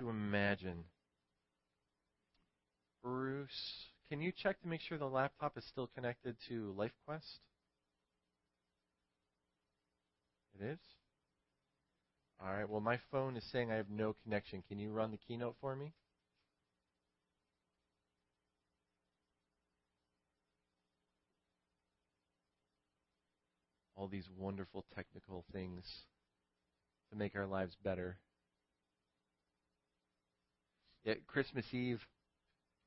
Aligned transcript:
to 0.00 0.08
imagine. 0.08 0.84
Bruce, 3.02 3.86
can 4.08 4.20
you 4.20 4.32
check 4.32 4.60
to 4.60 4.68
make 4.68 4.80
sure 4.80 4.98
the 4.98 5.06
laptop 5.06 5.56
is 5.56 5.64
still 5.64 5.88
connected 5.94 6.36
to 6.48 6.74
LifeQuest? 6.76 7.38
It 10.60 10.64
is? 10.64 10.78
All 12.40 12.52
right, 12.52 12.68
well, 12.68 12.80
my 12.80 12.98
phone 13.10 13.36
is 13.36 13.44
saying 13.50 13.70
I 13.70 13.76
have 13.76 13.90
no 13.90 14.14
connection. 14.22 14.62
Can 14.68 14.78
you 14.78 14.90
run 14.90 15.10
the 15.10 15.16
keynote 15.16 15.56
for 15.60 15.74
me? 15.74 15.92
All 23.96 24.06
these 24.06 24.28
wonderful 24.36 24.84
technical 24.94 25.44
things 25.52 25.84
to 27.10 27.16
make 27.16 27.34
our 27.34 27.46
lives 27.46 27.76
better. 27.82 28.18
At 31.06 31.26
Christmas 31.26 31.64
Eve, 31.72 32.00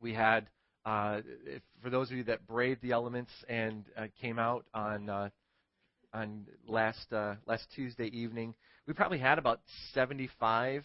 we 0.02 0.14
had, 0.14 0.48
uh, 0.86 1.22
if, 1.46 1.62
for 1.82 1.90
those 1.90 2.12
of 2.12 2.18
you 2.18 2.24
that 2.26 2.46
braved 2.48 2.82
the 2.82 2.92
elements 2.92 3.32
and 3.48 3.86
uh, 3.98 4.08
came 4.22 4.40
out 4.40 4.66
on 4.74 5.10
uh, 5.10 5.30
on 6.14 6.46
last 6.68 7.12
uh, 7.14 7.36
last 7.46 7.66
Tuesday 7.76 8.08
evening, 8.08 8.54
we 8.88 8.94
probably 8.94 9.20
had 9.20 9.38
about 9.38 9.62
75, 9.94 10.84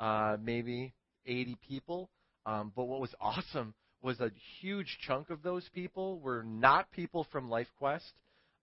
uh, 0.00 0.36
maybe 0.42 0.94
80 1.26 1.56
people. 1.68 2.08
Um, 2.46 2.72
but 2.74 2.84
what 2.84 3.00
was 3.00 3.14
awesome 3.20 3.74
was 4.02 4.20
a 4.20 4.30
huge 4.60 4.98
chunk 5.06 5.30
of 5.30 5.42
those 5.42 5.68
people 5.74 6.20
were 6.20 6.42
not 6.42 6.90
people 6.92 7.26
from 7.30 7.48
LifeQuest. 7.48 8.12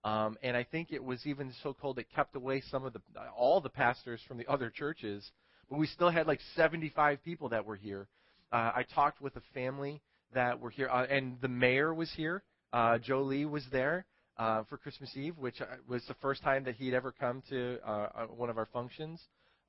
Um, 0.04 0.36
and 0.42 0.56
I 0.56 0.64
think 0.64 0.92
it 0.92 1.02
was 1.02 1.26
even 1.26 1.52
so 1.62 1.74
cold 1.78 1.98
it 1.98 2.06
kept 2.14 2.36
away 2.36 2.62
some 2.70 2.84
of 2.84 2.92
the 2.92 3.00
all 3.36 3.60
the 3.60 3.70
pastors 3.70 4.20
from 4.28 4.36
the 4.36 4.46
other 4.46 4.70
churches. 4.70 5.30
But 5.74 5.80
we 5.80 5.88
still 5.88 6.10
had 6.10 6.28
like 6.28 6.38
75 6.54 7.24
people 7.24 7.48
that 7.48 7.66
were 7.66 7.74
here. 7.74 8.06
Uh, 8.52 8.70
I 8.76 8.84
talked 8.94 9.20
with 9.20 9.34
a 9.34 9.42
family 9.54 10.00
that 10.32 10.60
were 10.60 10.70
here, 10.70 10.88
uh, 10.88 11.04
and 11.10 11.36
the 11.40 11.48
mayor 11.48 11.92
was 11.92 12.08
here. 12.12 12.44
Uh, 12.72 12.98
Joe 12.98 13.22
Lee 13.22 13.44
was 13.44 13.64
there 13.72 14.06
uh, 14.36 14.62
for 14.70 14.76
Christmas 14.76 15.10
Eve, 15.16 15.36
which 15.36 15.60
uh, 15.60 15.64
was 15.88 16.04
the 16.06 16.14
first 16.22 16.44
time 16.44 16.62
that 16.62 16.76
he'd 16.76 16.94
ever 16.94 17.10
come 17.10 17.42
to 17.50 17.78
uh, 17.84 17.90
uh, 17.90 18.26
one 18.26 18.50
of 18.50 18.56
our 18.56 18.66
functions. 18.66 19.20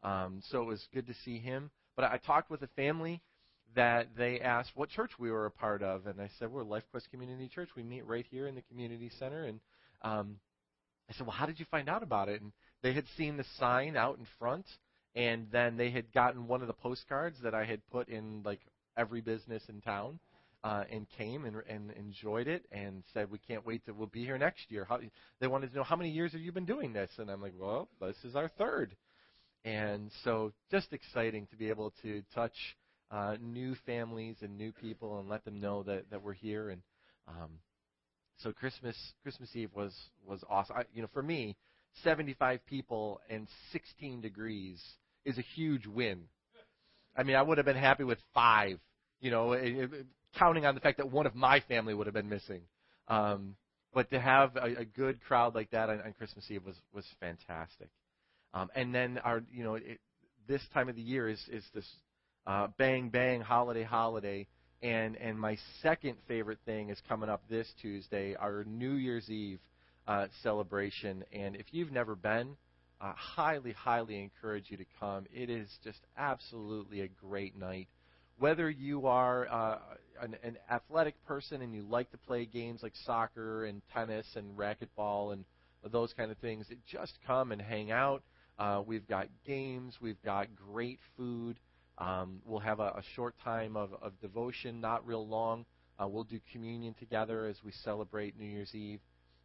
Um, 0.04 0.44
so 0.52 0.62
it 0.62 0.66
was 0.66 0.88
good 0.94 1.08
to 1.08 1.16
see 1.26 1.40
him. 1.40 1.72
But 1.96 2.06
I 2.06 2.20
talked 2.24 2.52
with 2.52 2.62
a 2.62 2.70
family 2.76 3.20
that 3.76 4.10
they 4.16 4.40
asked 4.40 4.74
what 4.76 4.90
church 4.90 5.14
we 5.18 5.32
were 5.32 5.48
a 5.48 5.52
part 5.52 5.82
of, 5.82 6.06
and 6.06 6.22
I 6.22 6.30
said 6.38 6.52
we're 6.52 6.66
LifeQuest 6.66 7.10
Community 7.10 7.50
Church. 7.50 7.70
We 7.76 7.82
meet 7.82 8.06
right 8.06 8.28
here 8.30 8.46
in 8.46 8.54
the 8.54 8.62
community 8.70 9.10
center, 9.18 9.46
and 9.46 9.60
um, 10.04 10.36
I 11.10 11.14
said, 11.14 11.26
well, 11.26 11.36
how 11.36 11.48
did 11.48 11.60
you 11.60 11.66
find 11.72 11.90
out 11.90 12.04
about 12.04 12.30
it? 12.30 12.44
And 12.44 12.52
they 12.84 12.94
had 12.94 13.06
seen 13.18 13.38
the 13.38 13.46
sign 13.58 13.98
out 13.98 14.20
in 14.20 14.28
front, 14.38 14.66
and 15.16 15.48
then 15.52 15.78
they 15.78 15.92
had 15.92 16.12
gotten 16.14 16.48
one 16.48 16.62
of 16.62 16.68
the 16.68 16.74
postcards 16.74 17.38
that 17.44 17.54
I 17.54 17.66
had 17.66 17.82
put 17.90 18.10
in 18.10 18.42
like 18.44 18.62
every 18.98 19.22
business 19.22 19.64
in 19.70 19.82
town. 19.82 20.20
Uh, 20.64 20.84
and 20.92 21.06
came 21.16 21.46
and, 21.46 21.58
and 21.70 21.92
enjoyed 21.92 22.48
it 22.48 22.66
and 22.72 23.04
said, 23.14 23.30
"We 23.30 23.38
can't 23.38 23.64
wait 23.68 23.86
to 23.86 23.92
we'll 23.94 24.08
be 24.08 24.24
here 24.24 24.40
next 24.40 24.72
year." 24.72 24.84
How, 24.84 25.00
they 25.40 25.46
wanted 25.46 25.70
to 25.70 25.76
know 25.76 25.84
how 25.84 25.96
many 25.96 26.10
years 26.10 26.32
have 26.32 26.42
you 26.42 26.52
been 26.52 26.66
doing 26.66 26.92
this, 26.92 27.12
and 27.20 27.30
I'm 27.30 27.40
like, 27.40 27.54
"Well, 27.56 27.88
this 28.02 28.16
is 28.24 28.36
our 28.36 28.50
third. 28.58 28.96
And 29.66 30.12
so, 30.24 30.54
just 30.70 30.94
exciting 30.94 31.48
to 31.48 31.56
be 31.56 31.70
able 31.70 31.92
to 32.04 32.24
touch 32.34 32.54
uh, 33.10 33.36
new 33.42 33.76
families 33.86 34.38
and 34.42 34.58
new 34.58 34.72
people 34.72 35.20
and 35.20 35.28
let 35.28 35.44
them 35.44 35.60
know 35.60 35.82
that 35.84 36.10
that 36.12 36.22
we're 36.24 36.34
here. 36.34 36.70
And 36.70 36.82
um, 37.28 37.50
so, 38.38 38.52
Christmas 38.52 38.96
Christmas 39.24 39.50
Eve 39.56 39.72
was 39.76 39.96
was 40.24 40.44
awesome. 40.50 40.78
I, 40.78 40.84
you 40.94 41.02
know, 41.02 41.10
for 41.14 41.24
me, 41.24 41.56
75 42.04 42.66
people 42.68 43.22
and 43.30 43.48
16 43.72 44.22
degrees 44.22 44.80
is 45.26 45.38
a 45.38 45.42
huge 45.42 45.88
win. 45.88 46.24
I 47.18 47.24
mean, 47.24 47.36
I 47.36 47.42
would 47.42 47.58
have 47.58 47.66
been 47.66 47.76
happy 47.76 48.04
with 48.04 48.20
five, 48.34 48.80
you 49.20 49.32
know, 49.32 49.54
counting 50.38 50.66
on 50.66 50.76
the 50.76 50.82
fact 50.82 50.98
that 50.98 51.12
one 51.12 51.26
of 51.26 51.36
my 51.36 51.62
family 51.62 51.94
would 51.94 52.08
have 52.08 52.14
been 52.14 52.30
missing. 52.30 52.62
Um, 53.08 53.56
but 53.94 54.10
to 54.12 54.20
have 54.20 54.56
a, 54.58 54.82
a 54.82 54.86
good 54.86 55.22
crowd 55.22 55.56
like 55.56 55.72
that 55.72 55.90
on, 55.90 56.02
on 56.02 56.14
Christmas 56.14 56.46
Eve 56.52 56.66
was 56.66 56.76
was 56.94 57.06
fantastic. 57.20 57.90
Um, 58.54 58.70
and 58.76 58.94
then 58.94 59.18
our, 59.20 59.42
you 59.52 59.64
know, 59.64 59.76
it, 59.76 60.00
this 60.48 60.62
time 60.74 60.90
of 60.90 60.96
the 60.96 61.02
year 61.02 61.30
is 61.30 61.40
is 61.52 61.64
this 61.74 61.90
uh, 62.46 62.68
bang 62.78 63.10
bang 63.10 63.42
holiday 63.42 63.84
holiday. 63.84 64.48
And 64.82 65.16
and 65.16 65.40
my 65.40 65.58
second 65.82 66.18
favorite 66.28 66.60
thing 66.66 66.90
is 66.90 67.02
coming 67.08 67.30
up 67.30 67.42
this 67.50 67.68
Tuesday, 67.82 68.36
our 68.36 68.66
New 68.66 68.94
Year's 68.94 69.30
Eve 69.30 69.60
uh, 70.08 70.28
celebration. 70.44 71.24
And 71.32 71.56
if 71.56 71.68
you've 71.72 71.92
never 71.92 72.16
been, 72.16 72.58
uh, 73.02 73.14
highly, 73.16 73.74
highly 73.74 74.22
encourage 74.22 74.66
you 74.70 74.78
to 74.78 74.86
come. 75.00 75.26
It 75.34 75.50
is 75.50 75.68
just 75.84 76.00
absolutely 76.18 77.02
a 77.02 77.08
great 77.08 77.58
night. 77.58 77.88
Whether 78.38 78.70
you 78.70 79.08
are 79.08 79.48
uh, 79.48 79.80
an, 80.22 80.36
an 80.44 80.58
athletic 80.70 81.16
person 81.26 81.62
and 81.62 81.74
you 81.74 81.84
like 81.84 82.12
to 82.12 82.18
play 82.18 82.46
games 82.46 82.82
like 82.84 82.94
soccer 83.06 83.66
and 83.66 83.82
tennis 83.94 84.26
and 84.36 84.58
racquetball 84.58 85.34
and 85.34 85.46
those 85.92 86.14
kind 86.14 86.32
of 86.32 86.38
things, 86.40 86.68
just 86.86 87.14
come 87.26 87.52
and 87.52 87.62
hang 87.62 87.92
out. 87.92 88.24
Uh, 88.58 88.82
we've 88.86 89.08
got 89.08 89.28
games, 89.46 89.96
we've 90.02 90.22
got 90.24 90.48
great 90.56 91.00
food. 91.18 91.58
Um, 91.98 92.42
we'll 92.46 92.60
have 92.60 92.80
a, 92.80 92.88
a 92.88 93.04
short 93.16 93.36
time 93.44 93.78
of, 93.78 93.94
of 94.02 94.20
devotion, 94.22 94.82
not 94.82 95.06
real 95.06 95.26
long. 95.26 95.66
Uh, 95.98 96.08
we'll 96.08 96.24
do 96.24 96.40
communion 96.52 96.94
together 97.00 97.46
as 97.46 97.58
we 97.64 97.72
celebrate 97.84 98.38
New 98.38 98.46
Year's 98.48 98.74
Eve, 98.76 99.00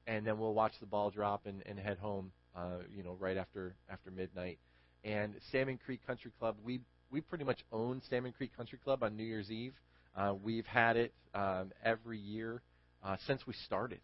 and 0.07 0.27
then 0.27 0.39
we'll 0.39 0.55
watch 0.55 0.73
the 0.81 0.87
ball 0.87 1.11
drop 1.11 1.47
and, 1.47 1.63
and 1.67 1.79
head 1.79 1.99
home 1.99 2.33
uh, 2.57 2.79
you 2.95 3.03
know, 3.03 3.17
right 3.19 3.37
after 3.37 3.75
after 3.91 4.11
midnight. 4.11 4.59
And 5.05 5.35
Salmon 5.51 5.79
Creek 5.85 6.07
Country 6.07 6.31
Club, 6.39 6.57
we 6.65 6.81
we 7.11 7.21
pretty 7.21 7.45
much 7.45 7.59
own 7.73 8.03
Salmon 8.09 8.33
Creek 8.33 8.57
Country 8.57 8.79
Club 8.83 9.03
on 9.03 9.17
New 9.17 9.25
Year's 9.25 9.51
Eve. 9.51 9.75
Uh, 10.17 10.35
we've 10.43 10.67
had 10.67 10.97
it 10.97 11.13
um, 11.35 11.71
every 11.85 12.19
year 12.19 12.63
uh, 13.05 13.17
since 13.27 13.47
we 13.47 13.55
started. 13.67 14.01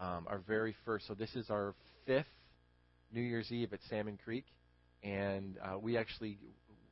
Um, 0.00 0.26
our 0.26 0.38
very 0.38 0.74
first, 0.84 1.06
so 1.06 1.14
this 1.14 1.34
is 1.36 1.50
our 1.50 1.74
fifth 2.06 2.26
New 3.12 3.20
Year's 3.20 3.50
Eve 3.52 3.72
at 3.72 3.78
Salmon 3.88 4.18
Creek, 4.24 4.44
and 5.02 5.56
uh, 5.62 5.78
we 5.78 5.96
actually 5.96 6.38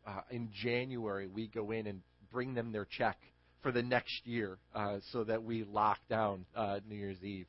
uh, 0.06 0.20
in 0.30 0.50
January 0.62 1.26
we 1.26 1.48
go 1.48 1.72
in 1.72 1.86
and 1.86 2.00
bring 2.30 2.54
them 2.54 2.70
their 2.72 2.86
check 2.86 3.18
for 3.62 3.72
the 3.72 3.82
next 3.82 4.24
year, 4.24 4.58
uh, 4.74 4.98
so 5.12 5.24
that 5.24 5.42
we 5.42 5.64
lock 5.64 5.98
down 6.08 6.44
uh, 6.56 6.80
New 6.88 6.96
Year's 6.96 7.22
Eve, 7.22 7.46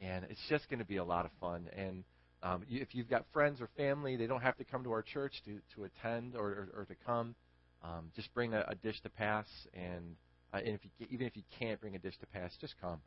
and 0.00 0.24
it's 0.28 0.40
just 0.48 0.68
going 0.68 0.80
to 0.80 0.84
be 0.84 0.96
a 0.96 1.04
lot 1.04 1.24
of 1.24 1.30
fun. 1.40 1.68
And 1.76 2.04
um, 2.44 2.62
if 2.68 2.94
you've 2.94 3.08
got 3.08 3.24
friends 3.32 3.62
or 3.62 3.68
family, 3.74 4.16
they 4.16 4.26
don't 4.26 4.42
have 4.42 4.56
to 4.58 4.64
come 4.64 4.84
to 4.84 4.92
our 4.92 5.02
church 5.02 5.42
to, 5.46 5.58
to 5.74 5.84
attend 5.84 6.36
or, 6.36 6.46
or, 6.46 6.68
or 6.80 6.84
to 6.84 6.94
come. 7.06 7.34
Um, 7.82 8.10
just 8.14 8.32
bring 8.34 8.52
a, 8.52 8.64
a, 8.68 8.74
dish 8.74 9.00
to 9.02 9.08
pass, 9.08 9.46
and, 9.74 10.16
uh, 10.52 10.58
and 10.58 10.68
if 10.68 10.80
you, 10.84 11.06
even 11.10 11.26
if 11.26 11.36
you 11.36 11.42
can't 11.58 11.80
bring 11.80 11.96
a 11.96 11.98
dish 11.98 12.16
to 12.18 12.26
pass, 12.26 12.52
just 12.60 12.74
come. 12.80 13.00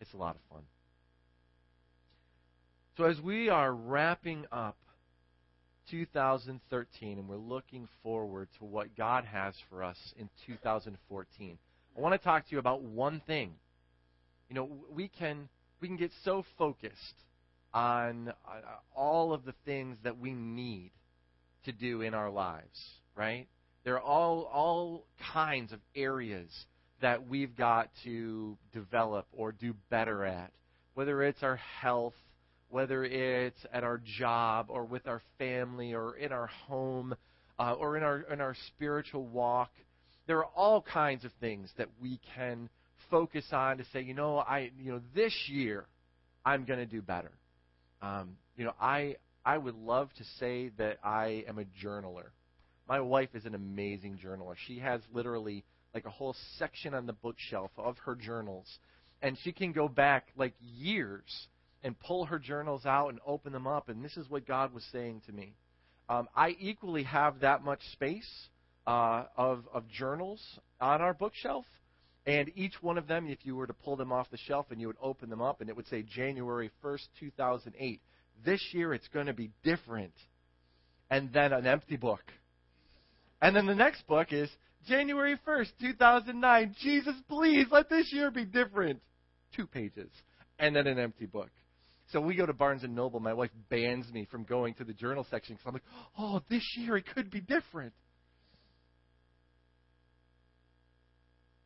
It's 0.00 0.12
a 0.12 0.16
lot 0.16 0.34
of 0.34 0.40
fun. 0.50 0.62
So 2.96 3.04
as 3.04 3.20
we 3.20 3.48
are 3.48 3.72
wrapping 3.72 4.44
up 4.50 4.76
2013 5.90 7.18
and 7.18 7.28
we're 7.28 7.36
looking 7.36 7.88
forward 8.02 8.48
to 8.58 8.64
what 8.64 8.96
God 8.96 9.24
has 9.24 9.54
for 9.68 9.82
us 9.84 9.96
in 10.18 10.28
2014, 10.46 11.58
I 11.96 12.00
want 12.00 12.12
to 12.12 12.18
talk 12.18 12.46
to 12.46 12.52
you 12.52 12.58
about 12.58 12.82
one 12.82 13.22
thing. 13.26 13.52
You 14.48 14.56
know, 14.56 14.68
we 14.92 15.08
can 15.08 15.48
we 15.80 15.88
can 15.88 15.96
get 15.96 16.10
so 16.24 16.44
focused 16.58 17.14
on 17.72 18.28
uh, 18.28 18.60
all 18.94 19.32
of 19.32 19.44
the 19.44 19.54
things 19.64 19.96
that 20.04 20.18
we 20.18 20.32
need 20.32 20.90
to 21.64 21.72
do 21.72 22.00
in 22.02 22.14
our 22.14 22.30
lives, 22.30 22.78
right? 23.16 23.46
There 23.84 23.94
are 23.94 24.02
all 24.02 24.42
all 24.52 25.04
kinds 25.32 25.72
of 25.72 25.80
areas 25.94 26.48
that 27.00 27.28
we've 27.28 27.56
got 27.56 27.90
to 28.04 28.56
develop 28.72 29.26
or 29.32 29.52
do 29.52 29.74
better 29.88 30.24
at, 30.24 30.52
whether 30.94 31.22
it's 31.22 31.42
our 31.42 31.56
health, 31.56 32.14
whether 32.68 33.04
it's 33.04 33.58
at 33.72 33.84
our 33.84 34.00
job 34.18 34.66
or 34.68 34.84
with 34.84 35.06
our 35.06 35.22
family 35.38 35.94
or 35.94 36.16
in 36.16 36.32
our 36.32 36.46
home 36.46 37.14
uh, 37.58 37.72
or 37.72 37.96
in 37.96 38.02
our 38.02 38.20
in 38.32 38.40
our 38.40 38.54
spiritual 38.68 39.24
walk. 39.26 39.70
There 40.26 40.38
are 40.38 40.50
all 40.54 40.82
kinds 40.82 41.24
of 41.24 41.32
things 41.40 41.70
that 41.78 41.88
we 42.00 42.20
can 42.36 42.68
focus 43.10 43.46
on 43.52 43.78
to 43.78 43.84
say, 43.92 44.02
you 44.02 44.14
know, 44.14 44.38
I 44.38 44.70
you 44.78 44.92
know 44.92 45.00
this 45.14 45.34
year 45.48 45.86
I'm 46.44 46.64
going 46.64 46.78
to 46.78 46.86
do 46.86 47.02
better. 47.02 47.32
Um, 48.02 48.36
you 48.56 48.64
know, 48.64 48.74
I 48.80 49.16
I 49.44 49.58
would 49.58 49.74
love 49.74 50.12
to 50.14 50.24
say 50.38 50.70
that 50.78 50.98
I 51.02 51.44
am 51.48 51.58
a 51.58 51.64
journaler. 51.84 52.30
My 52.88 53.00
wife 53.00 53.30
is 53.34 53.44
an 53.44 53.54
amazing 53.54 54.18
journaler. 54.24 54.54
She 54.66 54.78
has 54.80 55.00
literally 55.12 55.64
like 55.94 56.04
a 56.04 56.10
whole 56.10 56.34
section 56.58 56.94
on 56.94 57.06
the 57.06 57.12
bookshelf 57.12 57.70
of 57.76 57.96
her 57.98 58.14
journals, 58.14 58.66
and 59.22 59.36
she 59.42 59.52
can 59.52 59.72
go 59.72 59.88
back 59.88 60.28
like 60.36 60.54
years 60.60 61.48
and 61.82 61.98
pull 61.98 62.26
her 62.26 62.38
journals 62.38 62.84
out 62.84 63.08
and 63.08 63.18
open 63.26 63.52
them 63.52 63.66
up. 63.66 63.88
And 63.88 64.04
this 64.04 64.16
is 64.16 64.28
what 64.28 64.46
God 64.46 64.74
was 64.74 64.84
saying 64.92 65.22
to 65.26 65.32
me. 65.32 65.54
Um, 66.08 66.28
I 66.34 66.56
equally 66.58 67.04
have 67.04 67.40
that 67.40 67.64
much 67.64 67.80
space 67.92 68.48
uh, 68.86 69.24
of 69.36 69.64
of 69.72 69.88
journals 69.88 70.40
on 70.80 71.00
our 71.00 71.14
bookshelf. 71.14 71.64
And 72.26 72.50
each 72.54 72.74
one 72.82 72.98
of 72.98 73.06
them, 73.06 73.28
if 73.28 73.38
you 73.44 73.56
were 73.56 73.66
to 73.66 73.72
pull 73.72 73.96
them 73.96 74.12
off 74.12 74.30
the 74.30 74.36
shelf 74.36 74.66
and 74.70 74.80
you 74.80 74.86
would 74.86 74.98
open 75.02 75.30
them 75.30 75.40
up, 75.40 75.60
and 75.60 75.70
it 75.70 75.76
would 75.76 75.88
say 75.88 76.02
January 76.02 76.70
1st, 76.84 77.08
2008. 77.18 78.00
This 78.44 78.62
year 78.72 78.92
it's 78.92 79.08
going 79.08 79.26
to 79.26 79.32
be 79.32 79.50
different. 79.64 80.12
And 81.10 81.32
then 81.32 81.52
an 81.52 81.66
empty 81.66 81.96
book. 81.96 82.22
And 83.42 83.56
then 83.56 83.66
the 83.66 83.74
next 83.74 84.06
book 84.06 84.28
is 84.32 84.50
January 84.86 85.38
1st, 85.46 85.68
2009. 85.80 86.76
Jesus, 86.80 87.14
please 87.28 87.66
let 87.70 87.88
this 87.88 88.12
year 88.12 88.30
be 88.30 88.44
different. 88.44 89.00
Two 89.56 89.66
pages. 89.66 90.10
And 90.58 90.76
then 90.76 90.86
an 90.86 90.98
empty 90.98 91.26
book. 91.26 91.50
So 92.12 92.20
we 92.20 92.34
go 92.34 92.44
to 92.44 92.52
Barnes 92.52 92.82
and 92.82 92.94
Noble. 92.94 93.20
My 93.20 93.32
wife 93.32 93.50
bans 93.68 94.10
me 94.12 94.26
from 94.30 94.44
going 94.44 94.74
to 94.74 94.84
the 94.84 94.92
journal 94.92 95.26
section 95.30 95.54
because 95.54 95.66
I'm 95.66 95.74
like, 95.74 95.82
oh, 96.18 96.42
this 96.50 96.64
year 96.76 96.96
it 96.96 97.04
could 97.14 97.30
be 97.30 97.40
different. 97.40 97.92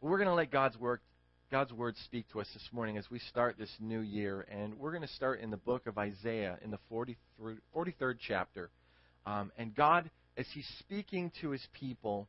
We're 0.05 0.19
going 0.19 0.29
to 0.29 0.35
let 0.35 0.51
God's 0.51 0.77
work, 0.77 1.01
God's 1.51 1.73
word 1.73 1.95
speak 2.05 2.27
to 2.33 2.41
us 2.43 2.47
this 2.53 2.69
morning 2.73 2.99
as 2.99 3.07
we 3.11 3.19
start 3.21 3.57
this 3.59 3.75
new 3.81 4.01
year, 4.01 4.47
and 4.51 4.79
we're 4.79 4.91
going 4.91 5.01
to 5.01 5.15
start 5.15 5.41
in 5.41 5.51
the 5.51 5.57
book 5.57 5.87
of 5.87 5.97
Isaiah 5.97 6.59
in 6.63 6.71
the 6.71 6.79
43rd 7.75 8.17
chapter. 8.29 8.69
Um, 9.25 9.51
and 9.57 9.75
God, 9.75 10.11
as 10.37 10.45
He's 10.53 10.69
speaking 10.81 11.33
to 11.41 11.53
His 11.53 11.67
people, 11.73 12.29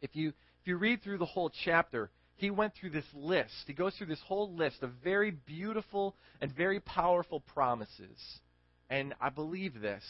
if 0.00 0.16
you 0.16 0.28
if 0.28 0.66
you 0.66 0.78
read 0.78 1.02
through 1.02 1.18
the 1.18 1.26
whole 1.26 1.52
chapter, 1.66 2.08
he 2.36 2.50
went 2.50 2.72
through 2.80 2.90
this 2.90 3.04
list. 3.12 3.52
He 3.66 3.74
goes 3.74 3.94
through 3.96 4.06
this 4.06 4.22
whole 4.26 4.54
list 4.54 4.82
of 4.82 4.90
very 5.04 5.32
beautiful 5.32 6.16
and 6.40 6.50
very 6.50 6.80
powerful 6.80 7.40
promises. 7.40 8.40
And 8.88 9.12
I 9.20 9.28
believe 9.28 9.82
this. 9.82 10.02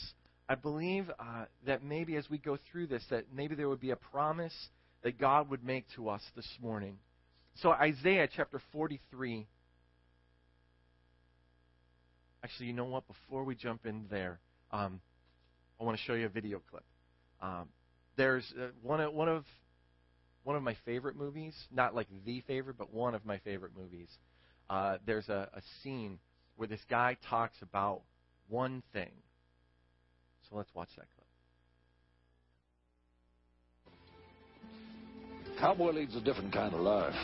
I 0.49 0.55
believe 0.55 1.11
uh, 1.19 1.47
that 1.67 1.83
maybe 1.83 2.15
as 2.15 2.31
we 2.31 2.39
go 2.39 2.57
through 2.71 2.87
this, 2.87 3.03
that 3.11 3.25
maybe 3.35 3.57
there 3.57 3.69
would 3.69 3.81
be 3.81 3.91
a 3.91 3.97
promise 3.97 4.55
that 5.03 5.19
God 5.19 5.51
would 5.51 5.65
make 5.65 5.87
to 5.97 6.09
us 6.09 6.23
this 6.35 6.49
morning. 6.61 6.99
So, 7.57 7.71
Isaiah 7.71 8.29
chapter 8.35 8.61
43. 8.73 9.47
Actually, 12.45 12.67
you 12.67 12.73
know 12.73 12.85
what? 12.85 13.05
Before 13.09 13.45
we 13.45 13.55
jump 13.55 13.87
in 13.87 14.07
there, 14.11 14.39
um, 14.71 15.01
I 15.81 15.85
want 15.85 15.97
to 15.97 16.05
show 16.05 16.15
you 16.15 16.27
a 16.27 16.31
video 16.31 16.61
clip. 16.71 16.85
Um, 17.41 17.69
there's 18.17 18.45
uh, 18.61 18.69
one, 18.83 19.01
of, 19.01 19.13
one 19.13 19.29
of 19.29 19.45
one 20.47 20.55
of 20.55 20.63
my 20.63 20.77
favorite 20.85 21.17
movies, 21.17 21.55
not 21.73 21.93
like 21.93 22.07
the 22.25 22.41
favorite, 22.47 22.79
but 22.79 22.95
one 22.95 23.17
of 23.17 23.27
my 23.27 23.39
favorite 23.39 23.73
movies. 23.77 24.09
Uh, 24.71 24.97
there's 25.05 25.29
a, 25.29 25.49
a 25.53 25.61
scene 25.83 26.21
where 26.55 26.69
this 26.69 26.81
guy 26.89 27.17
talks 27.29 27.57
about 27.63 28.03
one 28.49 28.81
thing. 28.93 29.11
So 30.49 30.57
let's 30.57 30.73
watch 30.73 30.91
that 30.97 31.07
Cowboy 35.61 35.93
leads 35.93 36.15
a 36.17 36.21
different 36.21 36.53
kind 36.53 36.75
of 36.75 36.81
life 36.81 37.15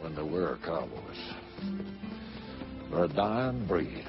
when 0.00 0.14
they 0.14 0.22
were 0.22 0.58
cowboys. 0.64 1.32
They're 2.90 3.04
a 3.04 3.08
dying 3.08 3.66
breed. 3.66 4.06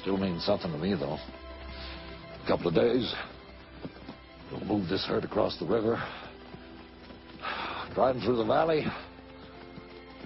Still 0.00 0.18
means 0.18 0.44
something 0.44 0.70
to 0.70 0.78
me, 0.78 0.94
though. 0.94 1.18
A 2.44 2.46
couple 2.46 2.68
of 2.68 2.74
days, 2.74 3.14
We'll 4.54 4.78
move 4.78 4.88
this 4.88 5.04
herd 5.06 5.24
across 5.24 5.58
the 5.58 5.66
river. 5.66 6.00
Driving 7.94 8.22
through 8.22 8.36
the 8.36 8.44
valley. 8.44 8.84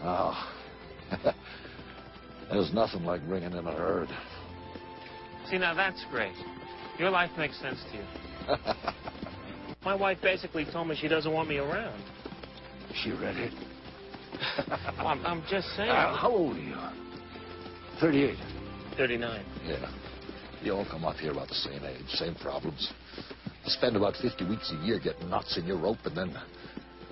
Oh. 0.03 0.51
There's 2.51 2.73
nothing 2.73 3.05
like 3.05 3.27
bringing 3.27 3.53
in 3.53 3.67
a 3.67 3.73
herd. 3.73 4.09
See, 5.51 5.59
now 5.59 5.75
that's 5.75 6.05
great. 6.11 6.35
Your 6.99 7.11
life 7.11 7.31
makes 7.39 7.59
sense 7.61 7.79
to 7.91 7.97
you. 7.97 8.05
My 9.85 9.95
wife 9.95 10.19
basically 10.23 10.67
told 10.73 10.89
me 10.89 10.97
she 11.01 11.09
doesn't 11.09 11.33
want 11.33 11.49
me 11.49 11.59
around. 11.59 12.03
She 13.03 13.11
read 13.11 13.37
it? 13.37 13.53
well, 14.99 15.07
I'm, 15.07 15.25
I'm, 15.27 15.43
just 15.51 15.69
saying. 15.77 15.91
Uh, 15.91 16.17
how 16.17 16.31
old 16.31 16.57
are 16.57 16.61
you? 16.61 16.77
38. 18.01 18.37
39. 18.97 19.45
Yeah. 19.67 19.91
You 20.63 20.73
all 20.73 20.87
come 20.91 21.05
up 21.05 21.17
here 21.17 21.33
about 21.33 21.49
the 21.49 21.55
same 21.55 21.85
age, 21.85 22.09
same 22.09 22.35
problems. 22.35 22.93
Spend 23.67 23.97
about 23.97 24.15
50 24.17 24.49
weeks 24.49 24.73
a 24.73 24.85
year 24.85 24.99
getting 24.99 25.29
knots 25.31 25.57
in 25.57 25.65
your 25.67 25.79
rope, 25.79 25.99
and 26.05 26.17
then, 26.17 26.35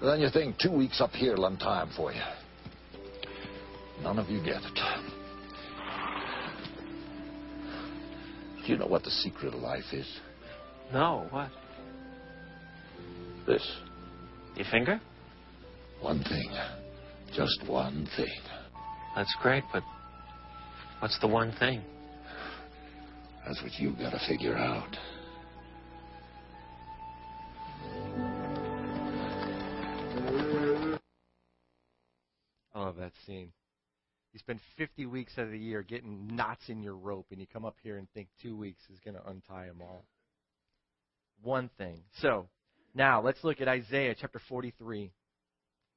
then 0.02 0.20
you 0.20 0.28
think 0.30 0.58
two 0.58 0.72
weeks 0.72 1.00
up 1.00 1.10
here 1.10 1.36
will 1.36 1.56
time 1.56 1.90
for 1.96 2.12
you. 2.12 2.20
None 4.02 4.18
of 4.18 4.28
you 4.28 4.42
get 4.42 4.62
it. 4.62 4.80
Do 8.66 8.72
you 8.72 8.78
know 8.78 8.86
what 8.86 9.04
the 9.04 9.10
secret 9.10 9.54
of 9.54 9.60
life 9.60 9.92
is? 9.92 10.06
No, 10.92 11.26
what? 11.30 11.50
This. 13.46 13.66
Your 14.56 14.66
finger? 14.70 15.00
One 16.00 16.22
thing. 16.22 16.50
Just 17.34 17.68
one 17.68 18.08
thing. 18.16 18.28
That's 19.14 19.34
great, 19.42 19.64
but 19.72 19.82
what's 21.00 21.18
the 21.20 21.28
one 21.28 21.52
thing? 21.58 21.82
That's 23.46 23.62
what 23.62 23.72
you've 23.78 23.98
gotta 23.98 24.20
figure 24.28 24.56
out. 24.56 24.96
I 32.74 32.80
love 32.80 32.96
that 32.96 33.12
scene. 33.26 33.52
You 34.32 34.38
spend 34.38 34.60
50 34.76 35.06
weeks 35.06 35.32
out 35.38 35.46
of 35.46 35.50
the 35.50 35.58
year 35.58 35.82
getting 35.82 36.26
knots 36.36 36.68
in 36.68 36.82
your 36.82 36.94
rope, 36.94 37.26
and 37.30 37.40
you 37.40 37.46
come 37.46 37.64
up 37.64 37.76
here 37.82 37.96
and 37.96 38.06
think 38.10 38.28
two 38.42 38.54
weeks 38.54 38.82
is 38.92 39.00
going 39.00 39.16
to 39.16 39.26
untie 39.26 39.66
them 39.66 39.80
all. 39.80 40.04
One 41.42 41.70
thing. 41.78 42.02
So, 42.20 42.48
now 42.94 43.20
let's 43.22 43.42
look 43.44 43.60
at 43.60 43.68
Isaiah 43.68 44.14
chapter 44.18 44.40
43, 44.48 45.12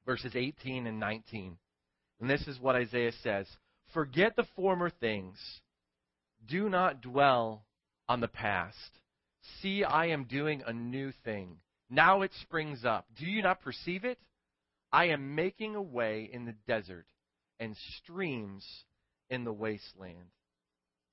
verses 0.06 0.34
18 0.36 0.88
and 0.88 1.00
19. 1.00 1.58
And 2.20 2.30
this 2.30 2.48
is 2.48 2.60
what 2.60 2.76
Isaiah 2.76 3.14
says 3.24 3.48
Forget 3.94 4.36
the 4.36 4.46
former 4.56 4.90
things, 4.90 5.38
do 6.48 6.70
not 6.70 7.02
dwell 7.02 7.66
on 8.08 8.22
the 8.22 8.28
past. 8.28 8.76
See, 9.62 9.84
I 9.84 10.08
am 10.08 10.26
doing 10.26 10.62
a 10.66 10.74
new 10.74 11.12
thing. 11.24 11.58
Now 11.90 12.22
it 12.22 12.32
springs 12.42 12.86
up. 12.86 13.06
Do 13.18 13.26
you 13.26 13.42
not 13.42 13.62
perceive 13.62 14.06
it? 14.06 14.20
I 14.92 15.06
am 15.06 15.36
making 15.36 15.76
a 15.76 15.82
way 15.82 16.30
in 16.32 16.46
the 16.46 16.56
desert 16.68 17.06
and 17.60 17.76
streams 17.98 18.66
in 19.30 19.44
the 19.44 19.54
wasteland. 19.54 20.32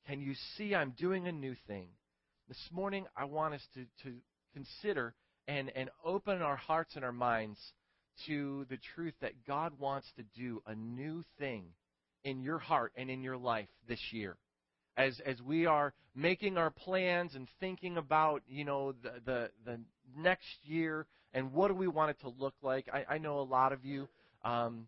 Can 0.06 0.20
you 0.20 0.34
see 0.56 0.74
I'm 0.74 0.90
doing 0.90 1.26
a 1.26 1.32
new 1.32 1.54
thing? 1.66 1.88
This 2.48 2.68
morning, 2.70 3.06
I 3.16 3.24
want 3.24 3.54
us 3.54 3.66
to, 3.74 3.86
to 4.04 4.14
consider 4.54 5.14
and, 5.48 5.68
and 5.74 5.90
open 6.04 6.42
our 6.42 6.54
hearts 6.54 6.94
and 6.94 7.04
our 7.04 7.10
minds 7.10 7.58
to 8.26 8.64
the 8.70 8.78
truth 8.94 9.14
that 9.20 9.44
God 9.44 9.72
wants 9.80 10.06
to 10.16 10.22
do 10.38 10.62
a 10.64 10.72
new 10.72 11.24
thing 11.40 11.64
in 12.22 12.42
your 12.42 12.58
heart 12.58 12.92
and 12.96 13.10
in 13.10 13.20
your 13.20 13.36
life 13.36 13.66
this 13.88 13.98
year. 14.12 14.36
As, 14.96 15.20
as 15.26 15.42
we 15.42 15.66
are 15.66 15.92
making 16.14 16.56
our 16.56 16.70
plans 16.70 17.34
and 17.34 17.48
thinking 17.58 17.96
about, 17.96 18.42
you 18.46 18.64
know, 18.64 18.92
the, 18.92 19.14
the, 19.24 19.50
the 19.64 19.80
next 20.16 20.46
year 20.62 21.06
and 21.34 21.52
what 21.52 21.66
do 21.66 21.74
we 21.74 21.88
want 21.88 22.10
it 22.10 22.20
to 22.20 22.28
look 22.28 22.54
like? 22.62 22.88
I, 22.92 23.14
I 23.14 23.18
know 23.18 23.40
a 23.40 23.42
lot 23.42 23.72
of 23.72 23.84
you, 23.84 24.06
um, 24.44 24.86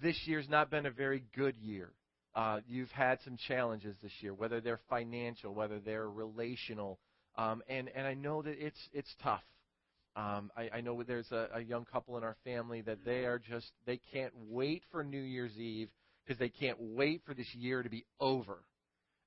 this 0.00 0.16
year's 0.24 0.48
not 0.48 0.70
been 0.70 0.86
a 0.86 0.90
very 0.92 1.24
good 1.34 1.56
year. 1.60 1.90
Uh, 2.34 2.60
you've 2.66 2.90
had 2.90 3.18
some 3.24 3.36
challenges 3.48 3.94
this 4.02 4.12
year, 4.20 4.32
whether 4.32 4.60
they're 4.60 4.80
financial, 4.88 5.54
whether 5.54 5.78
they're 5.78 6.08
relational, 6.08 6.98
um, 7.36 7.62
and 7.68 7.90
and 7.94 8.06
I 8.06 8.14
know 8.14 8.40
that 8.42 8.54
it's 8.58 8.78
it's 8.92 9.14
tough. 9.22 9.42
Um, 10.16 10.50
I, 10.56 10.68
I 10.74 10.80
know 10.80 11.02
there's 11.02 11.30
a, 11.30 11.48
a 11.54 11.60
young 11.60 11.84
couple 11.84 12.16
in 12.18 12.24
our 12.24 12.36
family 12.44 12.82
that 12.82 13.04
they 13.04 13.24
are 13.24 13.38
just 13.38 13.70
they 13.86 14.00
can't 14.12 14.32
wait 14.48 14.82
for 14.90 15.04
New 15.04 15.20
Year's 15.20 15.56
Eve 15.58 15.88
because 16.24 16.38
they 16.38 16.48
can't 16.48 16.78
wait 16.80 17.22
for 17.26 17.34
this 17.34 17.54
year 17.54 17.82
to 17.82 17.90
be 17.90 18.06
over, 18.18 18.58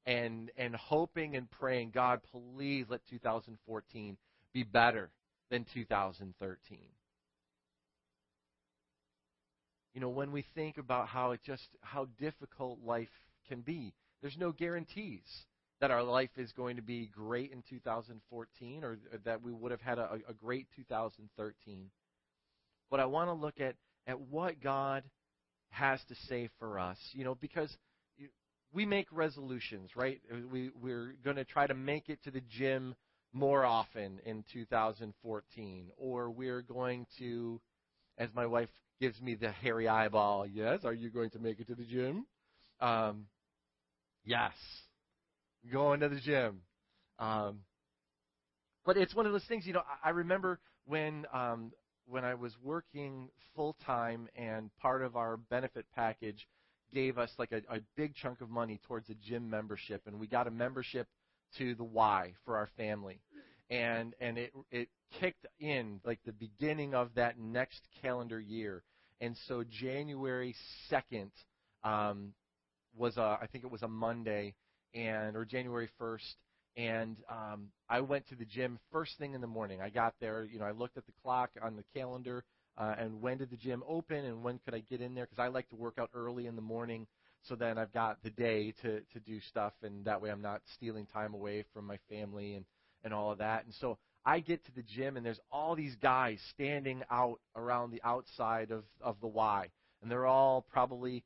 and 0.08 0.50
and 0.58 0.76
hoping 0.76 1.36
and 1.36 1.50
praying, 1.52 1.92
God, 1.94 2.22
please 2.32 2.86
let 2.90 3.02
2014 3.10 4.18
be 4.52 4.64
better 4.64 5.12
than 5.52 5.66
2013. 5.74 6.80
You 9.96 10.02
know, 10.02 10.10
when 10.10 10.34
we 10.34 10.44
think 10.54 10.78
about 10.78 11.08
how 11.08 11.32
it 11.32 11.40
just 11.46 11.64
how 11.80 12.10
difficult 12.20 12.80
life 12.86 13.08
can 13.48 13.62
be, 13.62 13.94
there's 14.22 14.36
no 14.38 14.52
guarantees 14.52 15.24
that 15.80 15.90
our 15.90 16.04
life 16.04 16.32
is 16.36 16.52
going 16.52 16.76
to 16.76 16.82
be 16.82 17.08
great 17.08 17.54
in 17.54 17.64
2014 17.70 18.84
or 18.84 18.98
that 19.24 19.42
we 19.42 19.54
would 19.54 19.72
have 19.72 19.80
had 19.80 19.98
a, 19.98 20.20
a 20.28 20.34
great 20.34 20.68
2013. 20.76 21.90
But 22.92 23.00
I 23.00 23.06
want 23.06 23.30
to 23.30 23.34
look 23.34 23.62
at 23.62 23.76
at 24.06 24.20
what 24.20 24.62
God 24.62 25.04
has 25.70 26.02
to 26.10 26.16
say 26.28 26.50
for 26.60 26.78
us, 26.78 26.98
you 27.14 27.24
know, 27.24 27.36
because 27.36 27.74
we 28.74 28.86
make 28.86 29.08
resolutions, 29.14 29.92
right? 29.96 30.20
We 30.52 30.72
we're 30.82 31.16
going 31.24 31.38
to 31.38 31.46
try 31.46 31.68
to 31.68 31.74
make 31.74 32.10
it 32.10 32.22
to 32.26 32.32
the 32.32 32.42
gym 32.50 32.96
more 33.32 33.64
often 33.64 34.20
in 34.26 34.44
2014, 34.52 35.88
or 35.98 36.30
we're 36.30 36.62
going 36.62 37.06
to, 37.20 37.62
as 38.18 38.30
my 38.34 38.46
wife 38.46 38.70
gives 39.00 39.22
me 39.22 39.36
the 39.36 39.52
hairy 39.52 39.88
eyeball, 39.88 40.46
yes, 40.46 40.82
are 40.84 40.94
you 40.94 41.10
going 41.10 41.30
to 41.32 41.40
make 41.40 41.60
it 41.60 41.68
to 41.68 41.76
the 41.76 41.84
gym? 41.84 42.26
Um, 42.80 43.26
yes, 44.24 44.54
going 45.72 46.00
to 46.02 46.10
the 46.10 46.20
gym. 46.20 46.62
Um, 47.20 47.60
but 48.86 48.98
it's 48.98 49.16
one 49.16 49.26
of 49.26 49.32
those 49.32 49.46
things, 49.46 49.66
you 49.66 49.74
know. 49.74 49.82
I, 50.04 50.12
remember 50.12 50.60
when 50.86 51.26
um, 51.34 51.72
when 52.08 52.24
I 52.24 52.36
was 52.36 52.54
working 52.62 53.30
full 53.56 53.76
time, 53.86 54.28
and 54.36 54.70
part 54.78 55.02
of 55.02 55.16
our 55.16 55.38
benefit 55.38 55.86
package 55.96 56.48
gave 56.94 57.18
us 57.18 57.32
like 57.40 57.52
a, 57.52 57.62
a 57.74 57.80
big 57.96 58.14
chunk 58.16 58.42
of 58.42 58.50
money 58.50 58.80
towards 58.86 59.10
a 59.10 59.16
gym 59.16 59.50
membership, 59.50 60.04
and 60.06 60.20
we 60.20 60.28
got 60.28 60.48
a 60.48 60.52
membership 60.52 61.08
to 61.58 61.74
the 61.76 61.84
Y 61.84 62.34
for 62.44 62.58
our 62.58 62.70
family, 62.78 63.20
and 63.70 64.14
and 64.20 64.38
it 64.38 64.54
it 64.72 64.90
kicked 65.20 65.46
in 65.60 66.00
like 66.06 66.20
the 66.26 66.34
beginning 66.34 66.94
of 66.94 67.14
that 67.16 67.40
next 67.40 67.82
calendar 68.02 68.40
year, 68.40 68.84
and 69.22 69.36
so 69.48 69.64
January 69.70 70.56
second 70.90 71.32
um, 71.84 72.34
was 72.96 73.18
a 73.18 73.38
I 73.42 73.48
think 73.52 73.64
it 73.64 73.72
was 73.72 73.84
a 73.84 73.88
Monday, 73.88 74.56
and 74.94 75.36
or 75.36 75.46
January 75.46 75.90
first, 75.98 76.38
and 76.78 77.18
um, 77.30 77.68
I 77.90 78.02
went 78.02 78.28
to 78.30 78.36
the 78.36 78.46
gym 78.46 78.80
first 78.92 79.18
thing 79.18 79.34
in 79.34 79.42
the 79.42 79.48
morning. 79.48 79.82
I 79.82 79.90
got 79.90 80.14
there, 80.20 80.44
you 80.46 80.60
know, 80.60 80.66
I 80.66 80.72
looked 80.72 80.98
at 80.98 81.06
the 81.06 81.14
clock 81.24 81.52
on 81.62 81.76
the 81.76 81.84
calendar 81.98 82.44
uh, 82.78 82.96
and 82.98 83.22
when 83.22 83.38
did 83.38 83.50
the 83.50 83.58
gym 83.58 83.84
open 83.88 84.26
and 84.26 84.44
when 84.44 84.60
could 84.60 84.74
I 84.74 84.80
get 84.80 85.02
in 85.02 85.16
there 85.16 85.26
because 85.26 85.40
I 85.42 85.48
like 85.48 85.70
to 85.70 85.76
work 85.76 85.98
out 86.00 86.10
early 86.14 86.48
in 86.48 86.56
the 86.56 86.62
morning 86.62 87.08
so 87.44 87.56
then 87.56 87.78
I've 87.78 87.94
got 87.94 88.18
the 88.24 88.30
day 88.32 88.74
to 88.82 89.02
to 89.14 89.20
do 89.26 89.40
stuff 89.40 89.74
and 89.84 90.04
that 90.06 90.22
way 90.22 90.30
I'm 90.30 90.42
not 90.42 90.62
stealing 90.74 91.06
time 91.06 91.34
away 91.34 91.64
from 91.74 91.86
my 91.86 91.98
family 92.10 92.56
and 92.56 92.66
and 93.06 93.14
all 93.14 93.32
of 93.32 93.38
that. 93.38 93.64
And 93.64 93.74
so 93.76 93.98
I 94.26 94.42
get 94.42 94.66
to 94.66 94.76
the 94.76 94.84
gym 94.84 95.16
and 95.16 95.26
there's 95.26 95.40
all 95.52 95.76
these 95.76 95.96
guys 96.02 96.40
standing 96.50 97.04
out 97.10 97.40
around 97.56 97.92
the 97.92 98.02
outside 98.04 98.72
of 98.72 98.84
of 99.00 99.16
the 99.22 99.28
Y 99.28 99.70
and 100.02 100.12
they're 100.12 100.28
all 100.28 100.66
probably 100.72 101.24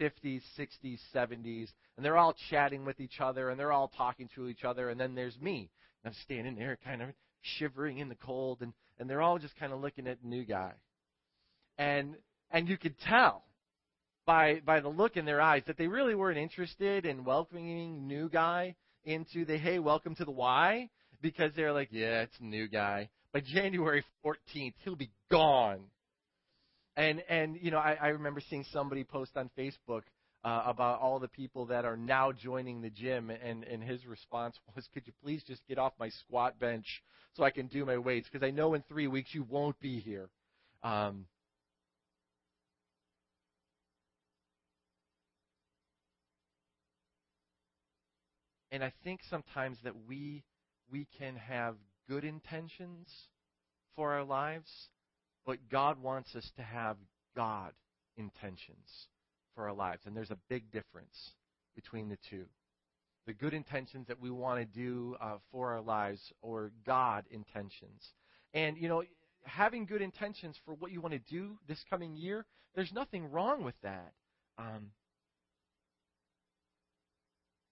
50s, 0.00 0.42
60s, 0.58 0.98
70s, 1.14 1.68
and 1.96 2.04
they're 2.04 2.16
all 2.16 2.34
chatting 2.50 2.84
with 2.84 3.00
each 3.00 3.20
other 3.20 3.50
and 3.50 3.60
they're 3.60 3.72
all 3.72 3.88
talking 3.88 4.28
to 4.34 4.48
each 4.48 4.64
other. 4.64 4.88
And 4.88 4.98
then 4.98 5.14
there's 5.14 5.38
me. 5.40 5.70
And 6.02 6.12
I'm 6.12 6.20
standing 6.24 6.56
there 6.56 6.78
kind 6.84 7.02
of 7.02 7.08
shivering 7.42 7.98
in 7.98 8.08
the 8.08 8.14
cold, 8.14 8.58
and, 8.60 8.72
and 8.98 9.08
they're 9.08 9.20
all 9.20 9.38
just 9.38 9.56
kind 9.56 9.72
of 9.72 9.80
looking 9.80 10.06
at 10.06 10.20
the 10.22 10.28
new 10.28 10.44
guy. 10.44 10.72
And, 11.78 12.16
and 12.50 12.68
you 12.68 12.76
could 12.78 12.98
tell 13.00 13.44
by, 14.26 14.60
by 14.64 14.80
the 14.80 14.88
look 14.88 15.16
in 15.16 15.24
their 15.24 15.40
eyes 15.40 15.62
that 15.66 15.76
they 15.76 15.88
really 15.88 16.14
weren't 16.14 16.38
interested 16.38 17.04
in 17.04 17.24
welcoming 17.24 18.06
new 18.06 18.28
guy 18.28 18.76
into 19.04 19.44
the, 19.44 19.58
hey, 19.58 19.78
welcome 19.78 20.14
to 20.14 20.24
the 20.24 20.30
Y, 20.30 20.88
because 21.22 21.52
they're 21.56 21.72
like, 21.72 21.88
yeah, 21.90 22.22
it's 22.22 22.38
a 22.40 22.44
new 22.44 22.68
guy. 22.68 23.08
By 23.32 23.40
January 23.40 24.04
14th, 24.24 24.74
he'll 24.84 24.96
be 24.96 25.10
gone. 25.30 25.84
And 26.96 27.22
and 27.28 27.56
you 27.60 27.70
know, 27.70 27.78
I, 27.78 27.96
I 28.00 28.08
remember 28.08 28.42
seeing 28.50 28.64
somebody 28.70 29.02
post 29.04 29.36
on 29.36 29.48
Facebook 29.56 30.02
uh, 30.44 30.64
about 30.66 31.00
all 31.00 31.18
the 31.18 31.28
people 31.28 31.66
that 31.66 31.86
are 31.86 31.96
now 31.96 32.32
joining 32.32 32.82
the 32.82 32.90
gym, 32.90 33.30
and 33.30 33.64
and 33.64 33.82
his 33.82 34.04
response 34.04 34.58
was, 34.76 34.86
"Could 34.92 35.06
you 35.06 35.12
please 35.22 35.42
just 35.46 35.66
get 35.66 35.78
off 35.78 35.94
my 35.98 36.10
squat 36.10 36.58
bench 36.58 37.02
so 37.34 37.44
I 37.44 37.50
can 37.50 37.66
do 37.68 37.86
my 37.86 37.96
weights? 37.96 38.28
Because 38.30 38.46
I 38.46 38.50
know 38.50 38.74
in 38.74 38.82
three 38.88 39.06
weeks 39.06 39.34
you 39.34 39.44
won't 39.44 39.78
be 39.80 40.00
here." 40.00 40.28
Um, 40.82 41.24
and 48.70 48.84
I 48.84 48.92
think 49.02 49.20
sometimes 49.30 49.78
that 49.84 49.94
we 50.06 50.42
we 50.92 51.08
can 51.18 51.36
have 51.36 51.74
good 52.08 52.24
intentions 52.24 53.08
for 53.96 54.12
our 54.12 54.24
lives, 54.24 54.70
but 55.46 55.58
God 55.70 56.00
wants 56.00 56.36
us 56.36 56.48
to 56.56 56.62
have 56.62 56.96
God 57.34 57.72
intentions 58.16 59.08
for 59.54 59.68
our 59.68 59.74
lives. 59.74 60.02
And 60.06 60.14
there's 60.14 60.30
a 60.30 60.38
big 60.48 60.70
difference 60.70 61.32
between 61.74 62.08
the 62.08 62.18
two. 62.28 62.44
The 63.26 63.32
good 63.32 63.54
intentions 63.54 64.08
that 64.08 64.20
we 64.20 64.30
want 64.30 64.60
to 64.60 64.66
do 64.66 65.16
uh, 65.20 65.36
for 65.50 65.72
our 65.72 65.80
lives 65.80 66.20
or 66.42 66.72
God 66.84 67.24
intentions. 67.30 68.02
And, 68.52 68.76
you 68.76 68.88
know, 68.88 69.02
having 69.44 69.86
good 69.86 70.02
intentions 70.02 70.56
for 70.64 70.74
what 70.74 70.92
you 70.92 71.00
want 71.00 71.14
to 71.14 71.32
do 71.32 71.56
this 71.66 71.82
coming 71.88 72.16
year, 72.16 72.44
there's 72.74 72.92
nothing 72.92 73.30
wrong 73.30 73.64
with 73.64 73.76
that. 73.82 74.12
Um, 74.58 74.90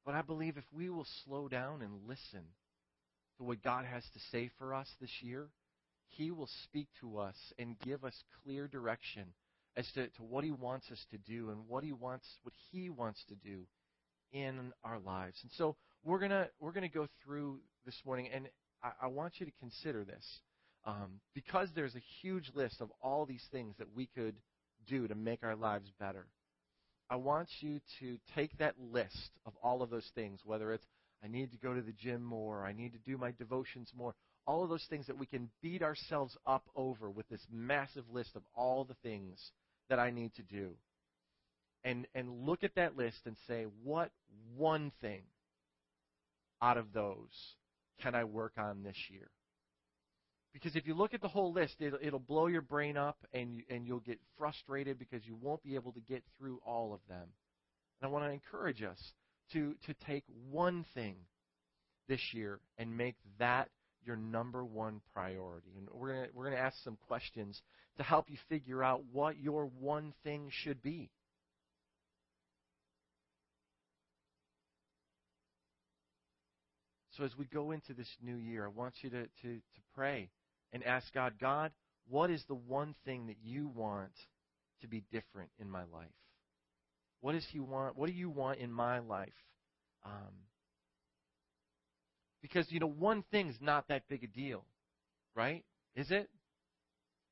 but 0.06 0.14
I 0.14 0.22
believe 0.22 0.56
if 0.56 0.64
we 0.72 0.88
will 0.88 1.06
slow 1.24 1.48
down 1.48 1.82
and 1.82 2.08
listen 2.08 2.42
to 3.40 3.44
what 3.44 3.62
God 3.62 3.86
has 3.86 4.04
to 4.12 4.20
say 4.30 4.50
for 4.58 4.74
us 4.74 4.86
this 5.00 5.10
year, 5.22 5.48
he 6.08 6.30
will 6.30 6.48
speak 6.64 6.88
to 7.00 7.18
us 7.18 7.36
and 7.58 7.78
give 7.80 8.04
us 8.04 8.14
clear 8.44 8.68
direction 8.68 9.24
as 9.76 9.90
to, 9.94 10.08
to 10.08 10.22
what 10.22 10.44
He 10.44 10.50
wants 10.50 10.90
us 10.90 11.04
to 11.10 11.18
do 11.18 11.50
and 11.50 11.66
what 11.66 11.82
He 11.82 11.92
wants, 11.92 12.26
what 12.42 12.52
He 12.70 12.90
wants 12.90 13.24
to 13.28 13.34
do 13.34 13.62
in 14.32 14.72
our 14.84 14.98
lives. 14.98 15.38
And 15.42 15.50
so 15.52 15.76
we're 16.04 16.18
gonna 16.18 16.48
we're 16.60 16.72
gonna 16.72 16.88
go 16.88 17.06
through 17.24 17.60
this 17.86 17.96
morning, 18.04 18.28
and 18.32 18.48
I, 18.82 18.90
I 19.02 19.06
want 19.06 19.34
you 19.38 19.46
to 19.46 19.52
consider 19.60 20.04
this 20.04 20.24
um, 20.84 21.20
because 21.34 21.68
there's 21.74 21.94
a 21.94 22.02
huge 22.20 22.50
list 22.54 22.80
of 22.80 22.90
all 23.02 23.24
these 23.24 23.44
things 23.50 23.74
that 23.78 23.88
we 23.94 24.08
could 24.14 24.34
do 24.86 25.08
to 25.08 25.14
make 25.14 25.42
our 25.42 25.56
lives 25.56 25.90
better. 25.98 26.26
I 27.08 27.16
want 27.16 27.48
you 27.60 27.80
to 28.00 28.18
take 28.34 28.58
that 28.58 28.74
list 28.78 29.30
of 29.46 29.52
all 29.62 29.82
of 29.82 29.90
those 29.90 30.08
things, 30.14 30.40
whether 30.44 30.72
it's 30.72 30.86
I 31.22 31.28
need 31.28 31.52
to 31.52 31.58
go 31.58 31.74
to 31.74 31.82
the 31.82 31.92
gym 31.92 32.22
more, 32.22 32.64
I 32.64 32.72
need 32.72 32.92
to 32.92 32.98
do 32.98 33.18
my 33.18 33.32
devotions 33.32 33.90
more, 33.96 34.14
all 34.46 34.62
of 34.62 34.70
those 34.70 34.86
things 34.88 35.06
that 35.06 35.18
we 35.18 35.26
can 35.26 35.50
beat 35.62 35.82
ourselves 35.82 36.36
up 36.46 36.64
over 36.74 37.10
with 37.10 37.28
this 37.28 37.46
massive 37.52 38.04
list 38.12 38.30
of 38.36 38.42
all 38.54 38.84
the 38.84 38.96
things 39.02 39.38
that 39.88 39.98
I 39.98 40.10
need 40.10 40.34
to 40.36 40.42
do. 40.42 40.70
And, 41.84 42.06
and 42.14 42.46
look 42.46 42.64
at 42.64 42.74
that 42.76 42.96
list 42.96 43.18
and 43.26 43.36
say, 43.46 43.66
what 43.84 44.10
one 44.56 44.92
thing 45.00 45.22
out 46.60 46.76
of 46.76 46.92
those 46.92 47.30
can 48.02 48.14
I 48.14 48.24
work 48.24 48.52
on 48.58 48.82
this 48.82 48.96
year? 49.08 49.28
Because 50.52 50.74
if 50.74 50.86
you 50.86 50.94
look 50.94 51.14
at 51.14 51.20
the 51.20 51.28
whole 51.28 51.52
list, 51.52 51.76
it'll, 51.78 51.98
it'll 52.02 52.18
blow 52.18 52.48
your 52.48 52.62
brain 52.62 52.96
up 52.96 53.18
and, 53.32 53.54
you, 53.54 53.62
and 53.70 53.86
you'll 53.86 54.00
get 54.00 54.18
frustrated 54.36 54.98
because 54.98 55.24
you 55.24 55.36
won't 55.40 55.62
be 55.62 55.74
able 55.76 55.92
to 55.92 56.00
get 56.00 56.24
through 56.38 56.60
all 56.66 56.92
of 56.92 57.00
them. 57.08 57.28
And 58.00 58.08
I 58.08 58.12
want 58.12 58.24
to 58.24 58.32
encourage 58.32 58.82
us 58.82 58.98
to, 59.52 59.74
to 59.86 59.94
take 60.06 60.24
one 60.50 60.84
thing 60.94 61.16
this 62.08 62.20
year 62.32 62.60
and 62.78 62.96
make 62.96 63.16
that 63.38 63.68
your 64.04 64.16
number 64.16 64.64
one 64.64 65.00
priority. 65.14 65.70
And 65.76 65.88
we're 65.92 66.14
going 66.14 66.28
we're 66.34 66.44
going 66.44 66.56
to 66.56 66.62
ask 66.62 66.76
some 66.82 66.98
questions 67.06 67.60
to 67.96 68.02
help 68.02 68.30
you 68.30 68.36
figure 68.48 68.82
out 68.82 69.02
what 69.12 69.38
your 69.38 69.70
one 69.78 70.12
thing 70.24 70.48
should 70.50 70.82
be. 70.82 71.10
So 77.16 77.24
as 77.24 77.36
we 77.36 77.44
go 77.44 77.72
into 77.72 77.92
this 77.92 78.08
new 78.22 78.36
year, 78.36 78.64
I 78.64 78.68
want 78.68 78.94
you 79.02 79.10
to, 79.10 79.22
to, 79.22 79.54
to 79.54 79.80
pray 79.94 80.30
and 80.72 80.82
ask 80.84 81.12
God, 81.12 81.34
God, 81.38 81.70
what 82.08 82.30
is 82.30 82.42
the 82.48 82.54
one 82.54 82.94
thing 83.04 83.26
that 83.26 83.36
you 83.42 83.68
want 83.68 84.12
to 84.80 84.88
be 84.88 85.04
different 85.12 85.50
in 85.58 85.68
my 85.68 85.82
life? 85.92 86.08
What 87.20 87.32
does 87.32 87.46
He 87.52 87.60
want? 87.60 87.96
What 87.96 88.06
do 88.06 88.12
you 88.12 88.30
want 88.30 88.58
in 88.58 88.72
my 88.72 88.98
life? 88.98 89.32
Um, 90.04 90.32
because, 92.42 92.66
you 92.70 92.80
know, 92.80 92.88
one 92.88 93.24
thing's 93.30 93.56
not 93.60 93.88
that 93.88 94.02
big 94.08 94.24
a 94.24 94.26
deal, 94.26 94.64
right? 95.34 95.64
Is 95.94 96.10
it? 96.10 96.30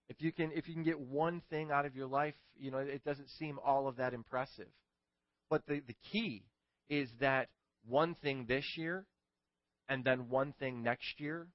If 0.09 0.23
you 0.23 0.33
can 0.33 0.53
if 0.53 0.67
you 0.69 0.75
can 0.75 0.85
get 0.85 0.99
one 0.99 1.43
thing 1.51 1.71
out 1.71 1.85
of 1.85 1.95
your 1.95 2.07
life, 2.07 2.35
you 2.57 2.71
know, 2.71 2.79
it 2.79 3.05
doesn't 3.05 3.29
seem 3.39 3.59
all 3.65 3.89
of 3.89 3.97
that 3.97 4.15
impressive. 4.15 4.69
But 5.51 5.67
the, 5.67 5.81
the 5.87 5.97
key 6.13 6.45
is 6.89 7.09
that 7.21 7.49
one 7.87 8.15
thing 8.23 8.47
this 8.49 8.65
year, 8.77 9.05
and 9.89 10.05
then 10.05 10.29
one 10.29 10.55
thing 10.59 10.83
next 10.83 11.21
year, 11.21 11.47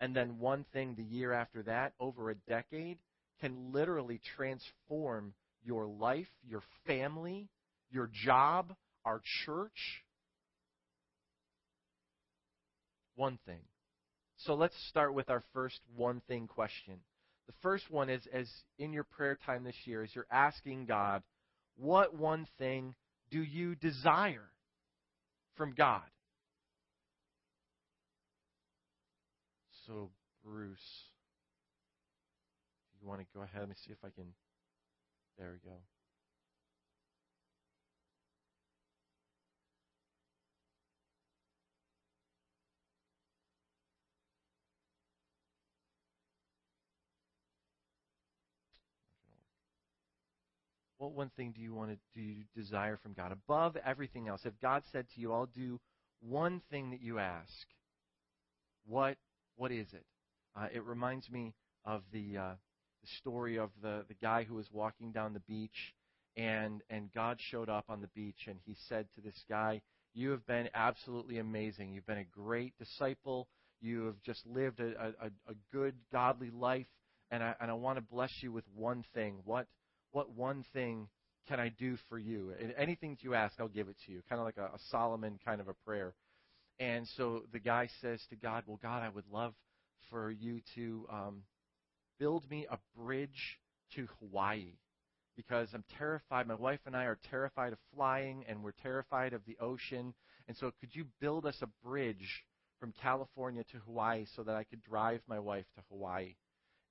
and 0.00 0.14
then 0.14 0.38
one 0.38 0.64
thing 0.72 0.94
the 0.94 1.04
year 1.04 1.32
after 1.32 1.62
that, 1.64 1.92
over 2.00 2.30
a 2.30 2.34
decade, 2.48 2.98
can 3.40 3.72
literally 3.72 4.20
transform 4.36 5.34
your 5.62 5.86
life, 5.86 6.28
your 6.46 6.62
family, 6.86 7.48
your 7.90 8.10
job, 8.24 8.74
our 9.04 9.20
church, 9.44 10.02
one 13.16 13.38
thing. 13.46 13.60
So 14.38 14.54
let's 14.54 14.74
start 14.88 15.14
with 15.14 15.28
our 15.28 15.42
first 15.52 15.80
one 15.94 16.22
thing 16.26 16.46
question. 16.46 17.00
The 17.46 17.52
first 17.62 17.90
one 17.90 18.08
is 18.08 18.22
as 18.32 18.48
in 18.78 18.92
your 18.92 19.04
prayer 19.04 19.38
time 19.44 19.64
this 19.64 19.76
year, 19.84 20.02
as 20.02 20.14
you're 20.14 20.26
asking 20.30 20.86
God, 20.86 21.22
what 21.76 22.14
one 22.14 22.46
thing 22.58 22.94
do 23.30 23.42
you 23.42 23.74
desire 23.74 24.48
from 25.56 25.74
God? 25.76 26.02
So, 29.86 30.10
Bruce, 30.44 30.78
you 33.00 33.08
want 33.08 33.20
to 33.20 33.26
go 33.34 33.42
ahead? 33.42 33.60
Let 33.60 33.68
me 33.68 33.74
see 33.84 33.92
if 33.92 33.98
I 34.04 34.10
can. 34.10 34.26
There 35.38 35.52
we 35.52 35.68
go. 35.68 35.76
What 51.00 51.12
one 51.12 51.30
thing 51.34 51.52
do 51.56 51.62
you 51.62 51.72
want 51.72 51.92
to 51.92 51.98
do 52.14 52.20
you 52.20 52.44
desire 52.54 52.98
from 52.98 53.14
God 53.14 53.32
above 53.32 53.74
everything 53.86 54.28
else? 54.28 54.42
If 54.44 54.52
God 54.60 54.82
said 54.92 55.06
to 55.08 55.20
you, 55.20 55.32
"I'll 55.32 55.46
do 55.46 55.80
one 56.20 56.60
thing 56.70 56.90
that 56.90 57.00
you 57.00 57.18
ask," 57.18 57.66
what 58.84 59.16
what 59.56 59.72
is 59.72 59.90
it? 59.94 60.04
Uh, 60.54 60.66
it 60.70 60.84
reminds 60.84 61.30
me 61.30 61.54
of 61.86 62.02
the 62.12 62.36
uh, 62.36 62.54
the 63.00 63.08
story 63.18 63.58
of 63.58 63.70
the 63.80 64.04
the 64.08 64.14
guy 64.20 64.44
who 64.44 64.56
was 64.56 64.70
walking 64.70 65.10
down 65.10 65.32
the 65.32 65.40
beach, 65.40 65.94
and 66.36 66.82
and 66.90 67.10
God 67.14 67.38
showed 67.40 67.70
up 67.70 67.86
on 67.88 68.02
the 68.02 68.08
beach, 68.08 68.46
and 68.46 68.58
He 68.66 68.76
said 68.86 69.06
to 69.14 69.22
this 69.22 69.42
guy, 69.48 69.80
You 70.12 70.32
have 70.32 70.46
been 70.46 70.68
absolutely 70.74 71.38
amazing. 71.38 71.94
You've 71.94 72.04
been 72.06 72.18
a 72.18 72.24
great 72.24 72.74
disciple. 72.78 73.48
You 73.80 74.04
have 74.04 74.20
just 74.22 74.46
lived 74.46 74.80
a, 74.80 75.14
a, 75.18 75.26
a 75.48 75.54
good, 75.72 75.94
godly 76.12 76.50
life. 76.50 76.88
And 77.30 77.42
I, 77.42 77.54
and 77.58 77.70
I 77.70 77.74
want 77.74 77.96
to 77.96 78.02
bless 78.02 78.42
you 78.42 78.52
with 78.52 78.64
one 78.74 79.04
thing. 79.14 79.38
What, 79.44 79.66
what 80.12 80.34
one 80.34 80.64
thing 80.72 81.08
can 81.48 81.60
I 81.60 81.68
do 81.68 81.96
for 82.08 82.18
you? 82.18 82.52
And 82.60 82.74
anything 82.76 83.10
that 83.10 83.22
you 83.22 83.34
ask, 83.34 83.54
I'll 83.58 83.68
give 83.68 83.88
it 83.88 83.96
to 84.06 84.12
you. 84.12 84.22
Kind 84.28 84.40
of 84.40 84.44
like 84.44 84.56
a, 84.56 84.74
a 84.74 84.78
Solomon 84.90 85.38
kind 85.44 85.60
of 85.60 85.68
a 85.68 85.74
prayer. 85.84 86.14
And 86.78 87.06
so 87.16 87.42
the 87.52 87.58
guy 87.58 87.88
says 88.00 88.20
to 88.30 88.36
God, 88.36 88.64
Well, 88.66 88.78
God, 88.82 89.02
I 89.02 89.08
would 89.08 89.28
love 89.30 89.54
for 90.10 90.30
you 90.30 90.60
to 90.74 91.06
um, 91.10 91.42
build 92.18 92.48
me 92.50 92.66
a 92.70 92.78
bridge 92.96 93.58
to 93.94 94.06
Hawaii 94.18 94.74
because 95.36 95.68
I'm 95.74 95.84
terrified. 95.98 96.46
My 96.46 96.54
wife 96.54 96.80
and 96.86 96.96
I 96.96 97.04
are 97.04 97.18
terrified 97.30 97.72
of 97.72 97.78
flying, 97.94 98.44
and 98.48 98.62
we're 98.62 98.72
terrified 98.82 99.32
of 99.32 99.42
the 99.46 99.56
ocean. 99.60 100.14
And 100.48 100.56
so, 100.56 100.72
could 100.80 100.94
you 100.94 101.06
build 101.20 101.46
us 101.46 101.56
a 101.62 101.86
bridge 101.86 102.44
from 102.78 102.92
California 103.02 103.64
to 103.72 103.78
Hawaii 103.86 104.26
so 104.36 104.42
that 104.42 104.56
I 104.56 104.64
could 104.64 104.82
drive 104.82 105.20
my 105.26 105.38
wife 105.38 105.66
to 105.76 105.82
Hawaii? 105.90 106.34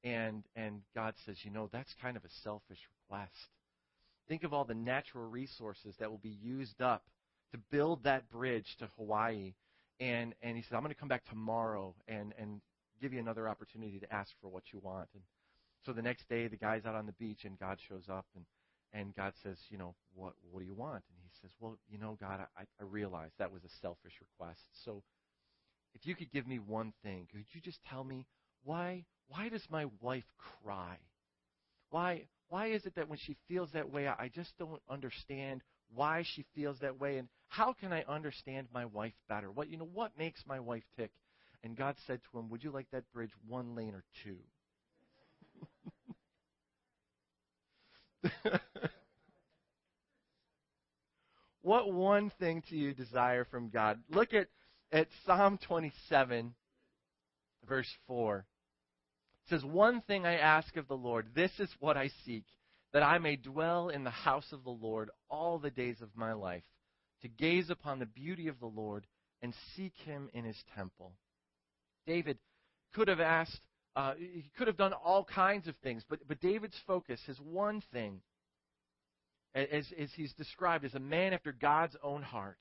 And 0.04 0.44
and 0.56 0.82
God 0.96 1.14
says, 1.26 1.38
you 1.44 1.52
know, 1.52 1.70
that's 1.72 1.94
kind 2.02 2.16
of 2.16 2.24
a 2.24 2.30
selfish 2.44 2.80
request. 3.10 3.34
Think 4.28 4.44
of 4.44 4.54
all 4.54 4.64
the 4.64 4.76
natural 4.76 5.28
resources 5.28 5.96
that 6.00 6.10
will 6.10 6.20
be 6.20 6.38
used 6.42 6.82
up 6.82 7.04
to 7.52 7.58
build 7.72 8.04
that 8.04 8.30
bridge 8.30 8.78
to 8.80 8.88
Hawaii. 8.98 9.54
And 10.00 10.34
and 10.42 10.56
he 10.56 10.64
said, 10.64 10.76
I'm 10.76 10.82
going 10.82 10.94
to 10.94 11.00
come 11.00 11.10
back 11.10 11.26
tomorrow 11.26 11.94
and 12.08 12.34
and 12.40 12.62
give 13.02 13.14
you 13.14 13.20
another 13.20 13.50
opportunity 13.50 14.00
to 14.00 14.14
ask 14.14 14.32
for 14.42 14.48
what 14.48 14.64
you 14.72 14.80
want. 14.80 15.10
And 15.14 15.24
so 15.86 15.94
the 15.94 16.02
next 16.02 16.28
day, 16.30 16.48
the 16.48 16.58
guy's 16.58 16.86
out 16.86 16.96
on 16.96 17.06
the 17.06 17.14
beach, 17.14 17.46
and 17.46 17.58
God 17.60 17.78
shows 17.88 18.10
up, 18.10 18.26
and 18.36 18.46
and 18.94 19.16
God 19.16 19.34
says, 19.44 19.58
you 19.70 19.78
know, 19.78 19.96
what 20.16 20.34
what 20.52 20.60
do 20.60 20.66
you 20.66 20.74
want? 20.74 21.04
And 21.10 21.18
he 21.24 21.30
says, 21.42 21.52
well, 21.60 21.78
you 21.90 21.98
know, 21.98 22.18
God, 22.20 22.40
I, 22.58 22.62
I 22.62 22.84
realize 22.84 23.32
that 23.38 23.52
was 23.52 23.64
a 23.64 23.70
selfish 23.82 24.14
request. 24.22 24.62
So 24.86 25.04
if 25.94 26.06
you 26.06 26.16
could 26.16 26.32
give 26.32 26.48
me 26.48 26.60
one 26.60 26.94
thing, 27.04 27.28
could 27.32 27.46
you 27.54 27.62
just 27.62 27.80
tell 27.90 28.04
me 28.04 28.26
why 28.64 29.06
why 29.28 29.50
does 29.50 29.66
my 29.70 29.86
wife 30.02 30.26
cry? 30.64 30.98
Why 31.90 32.26
why 32.50 32.68
is 32.68 32.86
it 32.86 32.96
that 32.96 33.08
when 33.10 33.20
she 33.20 33.38
feels 33.48 33.72
that 33.74 33.92
way, 33.92 34.08
I 34.08 34.30
just 34.34 34.58
don't 34.58 34.82
understand 34.90 35.62
why 35.94 36.24
she 36.24 36.46
feels 36.56 36.80
that 36.80 37.00
way, 37.00 37.18
and 37.18 37.28
how 37.48 37.74
can 37.74 37.92
I 37.94 38.04
understand 38.08 38.68
my 38.74 38.86
wife 38.86 39.14
better? 39.28 39.52
What 39.52 39.70
you 39.70 39.78
know, 39.78 39.90
what 39.92 40.18
makes 40.18 40.44
my 40.48 40.60
wife 40.60 40.84
tick? 40.98 41.12
And 41.64 41.76
God 41.76 41.96
said 42.08 42.22
to 42.32 42.40
him, 42.40 42.50
Would 42.50 42.64
you 42.64 42.72
like 42.72 42.88
that 42.92 43.12
bridge 43.14 43.34
one 43.48 43.76
lane 43.76 43.94
or 43.94 44.04
two? 44.24 44.38
what 51.62 51.92
one 51.92 52.32
thing 52.40 52.64
do 52.70 52.76
you 52.78 52.94
desire 52.94 53.46
from 53.46 53.70
God? 53.70 54.00
Look 54.10 54.34
at, 54.34 54.48
at 54.92 55.08
Psalm 55.26 55.60
27, 55.68 56.54
verse 57.68 57.90
4. 58.08 58.46
Says, 59.50 59.64
One 59.64 60.02
thing 60.02 60.26
I 60.26 60.36
ask 60.36 60.76
of 60.78 60.88
the 60.88 60.98
Lord, 60.98 61.28
this 61.34 61.52
is 61.60 61.70
what 61.80 61.98
I 61.98 62.10
seek, 62.26 62.46
that 62.94 63.04
I 63.04 63.18
may 63.18 63.36
dwell 63.36 63.90
in 63.90 64.04
the 64.04 64.10
house 64.10 64.52
of 64.52 64.64
the 64.64 64.70
Lord 64.70 65.10
all 65.30 65.60
the 65.60 65.72
days 65.72 66.02
of 66.02 66.10
my 66.16 66.34
life, 66.34 66.64
to 67.22 67.28
gaze 67.28 67.70
upon 67.70 68.00
the 68.00 68.06
beauty 68.06 68.48
of 68.48 68.60
the 68.60 68.68
Lord 68.68 69.06
and 69.42 69.54
seek 69.76 69.94
him 70.06 70.30
in 70.34 70.44
his 70.44 70.62
temple. 70.76 71.14
David 72.06 72.38
could 72.94 73.08
have 73.08 73.20
asked, 73.20 73.62
uh, 73.96 74.14
he 74.18 74.50
could 74.58 74.68
have 74.68 74.78
done 74.78 74.94
all 74.94 75.24
kinds 75.24 75.68
of 75.68 75.76
things, 75.78 76.04
but, 76.10 76.20
but 76.28 76.40
David's 76.40 76.80
focus, 76.86 77.20
his 77.26 77.40
one 77.40 77.82
thing, 77.94 78.22
as, 79.56 79.86
as 79.98 80.10
he's 80.16 80.34
described 80.34 80.86
as 80.86 80.94
a 80.94 81.00
man 81.00 81.34
after 81.34 81.52
God's 81.52 81.96
own 82.04 82.22
heart, 82.22 82.58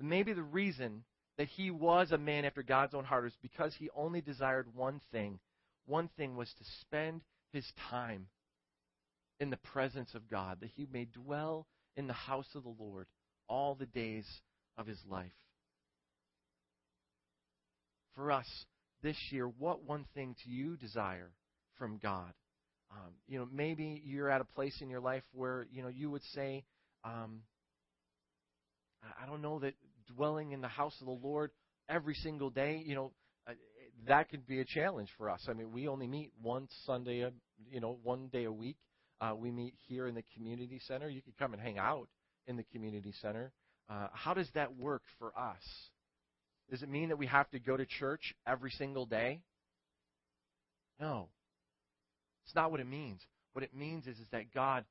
maybe 0.00 0.32
the 0.32 0.42
reason 0.42 1.04
that 1.38 1.48
he 1.48 1.70
was 1.70 2.12
a 2.12 2.18
man 2.18 2.44
after 2.44 2.62
God's 2.62 2.94
own 2.94 3.04
heart 3.04 3.26
is 3.26 3.36
because 3.42 3.74
he 3.78 3.88
only 3.94 4.20
desired 4.20 4.66
one 4.74 5.00
thing. 5.10 5.38
One 5.86 6.08
thing 6.16 6.36
was 6.36 6.52
to 6.58 6.64
spend 6.80 7.22
his 7.52 7.66
time 7.90 8.26
in 9.40 9.50
the 9.50 9.56
presence 9.56 10.14
of 10.14 10.30
God, 10.30 10.58
that 10.60 10.70
he 10.76 10.86
may 10.92 11.04
dwell 11.04 11.66
in 11.96 12.06
the 12.06 12.12
house 12.12 12.48
of 12.54 12.62
the 12.62 12.74
Lord 12.78 13.06
all 13.48 13.74
the 13.74 13.86
days 13.86 14.26
of 14.78 14.86
his 14.86 14.98
life. 15.08 15.32
For 18.14 18.30
us, 18.30 18.46
this 19.02 19.16
year, 19.30 19.46
what 19.46 19.84
one 19.84 20.04
thing 20.14 20.36
do 20.44 20.50
you 20.50 20.76
desire 20.76 21.30
from 21.78 21.98
God? 21.98 22.32
Um, 22.90 23.12
you 23.26 23.38
know, 23.38 23.48
maybe 23.50 24.02
you're 24.04 24.30
at 24.30 24.40
a 24.40 24.44
place 24.44 24.76
in 24.80 24.90
your 24.90 25.00
life 25.00 25.22
where 25.32 25.66
you 25.72 25.82
know 25.82 25.88
you 25.88 26.10
would 26.10 26.22
say, 26.34 26.64
um, 27.04 27.40
I 29.20 29.26
don't 29.26 29.42
know 29.42 29.58
that 29.60 29.74
dwelling 30.14 30.52
in 30.52 30.60
the 30.60 30.68
house 30.68 30.94
of 31.00 31.06
the 31.06 31.12
Lord 31.12 31.50
every 31.88 32.14
single 32.14 32.50
day, 32.50 32.82
you 32.84 32.94
know, 32.94 33.12
that 34.06 34.30
could 34.30 34.46
be 34.46 34.60
a 34.60 34.64
challenge 34.64 35.10
for 35.16 35.30
us. 35.30 35.46
I 35.48 35.52
mean, 35.52 35.72
we 35.72 35.88
only 35.88 36.06
meet 36.06 36.30
one 36.40 36.68
Sunday, 36.86 37.20
a, 37.20 37.32
you 37.70 37.80
know, 37.80 37.98
one 38.02 38.28
day 38.28 38.44
a 38.44 38.52
week. 38.52 38.76
Uh, 39.20 39.34
we 39.36 39.50
meet 39.50 39.74
here 39.86 40.08
in 40.08 40.14
the 40.14 40.24
community 40.34 40.80
center. 40.86 41.08
You 41.08 41.22
could 41.22 41.36
come 41.38 41.52
and 41.52 41.62
hang 41.62 41.78
out 41.78 42.08
in 42.46 42.56
the 42.56 42.64
community 42.64 43.12
center. 43.22 43.52
Uh, 43.88 44.08
how 44.12 44.34
does 44.34 44.48
that 44.54 44.76
work 44.76 45.02
for 45.18 45.32
us? 45.38 45.62
Does 46.70 46.82
it 46.82 46.88
mean 46.88 47.10
that 47.10 47.18
we 47.18 47.26
have 47.26 47.50
to 47.50 47.58
go 47.58 47.76
to 47.76 47.86
church 47.86 48.34
every 48.46 48.70
single 48.70 49.06
day? 49.06 49.42
No. 50.98 51.28
It's 52.44 52.54
not 52.54 52.70
what 52.70 52.80
it 52.80 52.88
means. 52.88 53.20
What 53.52 53.62
it 53.62 53.74
means 53.74 54.06
is, 54.06 54.18
is 54.18 54.26
that 54.32 54.52
God, 54.52 54.84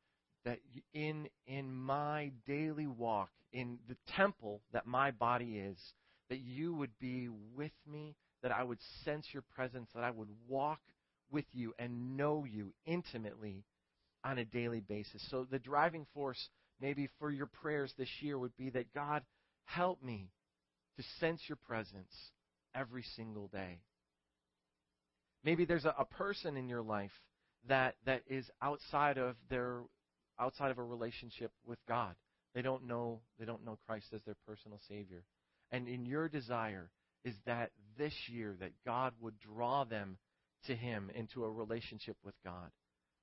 that 0.46 0.60
in, 0.94 1.28
in 1.48 1.74
my 1.74 2.32
daily 2.48 2.88
walk, 2.88 3.30
in 3.52 3.80
the 3.90 3.98
temple 4.16 4.62
that 4.72 4.86
my 4.86 5.12
body 5.12 5.58
is, 5.58 5.78
that 6.30 6.40
you 6.40 6.74
would 6.76 6.98
be 7.00 7.28
with 7.56 7.72
me, 7.92 8.16
that 8.44 8.52
I 8.52 8.64
would 8.64 8.80
sense 9.04 9.28
your 9.34 9.44
presence, 9.56 9.90
that 9.94 10.04
I 10.04 10.12
would 10.12 10.30
walk 10.48 10.80
with 11.32 11.46
you 11.54 11.74
and 11.80 12.18
know 12.18 12.46
you 12.50 12.74
intimately 12.86 13.64
on 14.24 14.38
a 14.38 14.46
daily 14.46 14.82
basis. 14.82 15.26
So 15.30 15.48
the 15.50 15.60
driving 15.60 16.06
force 16.14 16.50
maybe 16.80 17.10
for 17.20 17.32
your 17.32 17.46
prayers 17.46 17.94
this 17.98 18.10
year 18.22 18.38
would 18.38 18.56
be 18.58 18.70
that 18.72 18.94
God, 18.94 19.24
help 19.66 20.04
me 20.04 20.30
to 20.98 21.04
sense 21.20 21.42
your 21.48 21.58
presence 21.68 22.12
every 22.76 23.04
single 23.16 23.48
day. 23.48 23.80
Maybe 25.44 25.66
there's 25.66 25.86
a, 25.86 25.96
a 25.98 26.06
person 26.06 26.58
in 26.58 26.70
your 26.70 26.82
life 26.82 27.12
that 27.68 27.96
that 28.06 28.24
is 28.28 28.50
outside 28.62 29.18
of 29.18 29.36
their 29.50 29.82
outside 30.40 30.72
of 30.72 30.78
a 30.78 30.84
relationship 30.84 31.52
with 31.66 31.80
God. 31.88 32.16
They 32.54 32.62
don't 32.62 32.88
know 32.88 33.22
they 33.40 33.46
don't 33.46 33.66
know 33.66 33.78
Christ 33.88 34.08
as 34.14 34.22
their 34.24 34.36
personal 34.48 34.80
savior. 34.88 35.24
And 35.72 35.88
in 35.88 36.06
your 36.06 36.28
desire 36.28 36.90
is 37.24 37.36
that 37.46 37.72
this 37.98 38.14
year 38.28 38.56
that 38.60 38.72
God 38.86 39.14
would 39.20 39.40
draw 39.40 39.84
them 39.84 40.18
to 40.66 40.76
him 40.76 41.12
into 41.16 41.44
a 41.44 41.50
relationship 41.50 42.18
with 42.24 42.36
God. 42.44 42.70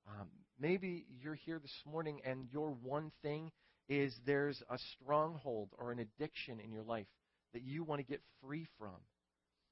Um, 0.09 0.29
maybe 0.59 1.07
you're 1.21 1.35
here 1.35 1.59
this 1.59 1.83
morning 1.91 2.21
and 2.25 2.47
your 2.53 2.71
one 2.83 3.13
thing 3.23 3.51
is 3.89 4.15
there's 4.27 4.63
a 4.71 4.79
stronghold 4.95 5.71
or 5.79 5.93
an 5.93 5.99
addiction 5.99 6.61
in 6.61 6.73
your 6.73 6.83
life 6.83 7.07
that 7.53 7.63
you 7.63 7.85
want 7.85 8.01
to 8.01 8.07
get 8.07 8.21
free 8.43 8.67
from. 8.79 8.97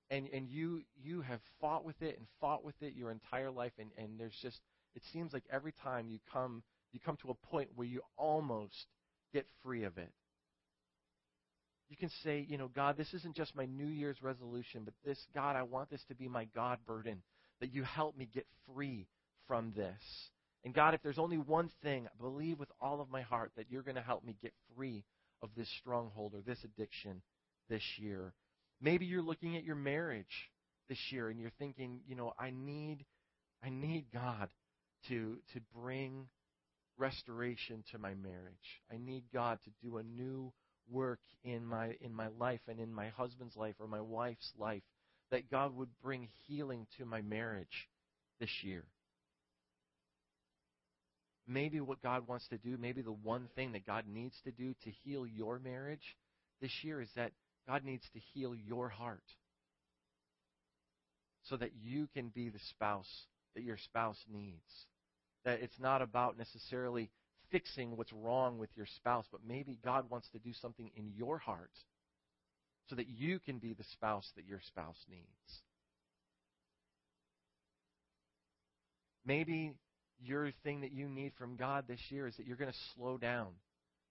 And 0.09 0.29
and 0.33 0.49
you 0.49 0.83
you 1.03 1.23
have 1.23 1.41
fought 1.61 1.85
with 1.85 2.01
it 2.01 2.17
and 2.17 2.27
fought 2.41 2.65
with 2.65 2.81
it 2.81 2.95
your 2.95 3.11
entire 3.11 3.51
life 3.51 3.73
and, 3.79 3.91
and 3.99 4.21
there's 4.21 4.39
just 4.41 4.61
it 4.95 5.03
seems 5.13 5.33
like 5.33 5.43
every 5.51 5.73
time 5.83 6.09
you 6.09 6.21
come 6.33 6.63
you 6.93 7.01
come 7.05 7.17
to 7.23 7.31
a 7.31 7.47
point 7.49 7.71
where 7.75 7.87
you 7.87 8.03
almost 8.17 8.87
get 9.33 9.47
free 9.65 9.83
of 9.83 9.99
it. 9.99 10.13
You 11.89 11.97
can 11.97 12.11
say, 12.25 12.45
you 12.49 12.59
know, 12.59 12.69
God, 12.69 12.97
this 12.97 13.13
isn't 13.15 13.37
just 13.37 13.55
my 13.55 13.67
New 13.67 13.87
Year's 13.87 14.21
resolution, 14.21 14.83
but 14.85 14.95
this, 15.05 15.19
God, 15.35 15.57
I 15.57 15.63
want 15.63 15.91
this 15.91 16.03
to 16.09 16.15
be 16.15 16.29
my 16.29 16.47
God 16.55 16.79
burden, 16.87 17.23
that 17.61 17.73
you 17.73 17.85
help 17.85 18.17
me 18.17 18.29
get 18.33 18.47
free 18.75 19.07
from 19.47 19.73
this. 19.77 20.01
And 20.65 20.75
God, 20.75 20.95
if 20.95 21.03
there's 21.03 21.19
only 21.19 21.39
one 21.39 21.71
thing, 21.83 22.07
I 22.07 22.23
believe 22.23 22.59
with 22.59 22.73
all 22.81 23.01
of 23.01 23.09
my 23.09 23.23
heart 23.23 23.53
that 23.57 23.67
you're 23.71 23.83
going 23.83 23.95
to 23.95 24.03
help 24.03 24.25
me 24.25 24.37
get 24.43 24.53
free 24.77 25.05
of 25.43 25.51
this 25.57 25.69
stronghold 25.79 26.35
or 26.35 26.41
this 26.41 26.59
addiction 26.65 27.23
this 27.69 27.83
year. 27.99 28.33
Maybe 28.81 29.07
you're 29.07 29.23
looking 29.23 29.57
at 29.57 29.65
your 29.65 29.77
marriage 29.77 30.51
this 30.89 30.99
year 31.11 31.29
and 31.29 31.41
you're 31.41 31.53
thinking, 31.59 32.01
you 32.09 32.17
know, 32.17 32.33
I 32.39 32.51
need 32.51 33.05
I 33.63 33.71
need 33.71 34.07
God 34.13 34.49
to 35.09 35.37
to 35.55 35.61
bring 35.75 36.27
restoration 36.99 37.85
to 37.93 37.99
my 37.99 38.15
marriage. 38.15 38.83
I 38.93 38.99
need 38.99 39.25
God 39.33 39.59
to 39.65 39.71
do 39.89 39.99
a 39.99 40.03
new 40.03 40.53
work 40.91 41.21
in 41.45 41.65
my 41.65 41.97
in 42.01 42.15
my 42.15 42.29
life 42.39 42.61
and 42.69 42.81
in 42.81 42.93
my 42.93 43.09
husband's 43.09 43.57
life 43.57 43.75
or 43.79 43.87
my 43.87 44.01
wife's 44.01 44.53
life 44.59 44.83
that 45.31 45.51
God 45.51 45.77
would 45.77 45.89
bring 46.03 46.29
healing 46.47 46.87
to 46.99 47.05
my 47.05 47.21
marriage 47.21 47.89
this 48.39 48.51
year. 48.63 48.85
Maybe 51.49 51.81
what 51.81 52.03
God 52.03 52.27
wants 52.27 52.47
to 52.49 52.59
do, 52.59 52.77
maybe 52.77 53.03
the 53.03 53.13
one 53.13 53.49
thing 53.55 53.73
that 53.73 53.87
God 53.87 54.05
needs 54.09 54.35
to 54.45 54.51
do 54.51 54.75
to 54.85 54.91
heal 55.05 55.27
your 55.27 55.59
marriage 55.59 56.17
this 56.61 56.73
year 56.83 57.01
is 57.01 57.09
that 57.17 57.33
God 57.69 57.85
needs 57.85 58.05
to 58.13 58.21
heal 58.35 58.55
your 58.55 58.89
heart 58.89 59.23
so 61.45 61.57
that 61.57 61.71
you 61.81 62.09
can 62.15 62.29
be 62.29 62.49
the 62.49 62.59
spouse 62.71 63.27
that 63.55 63.63
your 63.63 63.79
spouse 63.79 64.19
needs. 64.33 64.87
That 65.45 65.61
it's 65.61 65.79
not 65.79 66.03
about 66.03 66.39
necessarily 66.39 67.11
fixing 67.51 67.97
what's 67.97 68.13
wrong 68.13 68.59
with 68.59 68.71
your 68.77 68.87
spouse, 68.97 69.27
but 69.31 69.41
maybe 69.47 69.79
God 69.85 70.11
wants 70.11 70.29
to 70.33 70.39
do 70.39 70.53
something 70.61 70.91
in 70.97 71.13
your 71.17 71.39
heart 71.39 71.71
so 72.89 72.97
that 72.97 73.09
you 73.09 73.39
can 73.39 73.59
be 73.59 73.75
the 73.75 73.85
spouse 73.93 74.29
that 74.37 74.47
your 74.47 74.61
spouse 74.67 74.99
needs. 75.09 75.63
Maybe 79.25 79.75
your 80.23 80.53
thing 80.63 80.83
that 80.83 80.93
you 80.93 81.09
need 81.09 81.33
from 81.37 81.57
God 81.57 81.85
this 81.89 82.01
year 82.11 82.27
is 82.27 82.37
that 82.37 82.47
you're 82.47 82.57
going 82.57 82.71
to 82.71 82.79
slow 82.95 83.19
down. 83.19 83.49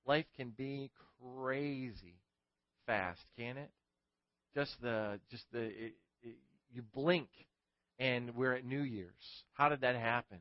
Life 0.05 0.25
can 0.35 0.49
be 0.49 0.91
crazy 1.33 2.19
fast, 2.85 3.21
can 3.37 3.57
it? 3.57 3.71
Just 4.53 4.75
the 4.81 5.19
just 5.31 5.43
the 5.51 5.63
it, 5.63 5.93
it, 6.21 6.35
you 6.73 6.83
blink 6.93 7.29
and 7.97 8.35
we're 8.35 8.53
at 8.53 8.65
New 8.65 8.81
Year's. 8.81 9.13
How 9.53 9.69
did 9.69 9.81
that 9.81 9.95
happen? 9.95 10.39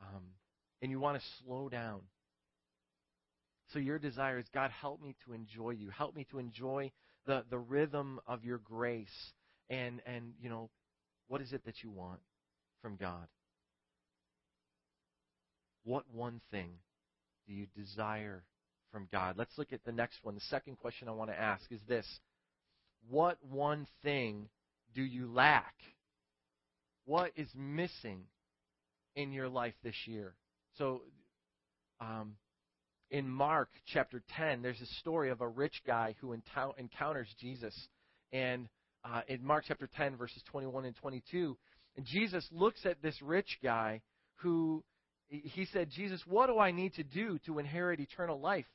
Um, 0.00 0.22
and 0.82 0.90
you 0.90 1.00
want 1.00 1.20
to 1.20 1.28
slow 1.44 1.68
down. 1.68 2.00
So 3.72 3.78
your 3.78 3.98
desire 3.98 4.38
is 4.38 4.46
God, 4.52 4.70
help 4.70 5.00
me 5.00 5.14
to 5.24 5.32
enjoy 5.32 5.70
you. 5.70 5.90
Help 5.90 6.16
me 6.16 6.26
to 6.30 6.38
enjoy 6.38 6.90
the, 7.26 7.44
the 7.50 7.58
rhythm 7.58 8.20
of 8.26 8.44
your 8.44 8.58
grace. 8.58 9.32
And 9.68 10.02
and 10.06 10.32
you 10.40 10.48
know, 10.48 10.70
what 11.28 11.40
is 11.40 11.52
it 11.52 11.64
that 11.64 11.82
you 11.82 11.90
want 11.90 12.20
from 12.82 12.96
God? 12.96 13.28
What 15.84 16.04
one 16.12 16.40
thing 16.50 16.70
do 17.46 17.54
you 17.54 17.66
desire 17.76 18.42
from 18.90 19.08
God? 19.12 19.36
Let's 19.38 19.56
look 19.56 19.72
at 19.72 19.84
the 19.84 19.92
next 19.92 20.18
one. 20.22 20.34
The 20.34 20.40
second 20.42 20.78
question 20.78 21.08
I 21.08 21.12
want 21.12 21.30
to 21.30 21.40
ask 21.40 21.62
is 21.70 21.80
this 21.86 22.06
What 23.08 23.38
one 23.48 23.86
thing 24.02 24.48
do 24.94 25.02
you 25.02 25.30
lack? 25.32 25.74
What 27.04 27.32
is 27.36 27.48
missing 27.54 28.24
in 29.14 29.32
your 29.32 29.48
life 29.48 29.74
this 29.82 29.96
year? 30.06 30.34
So, 30.78 31.02
um, 32.00 32.36
in 33.10 33.28
Mark 33.28 33.68
chapter 33.86 34.22
10, 34.36 34.62
there's 34.62 34.80
a 34.80 34.86
story 35.00 35.30
of 35.30 35.40
a 35.40 35.48
rich 35.48 35.82
guy 35.86 36.14
who 36.20 36.32
encounters 36.32 37.28
Jesus. 37.40 37.74
And 38.32 38.68
uh, 39.04 39.22
in 39.26 39.44
Mark 39.44 39.64
chapter 39.66 39.88
10, 39.96 40.16
verses 40.16 40.42
21 40.50 40.84
and 40.84 40.96
22, 40.96 41.56
and 41.96 42.06
Jesus 42.06 42.46
looks 42.52 42.86
at 42.86 43.02
this 43.02 43.20
rich 43.20 43.58
guy 43.62 44.00
who 44.36 44.84
he 45.28 45.64
said, 45.66 45.90
Jesus, 45.90 46.22
what 46.26 46.46
do 46.46 46.58
I 46.58 46.72
need 46.72 46.94
to 46.94 47.04
do 47.04 47.38
to 47.46 47.58
inherit 47.58 48.00
eternal 48.00 48.40
life? 48.40 48.66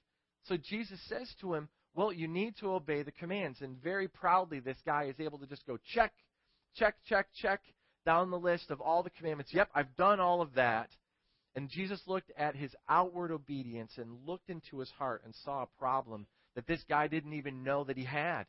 So 0.44 0.58
Jesus 0.58 1.00
says 1.10 1.30
to 1.42 1.54
him, 1.54 1.70
Well, 1.96 2.14
you 2.14 2.28
need 2.28 2.56
to 2.58 2.72
obey 2.72 3.04
the 3.04 3.12
commands. 3.12 3.62
And 3.62 3.82
very 3.82 4.08
proudly, 4.08 4.60
this 4.60 4.78
guy 4.86 5.06
is 5.06 5.16
able 5.20 5.40
to 5.40 5.48
just 5.48 5.66
go 5.66 5.78
check, 5.94 6.14
check, 6.76 6.96
check, 7.08 7.28
check 7.42 7.62
down 8.06 8.32
the 8.32 8.40
list 8.40 8.70
of 8.70 8.80
all 8.80 9.04
the 9.04 9.10
commandments. 9.10 9.54
Yep, 9.54 9.70
I've 9.74 9.96
done 9.96 10.20
all 10.20 10.42
of 10.42 10.54
that. 10.54 10.90
And 11.56 11.70
Jesus 11.70 12.02
looked 12.06 12.32
at 12.38 12.56
his 12.56 12.76
outward 12.90 13.32
obedience 13.32 13.94
and 13.98 14.28
looked 14.28 14.50
into 14.50 14.80
his 14.80 14.90
heart 14.92 15.22
and 15.24 15.34
saw 15.46 15.64
a 15.64 15.80
problem 15.80 16.28
that 16.56 16.68
this 16.68 16.84
guy 16.90 17.08
didn't 17.08 17.34
even 17.34 17.64
know 17.64 17.86
that 17.86 17.98
he 17.98 18.04
had. 18.04 18.44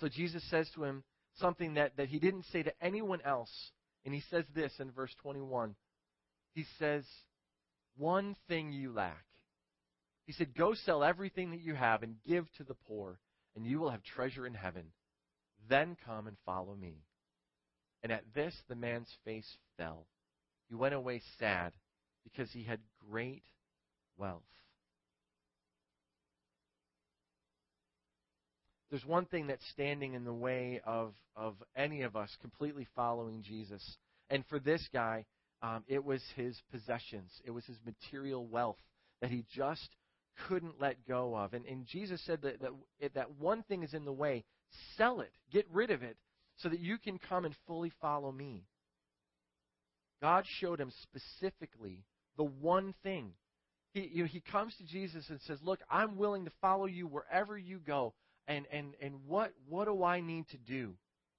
So 0.00 0.08
Jesus 0.08 0.48
says 0.48 0.70
to 0.74 0.84
him 0.84 1.02
something 1.38 1.74
that, 1.74 1.96
that 1.96 2.08
he 2.08 2.20
didn't 2.20 2.44
say 2.52 2.62
to 2.62 2.72
anyone 2.80 3.20
else. 3.24 3.50
And 4.04 4.14
he 4.14 4.22
says 4.30 4.44
this 4.54 4.72
in 4.78 4.92
verse 4.92 5.14
21. 5.22 5.74
He 6.54 6.64
says, 6.78 7.04
One 7.96 8.36
thing 8.48 8.72
you 8.72 8.92
lack. 8.92 9.24
He 10.24 10.32
said, 10.32 10.56
Go 10.56 10.74
sell 10.74 11.02
everything 11.02 11.50
that 11.50 11.60
you 11.60 11.74
have 11.74 12.02
and 12.02 12.16
give 12.26 12.46
to 12.58 12.64
the 12.64 12.76
poor, 12.86 13.18
and 13.56 13.66
you 13.66 13.80
will 13.80 13.90
have 13.90 14.02
treasure 14.04 14.46
in 14.46 14.54
heaven. 14.54 14.84
Then 15.68 15.96
come 16.06 16.26
and 16.28 16.36
follow 16.46 16.74
me. 16.74 17.02
And 18.02 18.12
at 18.12 18.22
this 18.34 18.54
the 18.68 18.76
man's 18.76 19.12
face 19.24 19.56
fell. 19.76 20.06
He 20.68 20.74
went 20.74 20.94
away 20.94 21.22
sad 21.38 21.72
because 22.24 22.50
he 22.52 22.62
had 22.62 22.80
great 23.10 23.42
wealth. 24.16 24.42
there's 28.90 29.04
one 29.04 29.26
thing 29.26 29.46
that's 29.46 29.66
standing 29.70 30.14
in 30.14 30.24
the 30.24 30.32
way 30.32 30.80
of, 30.84 31.12
of 31.36 31.54
any 31.76 32.02
of 32.02 32.16
us 32.16 32.30
completely 32.40 32.86
following 32.96 33.42
Jesus. 33.42 33.82
And 34.30 34.44
for 34.46 34.58
this 34.58 34.86
guy, 34.92 35.26
um, 35.62 35.84
it 35.88 36.04
was 36.04 36.22
his 36.36 36.56
possessions, 36.70 37.30
it 37.44 37.50
was 37.50 37.64
his 37.66 37.78
material 37.84 38.46
wealth 38.46 38.78
that 39.20 39.30
he 39.30 39.44
just 39.54 39.88
couldn't 40.46 40.80
let 40.80 41.06
go 41.06 41.36
of. 41.36 41.52
And, 41.52 41.66
and 41.66 41.84
Jesus 41.86 42.22
said 42.24 42.42
that, 42.42 42.60
that, 42.60 43.14
that 43.14 43.30
one 43.38 43.64
thing 43.64 43.82
is 43.82 43.92
in 43.92 44.04
the 44.04 44.12
way 44.12 44.44
sell 44.96 45.20
it, 45.20 45.32
get 45.52 45.66
rid 45.72 45.90
of 45.90 46.02
it, 46.02 46.16
so 46.56 46.68
that 46.68 46.80
you 46.80 46.98
can 46.98 47.18
come 47.18 47.44
and 47.44 47.54
fully 47.66 47.92
follow 48.00 48.30
me. 48.30 48.64
God 50.20 50.44
showed 50.60 50.80
him 50.80 50.92
specifically 51.02 52.04
the 52.36 52.44
one 52.44 52.94
thing. 53.02 53.32
He, 53.92 54.10
you 54.12 54.22
know, 54.22 54.28
he 54.28 54.40
comes 54.40 54.74
to 54.76 54.84
Jesus 54.84 55.28
and 55.30 55.40
says, 55.42 55.58
Look, 55.62 55.80
I'm 55.90 56.16
willing 56.16 56.44
to 56.44 56.52
follow 56.60 56.86
you 56.86 57.06
wherever 57.06 57.56
you 57.56 57.78
go 57.78 58.14
and 58.48 58.66
and 58.72 58.94
and 59.00 59.14
what 59.26 59.52
what 59.68 59.84
do 59.84 60.02
I 60.02 60.20
need 60.20 60.48
to 60.48 60.58
do 60.58 60.94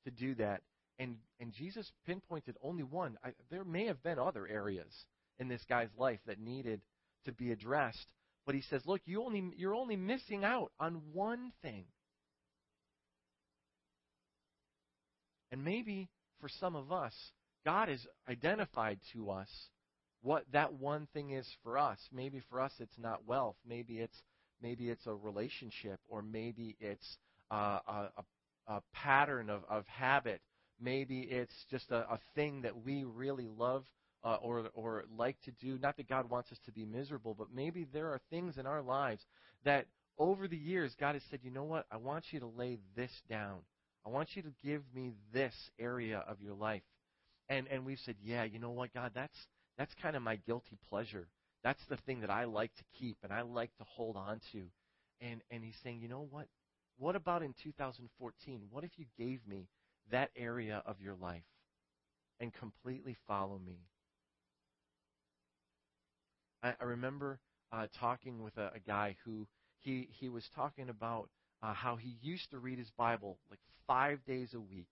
to 0.06 0.12
do 0.12 0.36
that? 0.36 0.62
And 1.00 1.18
and 1.40 1.52
Jesus 1.52 1.92
pinpointed 2.06 2.56
only 2.62 2.84
one. 2.84 3.18
I, 3.24 3.32
there 3.50 3.66
may 3.66 3.86
have 3.88 4.02
been 4.04 4.20
other 4.20 4.48
areas 4.48 4.94
in 5.40 5.48
this 5.48 5.64
guy's 5.68 5.90
life 5.98 6.20
that 6.28 6.40
needed 6.40 6.82
to 7.26 7.34
be 7.34 7.52
addressed, 7.52 8.08
but 8.46 8.56
he 8.56 8.62
says, 8.62 8.82
"Look, 8.86 9.02
you 9.06 9.24
only 9.24 9.52
you're 9.58 9.76
only 9.76 9.96
missing 9.96 10.44
out 10.44 10.72
on 10.80 11.02
one 11.14 11.52
thing." 11.62 11.86
And 15.52 15.64
maybe 15.64 16.10
for 16.40 16.48
some 16.60 16.76
of 16.76 16.92
us, 16.92 17.14
God 17.66 17.90
has 17.90 18.06
identified 18.30 19.00
to 19.14 19.32
us 19.32 19.50
what 20.22 20.46
that 20.52 20.74
one 20.74 21.08
thing 21.14 21.32
is 21.32 21.48
for 21.64 21.78
us. 21.78 22.00
Maybe 22.12 22.42
for 22.50 22.62
us 22.62 22.74
it's 22.80 22.98
not 22.98 23.26
wealth. 23.26 23.56
Maybe 23.66 24.00
it's 24.00 24.22
Maybe 24.62 24.90
it's 24.90 25.06
a 25.08 25.14
relationship, 25.14 26.00
or 26.08 26.22
maybe 26.22 26.76
it's 26.80 27.18
uh, 27.50 27.80
a, 27.88 28.10
a, 28.68 28.82
pattern 28.94 29.50
of, 29.50 29.64
of 29.70 29.88
habit. 29.88 30.42
Maybe 30.82 31.22
it's 31.22 31.54
just 31.72 31.90
a, 31.92 32.12
a 32.12 32.20
thing 32.36 32.62
that 32.62 32.84
we 32.86 33.04
really 33.04 33.48
love 33.48 33.86
uh, 34.24 34.36
or 34.42 34.70
or 34.74 35.06
like 35.18 35.38
to 35.44 35.52
do. 35.52 35.78
Not 35.82 35.98
that 35.98 36.10
God 36.10 36.30
wants 36.30 36.52
us 36.52 36.60
to 36.66 36.72
be 36.72 36.86
miserable, 36.86 37.34
but 37.34 37.48
maybe 37.54 37.88
there 37.92 38.08
are 38.08 38.20
things 38.30 38.58
in 38.58 38.66
our 38.66 38.82
lives 38.82 39.22
that 39.64 39.86
over 40.18 40.48
the 40.48 40.58
years 40.58 40.94
God 41.00 41.16
has 41.16 41.24
said, 41.32 41.40
you 41.42 41.52
know 41.52 41.64
what? 41.64 41.86
I 41.90 41.98
want 41.98 42.26
you 42.32 42.42
to 42.42 42.48
lay 42.48 42.80
this 42.96 43.12
down. 43.30 43.60
I 44.06 44.10
want 44.10 44.30
you 44.36 44.42
to 44.42 44.52
give 44.64 44.84
me 44.94 45.14
this 45.34 45.54
area 45.80 46.24
of 46.28 46.42
your 46.42 46.54
life. 46.54 46.82
And 47.50 47.68
and 47.70 47.86
we've 47.86 48.00
said, 48.00 48.16
yeah, 48.24 48.44
you 48.44 48.60
know 48.60 48.72
what, 48.72 48.94
God, 48.94 49.12
that's 49.14 49.48
that's 49.78 49.94
kind 50.02 50.16
of 50.16 50.22
my 50.22 50.36
guilty 50.38 50.78
pleasure. 50.90 51.28
That's 51.64 51.84
the 51.90 51.98
thing 51.98 52.22
that 52.22 52.30
I 52.30 52.46
like 52.46 52.74
to 52.76 52.84
keep 52.98 53.18
and 53.24 53.34
I 53.34 53.42
like 53.42 53.76
to 53.78 53.84
hold 53.84 54.16
on 54.16 54.40
to. 54.54 54.64
And 55.22 55.42
and 55.52 55.64
he's 55.64 55.76
saying, 55.84 56.00
you 56.02 56.08
know 56.08 56.28
what? 56.30 56.48
What 56.98 57.16
about 57.16 57.44
in 57.44 57.54
2014? 57.64 58.62
What 58.72 58.84
if 58.84 58.92
you 58.98 59.06
gave 59.18 59.46
me 59.48 59.68
that 60.12 60.32
area 60.36 60.84
of 60.86 61.02
your 61.02 61.16
life 61.16 61.44
and 62.40 62.54
completely 62.54 63.16
follow 63.28 63.60
me? 63.60 63.80
I, 66.64 66.74
I 66.80 66.84
remember 66.84 67.40
uh, 67.72 67.88
talking 68.00 68.44
with 68.44 68.58
a, 68.58 68.72
a 68.76 68.80
guy 68.80 69.16
who 69.26 69.48
he 69.80 70.08
he 70.12 70.30
was 70.30 70.50
talking 70.56 70.90
about 70.90 71.30
uh, 71.64 71.74
how 71.74 71.96
he 71.96 72.18
used 72.22 72.52
to 72.52 72.60
read 72.60 72.78
his 72.78 72.92
Bible 72.92 73.38
like 73.50 73.60
five 73.88 74.24
days 74.26 74.54
a 74.54 74.60
week. 74.60 74.88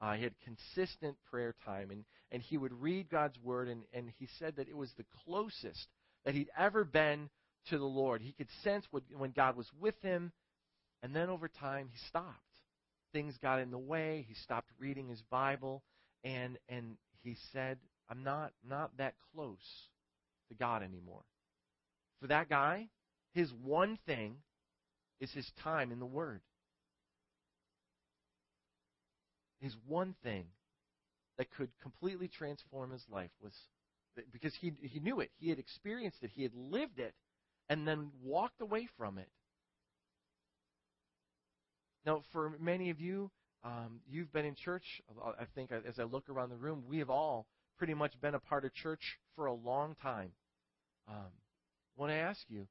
Uh, 0.00 0.14
he 0.14 0.22
had 0.22 0.34
consistent 0.44 1.16
prayer 1.30 1.54
time, 1.64 1.90
and, 1.90 2.04
and 2.32 2.42
he 2.42 2.56
would 2.56 2.72
read 2.72 3.10
God's 3.10 3.38
Word, 3.42 3.68
and, 3.68 3.82
and 3.92 4.10
he 4.18 4.26
said 4.38 4.56
that 4.56 4.68
it 4.68 4.76
was 4.76 4.90
the 4.96 5.04
closest 5.24 5.86
that 6.24 6.34
he'd 6.34 6.50
ever 6.56 6.84
been 6.84 7.28
to 7.68 7.78
the 7.78 7.84
Lord. 7.84 8.22
He 8.22 8.32
could 8.32 8.48
sense 8.64 8.86
what, 8.90 9.02
when 9.16 9.32
God 9.32 9.56
was 9.56 9.68
with 9.78 10.00
him, 10.02 10.32
and 11.02 11.14
then 11.14 11.28
over 11.28 11.48
time 11.48 11.88
he 11.90 11.98
stopped. 12.08 12.36
Things 13.12 13.34
got 13.42 13.60
in 13.60 13.70
the 13.70 13.78
way. 13.78 14.24
He 14.28 14.34
stopped 14.34 14.68
reading 14.78 15.08
his 15.08 15.22
Bible, 15.30 15.82
and 16.22 16.58
and 16.68 16.96
he 17.22 17.36
said, 17.52 17.78
"I'm 18.08 18.22
not 18.22 18.52
not 18.66 18.96
that 18.98 19.14
close 19.34 19.88
to 20.48 20.54
God 20.54 20.82
anymore." 20.82 21.24
For 22.20 22.28
that 22.28 22.48
guy, 22.48 22.88
his 23.32 23.52
one 23.64 23.98
thing 24.06 24.36
is 25.20 25.30
his 25.32 25.50
time 25.62 25.90
in 25.90 25.98
the 25.98 26.06
Word. 26.06 26.40
His 29.60 29.76
one 29.86 30.14
thing 30.22 30.46
that 31.38 31.50
could 31.50 31.70
completely 31.82 32.28
transform 32.28 32.90
his 32.90 33.04
life 33.10 33.30
was 33.42 33.54
because 34.32 34.54
he, 34.54 34.72
he 34.80 35.00
knew 35.00 35.20
it. 35.20 35.30
He 35.38 35.48
had 35.48 35.58
experienced 35.58 36.18
it. 36.22 36.30
He 36.34 36.42
had 36.42 36.54
lived 36.54 36.98
it 36.98 37.14
and 37.68 37.86
then 37.86 38.10
walked 38.22 38.60
away 38.60 38.88
from 38.96 39.18
it. 39.18 39.28
Now, 42.04 42.22
for 42.32 42.52
many 42.58 42.90
of 42.90 43.00
you, 43.00 43.30
um, 43.62 44.00
you've 44.08 44.32
been 44.32 44.46
in 44.46 44.54
church. 44.54 45.02
I 45.38 45.44
think 45.54 45.70
as 45.70 45.98
I 45.98 46.04
look 46.04 46.28
around 46.28 46.48
the 46.48 46.56
room, 46.56 46.84
we 46.88 46.98
have 46.98 47.10
all 47.10 47.46
pretty 47.78 47.94
much 47.94 48.18
been 48.20 48.34
a 48.34 48.40
part 48.40 48.64
of 48.64 48.74
church 48.74 49.18
for 49.36 49.46
a 49.46 49.52
long 49.54 49.94
time. 50.02 50.32
Um, 51.08 51.16
I 51.96 52.00
want 52.00 52.10
to 52.10 52.16
ask 52.16 52.40
you 52.48 52.66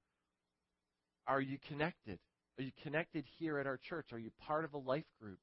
are 1.28 1.42
you 1.42 1.60
connected? 1.68 2.18
Are 2.58 2.64
you 2.64 2.72
connected 2.84 3.24
here 3.38 3.60
at 3.60 3.68
our 3.68 3.78
church? 3.78 4.08
Are 4.12 4.20
you 4.20 4.32
part 4.46 4.66
of 4.66 4.74
a 4.74 4.78
life 4.78 5.06
group? 5.22 5.40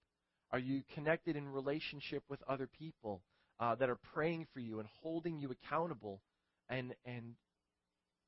Are 0.53 0.59
you 0.59 0.83
connected 0.95 1.37
in 1.37 1.49
relationship 1.49 2.23
with 2.29 2.41
other 2.49 2.67
people? 2.67 3.23
uh, 3.59 3.75
that 3.77 3.89
are 3.89 3.99
praying 4.15 4.47
for 4.53 4.61
you 4.61 4.81
and 4.81 4.89
holding 5.03 5.39
you 5.39 5.51
accountable. 5.51 6.21
And 6.69 6.95
and 7.05 7.35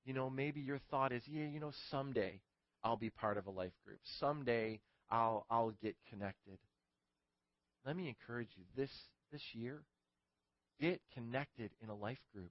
you 0.04 0.14
know 0.14 0.30
maybe 0.30 0.60
your 0.60 0.80
thought 0.90 1.12
is, 1.12 1.22
yeah, 1.26 1.46
you 1.46 1.60
know, 1.60 1.72
someday 1.90 2.40
I'll 2.84 2.96
be 2.96 3.10
part 3.10 3.36
of 3.36 3.46
a 3.46 3.50
life 3.50 3.72
group. 3.84 3.98
Someday 4.18 4.80
I'll 5.10 5.44
I'll 5.50 5.72
get 5.82 5.96
connected. 6.08 6.58
Let 7.84 7.96
me 7.96 8.08
encourage 8.08 8.50
you 8.56 8.64
this 8.76 8.90
this 9.32 9.42
year, 9.52 9.82
get 10.80 11.00
connected 11.14 11.70
in 11.82 11.88
a 11.88 11.94
life 11.94 12.18
group. 12.32 12.50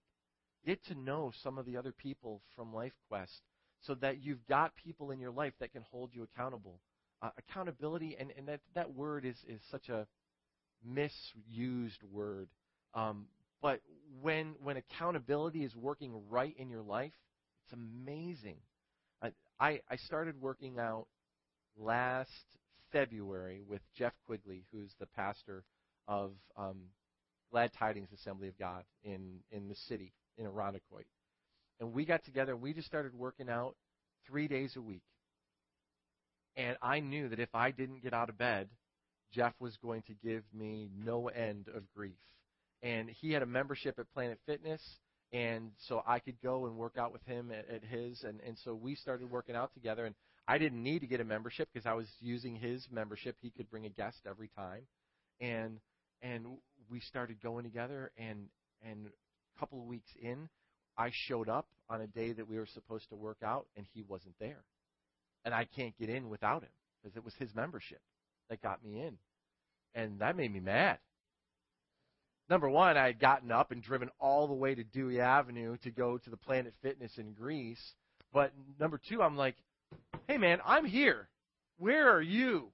Get 0.65 0.83
to 0.85 0.95
know 0.95 1.31
some 1.43 1.57
of 1.57 1.65
the 1.65 1.77
other 1.77 1.93
people 1.93 2.41
from 2.55 2.73
LifeQuest 2.73 3.39
so 3.81 3.95
that 3.95 4.21
you've 4.21 4.45
got 4.47 4.75
people 4.75 5.11
in 5.11 5.19
your 5.19 5.31
life 5.31 5.53
that 5.59 5.71
can 5.71 5.83
hold 5.89 6.09
you 6.13 6.23
accountable. 6.23 6.79
Uh, 7.21 7.29
accountability, 7.37 8.15
and, 8.19 8.31
and 8.37 8.47
that, 8.47 8.59
that 8.75 8.93
word 8.93 9.25
is, 9.25 9.37
is 9.47 9.59
such 9.71 9.89
a 9.89 10.05
misused 10.85 12.03
word. 12.11 12.47
Um, 12.93 13.25
but 13.61 13.81
when, 14.21 14.53
when 14.61 14.77
accountability 14.77 15.63
is 15.63 15.75
working 15.75 16.21
right 16.29 16.55
in 16.59 16.69
your 16.69 16.83
life, 16.83 17.13
it's 17.65 17.73
amazing. 17.73 18.57
I, 19.21 19.31
I, 19.59 19.81
I 19.89 19.95
started 19.95 20.39
working 20.39 20.77
out 20.77 21.07
last 21.75 22.29
February 22.91 23.63
with 23.67 23.81
Jeff 23.97 24.13
Quigley, 24.25 24.65
who's 24.71 24.91
the 24.99 25.07
pastor 25.07 25.63
of 26.07 26.31
um, 26.55 26.77
Glad 27.51 27.71
Tidings 27.73 28.09
Assembly 28.13 28.47
of 28.47 28.57
God 28.57 28.83
in, 29.03 29.39
in 29.51 29.67
the 29.67 29.75
city, 29.87 30.13
in 30.37 30.45
Irondequoit. 30.45 31.07
And 31.79 31.93
we 31.93 32.05
got 32.05 32.23
together 32.23 32.53
and 32.53 32.61
we 32.61 32.73
just 32.73 32.87
started 32.87 33.13
working 33.13 33.49
out 33.49 33.75
three 34.27 34.47
days 34.47 34.75
a 34.75 34.81
week. 34.81 35.03
And 36.57 36.75
I 36.81 36.99
knew 36.99 37.29
that 37.29 37.39
if 37.39 37.53
I 37.53 37.71
didn't 37.71 38.03
get 38.03 38.13
out 38.13 38.29
of 38.29 38.37
bed, 38.37 38.67
Jeff 39.31 39.53
was 39.59 39.77
going 39.77 40.01
to 40.03 40.13
give 40.13 40.43
me 40.53 40.89
no 40.97 41.27
end 41.27 41.67
of 41.73 41.83
grief. 41.95 42.17
And 42.81 43.09
he 43.09 43.31
had 43.31 43.43
a 43.43 43.47
membership 43.47 43.97
at 43.99 44.11
Planet 44.13 44.39
Fitness, 44.45 44.81
and 45.31 45.71
so 45.87 46.01
I 46.05 46.19
could 46.19 46.41
go 46.41 46.65
and 46.65 46.75
work 46.75 46.97
out 46.97 47.13
with 47.13 47.23
him 47.25 47.51
at, 47.51 47.69
at 47.69 47.83
his. 47.83 48.23
And, 48.23 48.39
and 48.45 48.57
so 48.63 48.73
we 48.73 48.95
started 48.95 49.29
working 49.29 49.55
out 49.55 49.73
together. 49.73 50.05
And 50.05 50.15
I 50.47 50.57
didn't 50.57 50.81
need 50.81 50.99
to 50.99 51.07
get 51.07 51.19
a 51.19 51.25
membership 51.25 51.69
because 51.71 51.85
I 51.85 51.93
was 51.93 52.07
using 52.19 52.55
his 52.55 52.87
membership. 52.91 53.35
He 53.41 53.51
could 53.51 53.69
bring 53.69 53.85
a 53.85 53.89
guest 53.89 54.17
every 54.27 54.49
time. 54.55 54.83
And 55.41 55.79
and 56.21 56.45
we 56.89 56.99
started 57.01 57.41
going 57.41 57.63
together 57.63 58.11
and 58.17 58.47
and 58.81 59.07
a 59.07 59.59
couple 59.59 59.79
of 59.79 59.85
weeks 59.85 60.09
in 60.21 60.49
I 60.97 61.11
showed 61.13 61.49
up 61.49 61.67
on 61.89 62.01
a 62.01 62.07
day 62.07 62.31
that 62.31 62.47
we 62.47 62.57
were 62.57 62.67
supposed 62.73 63.09
to 63.09 63.15
work 63.15 63.37
out 63.43 63.67
and 63.75 63.85
he 63.93 64.01
wasn't 64.01 64.33
there. 64.39 64.63
And 65.47 65.55
I 65.55 65.63
can't 65.63 65.97
get 65.97 66.09
in 66.09 66.27
without 66.27 66.61
him 66.61 66.69
because 67.01 67.15
it 67.15 67.23
was 67.23 67.33
his 67.35 67.55
membership 67.55 68.01
that 68.49 68.61
got 68.61 68.83
me 68.83 68.99
in. 68.99 69.17
And 69.95 70.19
that 70.19 70.35
made 70.35 70.51
me 70.51 70.59
mad. 70.59 70.97
Number 72.49 72.67
one, 72.67 72.97
I 72.97 73.05
had 73.05 73.17
gotten 73.17 73.49
up 73.49 73.71
and 73.71 73.81
driven 73.81 74.09
all 74.19 74.47
the 74.47 74.53
way 74.53 74.75
to 74.75 74.83
Dewey 74.83 75.21
Avenue 75.21 75.77
to 75.83 75.89
go 75.89 76.17
to 76.17 76.29
the 76.29 76.35
Planet 76.35 76.73
Fitness 76.81 77.13
in 77.17 77.31
Greece. 77.31 77.79
But 78.33 78.51
number 78.77 78.99
two, 79.07 79.21
I'm 79.21 79.37
like, 79.37 79.55
hey 80.27 80.37
man, 80.37 80.59
I'm 80.65 80.83
here. 80.83 81.29
Where 81.77 82.13
are 82.13 82.21
you? 82.21 82.67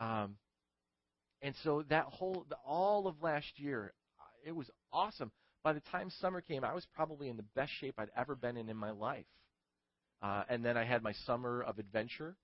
Um, 0.00 0.34
and 1.42 1.54
so 1.62 1.84
that 1.90 2.06
whole, 2.06 2.44
the, 2.48 2.56
all 2.66 3.06
of 3.06 3.22
last 3.22 3.52
year, 3.54 3.92
it 4.44 4.50
was 4.50 4.68
awesome. 4.92 5.30
By 5.62 5.74
the 5.74 5.82
time 5.92 6.10
summer 6.20 6.40
came, 6.40 6.64
I 6.64 6.74
was 6.74 6.88
probably 6.96 7.28
in 7.28 7.36
the 7.36 7.44
best 7.54 7.70
shape 7.80 7.94
I'd 7.98 8.10
ever 8.16 8.34
been 8.34 8.56
in 8.56 8.68
in 8.68 8.76
my 8.76 8.90
life. 8.90 9.26
Uh, 10.22 10.42
and 10.48 10.64
then 10.64 10.76
I 10.76 10.84
had 10.84 11.02
my 11.02 11.12
summer 11.12 11.62
of 11.62 11.78
adventure, 11.78 12.36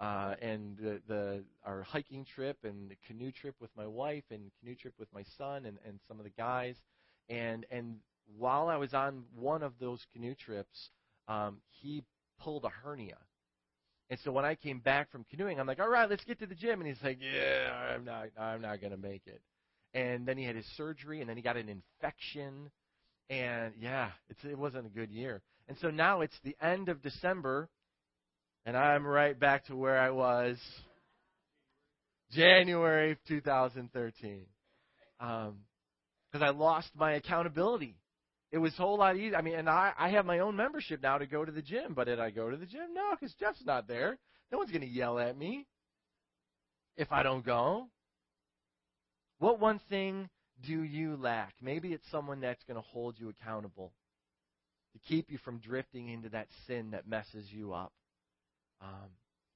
uh, 0.00 0.34
and 0.40 0.76
the, 0.76 1.00
the 1.08 1.44
our 1.64 1.82
hiking 1.82 2.24
trip 2.24 2.58
and 2.64 2.90
the 2.90 2.96
canoe 3.06 3.32
trip 3.32 3.54
with 3.60 3.70
my 3.76 3.86
wife 3.86 4.24
and 4.30 4.50
canoe 4.60 4.74
trip 4.74 4.94
with 4.98 5.08
my 5.14 5.24
son 5.38 5.64
and, 5.64 5.78
and 5.86 5.98
some 6.08 6.18
of 6.18 6.24
the 6.24 6.32
guys. 6.36 6.76
And 7.28 7.64
and 7.70 7.96
while 8.38 8.68
I 8.68 8.76
was 8.76 8.94
on 8.94 9.24
one 9.34 9.62
of 9.62 9.72
those 9.80 10.00
canoe 10.12 10.34
trips, 10.34 10.90
um, 11.28 11.58
he 11.68 12.04
pulled 12.40 12.64
a 12.64 12.68
hernia. 12.68 13.18
And 14.10 14.20
so 14.24 14.30
when 14.30 14.44
I 14.44 14.56
came 14.56 14.80
back 14.80 15.10
from 15.10 15.24
canoeing, 15.30 15.58
I'm 15.58 15.66
like, 15.66 15.80
all 15.80 15.88
right, 15.88 16.08
let's 16.08 16.24
get 16.24 16.38
to 16.40 16.46
the 16.46 16.54
gym. 16.54 16.80
And 16.80 16.88
he's 16.88 17.02
like, 17.02 17.18
yeah, 17.20 17.94
I'm 17.94 18.04
not, 18.04 18.26
I'm 18.38 18.60
not 18.60 18.80
to 18.82 18.96
make 18.96 19.22
it. 19.26 19.40
And 19.94 20.26
then 20.26 20.36
he 20.36 20.44
had 20.44 20.56
his 20.56 20.66
surgery, 20.76 21.20
and 21.20 21.28
then 21.28 21.36
he 21.36 21.42
got 21.42 21.56
an 21.56 21.68
infection. 21.68 22.70
And 23.30 23.72
yeah, 23.80 24.10
it's, 24.28 24.44
it 24.44 24.58
wasn't 24.58 24.86
a 24.86 24.90
good 24.90 25.10
year. 25.10 25.40
And 25.68 25.76
so 25.80 25.90
now 25.90 26.20
it's 26.20 26.38
the 26.44 26.56
end 26.60 26.88
of 26.88 27.02
December, 27.02 27.68
and 28.66 28.76
I'm 28.76 29.06
right 29.06 29.38
back 29.38 29.66
to 29.66 29.76
where 29.76 29.98
I 29.98 30.10
was 30.10 30.58
January 32.32 33.16
2013. 33.28 34.46
Because 35.18 35.52
um, 35.52 36.42
I 36.42 36.50
lost 36.50 36.88
my 36.94 37.12
accountability 37.12 37.96
it 38.52 38.58
was 38.58 38.74
a 38.74 38.82
whole 38.82 38.98
lot 38.98 39.16
easier. 39.16 39.34
I 39.34 39.40
mean, 39.40 39.54
and 39.54 39.68
I, 39.68 39.92
I 39.98 40.10
have 40.10 40.26
my 40.26 40.40
own 40.40 40.54
membership 40.54 41.02
now 41.02 41.16
to 41.16 41.26
go 41.26 41.44
to 41.44 41.50
the 41.50 41.62
gym, 41.62 41.94
but 41.94 42.04
did 42.04 42.20
I 42.20 42.30
go 42.30 42.50
to 42.50 42.56
the 42.56 42.66
gym? 42.66 42.92
No, 42.94 43.10
because 43.18 43.34
Jeff's 43.40 43.64
not 43.64 43.88
there. 43.88 44.18
No 44.52 44.58
one's 44.58 44.70
going 44.70 44.82
to 44.82 44.86
yell 44.86 45.18
at 45.18 45.36
me 45.36 45.66
if 46.98 47.10
I 47.10 47.22
don't 47.22 47.44
go. 47.44 47.88
What 49.38 49.58
one 49.58 49.80
thing 49.88 50.28
do 50.66 50.82
you 50.82 51.16
lack? 51.16 51.54
Maybe 51.62 51.94
it's 51.94 52.04
someone 52.10 52.40
that's 52.40 52.62
going 52.64 52.76
to 52.76 52.86
hold 52.86 53.18
you 53.18 53.30
accountable 53.30 53.90
to 54.92 54.98
keep 55.08 55.30
you 55.30 55.38
from 55.38 55.58
drifting 55.58 56.08
into 56.08 56.28
that 56.30 56.48
sin 56.66 56.90
that 56.90 57.06
messes 57.06 57.46
you 57.50 57.72
up. 57.72 57.92
Um, 58.80 59.10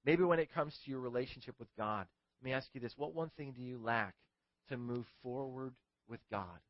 maybe 0.05 0.23
when 0.23 0.39
it 0.39 0.53
comes 0.53 0.77
to 0.85 0.91
your 0.91 1.01
relationship 1.01 1.55
with 1.59 1.69
God, 1.77 2.07
let 2.41 2.45
me 2.45 2.53
ask 2.53 2.69
you 2.73 2.81
this 2.81 2.93
what 2.97 3.15
one 3.15 3.31
thing 3.37 3.53
do 3.57 3.63
you 3.63 3.79
lack 3.83 4.15
to 4.69 4.77
move 4.77 5.07
forward 5.23 5.75
with 6.09 6.21
God? 6.31 6.61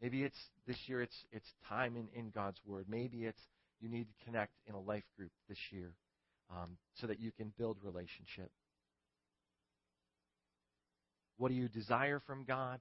Maybe 0.00 0.22
it's 0.22 0.38
this 0.66 0.76
year 0.86 1.02
it's 1.02 1.24
it's 1.32 1.48
time 1.68 1.96
in, 1.96 2.08
in 2.18 2.30
God's 2.30 2.58
Word. 2.66 2.86
Maybe 2.88 3.24
it's 3.24 3.40
you 3.80 3.88
need 3.88 4.06
to 4.06 4.24
connect 4.24 4.52
in 4.66 4.74
a 4.74 4.80
life 4.80 5.04
group 5.16 5.30
this 5.48 5.58
year 5.70 5.94
um, 6.50 6.76
so 6.94 7.06
that 7.06 7.20
you 7.20 7.32
can 7.32 7.52
build 7.58 7.78
relationship. 7.82 8.50
What 11.36 11.48
do 11.48 11.54
you 11.54 11.68
desire 11.68 12.20
from 12.26 12.44
God? 12.44 12.80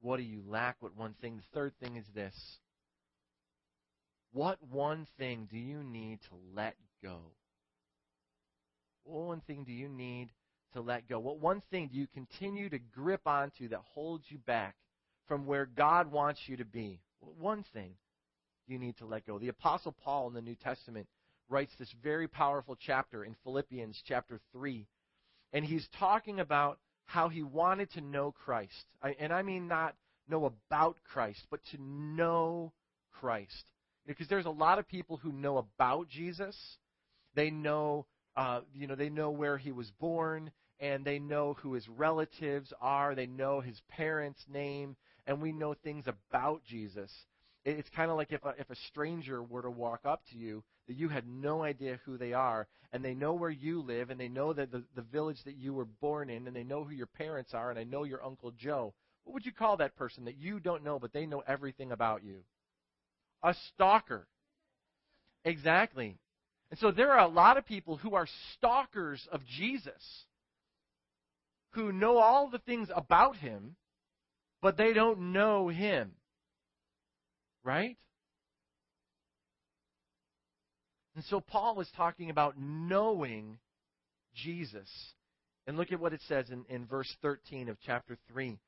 What 0.00 0.16
do 0.16 0.22
you 0.22 0.42
lack? 0.46 0.76
What 0.80 0.96
one 0.96 1.14
thing? 1.20 1.36
The 1.36 1.58
third 1.58 1.72
thing 1.82 1.96
is 1.96 2.06
this. 2.14 2.34
What 4.32 4.58
one 4.70 5.06
thing 5.18 5.48
do 5.50 5.58
you 5.58 5.82
need 5.82 6.20
to 6.22 6.36
let 6.54 6.76
go? 7.02 7.18
What 9.04 9.26
one 9.26 9.40
thing 9.40 9.64
do 9.64 9.72
you 9.72 9.88
need 9.88 10.30
to 10.74 10.80
let 10.80 11.08
go? 11.08 11.18
What 11.18 11.40
one 11.40 11.62
thing 11.70 11.88
do 11.92 11.98
you 11.98 12.06
continue 12.06 12.68
to 12.68 12.78
grip 12.78 13.22
onto 13.26 13.68
that 13.68 13.80
holds 13.94 14.24
you 14.28 14.38
back 14.38 14.76
from 15.30 15.46
where 15.46 15.64
God 15.64 16.10
wants 16.10 16.40
you 16.46 16.56
to 16.56 16.64
be. 16.64 17.00
What 17.20 17.36
One 17.36 17.64
thing 17.72 17.92
you 18.66 18.80
need 18.80 18.96
to 18.98 19.06
let 19.06 19.24
go. 19.24 19.38
The 19.38 19.46
Apostle 19.46 19.94
Paul 20.02 20.26
in 20.26 20.34
the 20.34 20.42
New 20.42 20.56
Testament 20.56 21.06
writes 21.48 21.70
this 21.78 21.94
very 22.02 22.26
powerful 22.26 22.76
chapter 22.76 23.24
in 23.24 23.36
Philippians 23.44 24.02
chapter 24.08 24.40
3. 24.52 24.88
And 25.52 25.64
he's 25.64 25.86
talking 26.00 26.40
about 26.40 26.80
how 27.04 27.28
he 27.28 27.44
wanted 27.44 27.92
to 27.92 28.00
know 28.00 28.32
Christ. 28.32 28.86
And 29.20 29.32
I 29.32 29.42
mean 29.42 29.68
not 29.68 29.94
know 30.28 30.46
about 30.46 30.96
Christ, 31.12 31.46
but 31.48 31.60
to 31.70 31.78
know 31.80 32.72
Christ. 33.12 33.64
Because 34.06 34.28
there's 34.28 34.46
a 34.46 34.50
lot 34.50 34.78
of 34.78 34.88
people 34.88 35.16
who 35.16 35.32
know 35.32 35.58
about 35.58 36.08
Jesus. 36.08 36.56
They 37.34 37.50
know, 37.50 38.06
uh, 38.36 38.60
you 38.74 38.86
know, 38.86 38.94
they 38.94 39.10
know 39.10 39.30
where 39.30 39.58
he 39.58 39.72
was 39.72 39.90
born, 40.00 40.50
and 40.80 41.04
they 41.04 41.18
know 41.18 41.54
who 41.60 41.74
his 41.74 41.88
relatives 41.88 42.72
are. 42.80 43.14
They 43.14 43.26
know 43.26 43.60
his 43.60 43.80
parents' 43.88 44.44
name 44.52 44.96
and 45.26 45.40
we 45.40 45.52
know 45.52 45.74
things 45.74 46.06
about 46.06 46.62
Jesus. 46.64 47.12
It's 47.64 47.88
kind 47.90 48.10
of 48.10 48.16
like 48.16 48.32
if 48.32 48.44
a, 48.44 48.54
if 48.58 48.68
a 48.70 48.76
stranger 48.88 49.42
were 49.42 49.62
to 49.62 49.70
walk 49.70 50.00
up 50.04 50.22
to 50.32 50.36
you 50.36 50.64
that 50.88 50.96
you 50.96 51.08
had 51.08 51.28
no 51.28 51.62
idea 51.62 52.00
who 52.04 52.16
they 52.16 52.32
are, 52.32 52.66
and 52.92 53.04
they 53.04 53.14
know 53.14 53.34
where 53.34 53.50
you 53.50 53.80
live, 53.80 54.10
and 54.10 54.18
they 54.18 54.28
know 54.28 54.52
that 54.52 54.72
the, 54.72 54.82
the 54.96 55.02
village 55.02 55.36
that 55.44 55.56
you 55.56 55.72
were 55.72 55.84
born 55.84 56.30
in, 56.30 56.48
and 56.48 56.56
they 56.56 56.64
know 56.64 56.82
who 56.82 56.92
your 56.92 57.06
parents 57.06 57.54
are, 57.54 57.70
and 57.70 57.78
I 57.78 57.84
know 57.84 58.02
your 58.02 58.24
Uncle 58.24 58.50
Joe. 58.50 58.92
What 59.22 59.34
would 59.34 59.46
you 59.46 59.52
call 59.52 59.76
that 59.76 59.94
person 59.94 60.24
that 60.24 60.38
you 60.38 60.58
don't 60.58 60.82
know, 60.82 60.98
but 60.98 61.12
they 61.12 61.26
know 61.26 61.44
everything 61.46 61.92
about 61.92 62.24
you? 62.24 62.38
A 63.42 63.54
stalker. 63.68 64.26
Exactly. 65.44 66.18
And 66.70 66.78
so 66.78 66.90
there 66.90 67.10
are 67.12 67.24
a 67.24 67.28
lot 67.28 67.56
of 67.56 67.66
people 67.66 67.96
who 67.96 68.14
are 68.14 68.28
stalkers 68.54 69.26
of 69.32 69.40
Jesus, 69.46 70.24
who 71.70 71.92
know 71.92 72.18
all 72.18 72.48
the 72.48 72.58
things 72.58 72.88
about 72.94 73.36
him, 73.36 73.76
but 74.62 74.76
they 74.76 74.92
don't 74.92 75.32
know 75.32 75.68
him. 75.68 76.12
Right? 77.64 77.96
And 81.16 81.24
so 81.24 81.40
Paul 81.40 81.80
is 81.80 81.88
talking 81.96 82.30
about 82.30 82.54
knowing 82.58 83.58
Jesus. 84.34 84.88
And 85.66 85.76
look 85.76 85.92
at 85.92 86.00
what 86.00 86.12
it 86.12 86.20
says 86.28 86.50
in, 86.50 86.64
in 86.68 86.86
verse 86.86 87.14
13 87.20 87.68
of 87.68 87.76
chapter 87.84 88.16
3. 88.32 88.58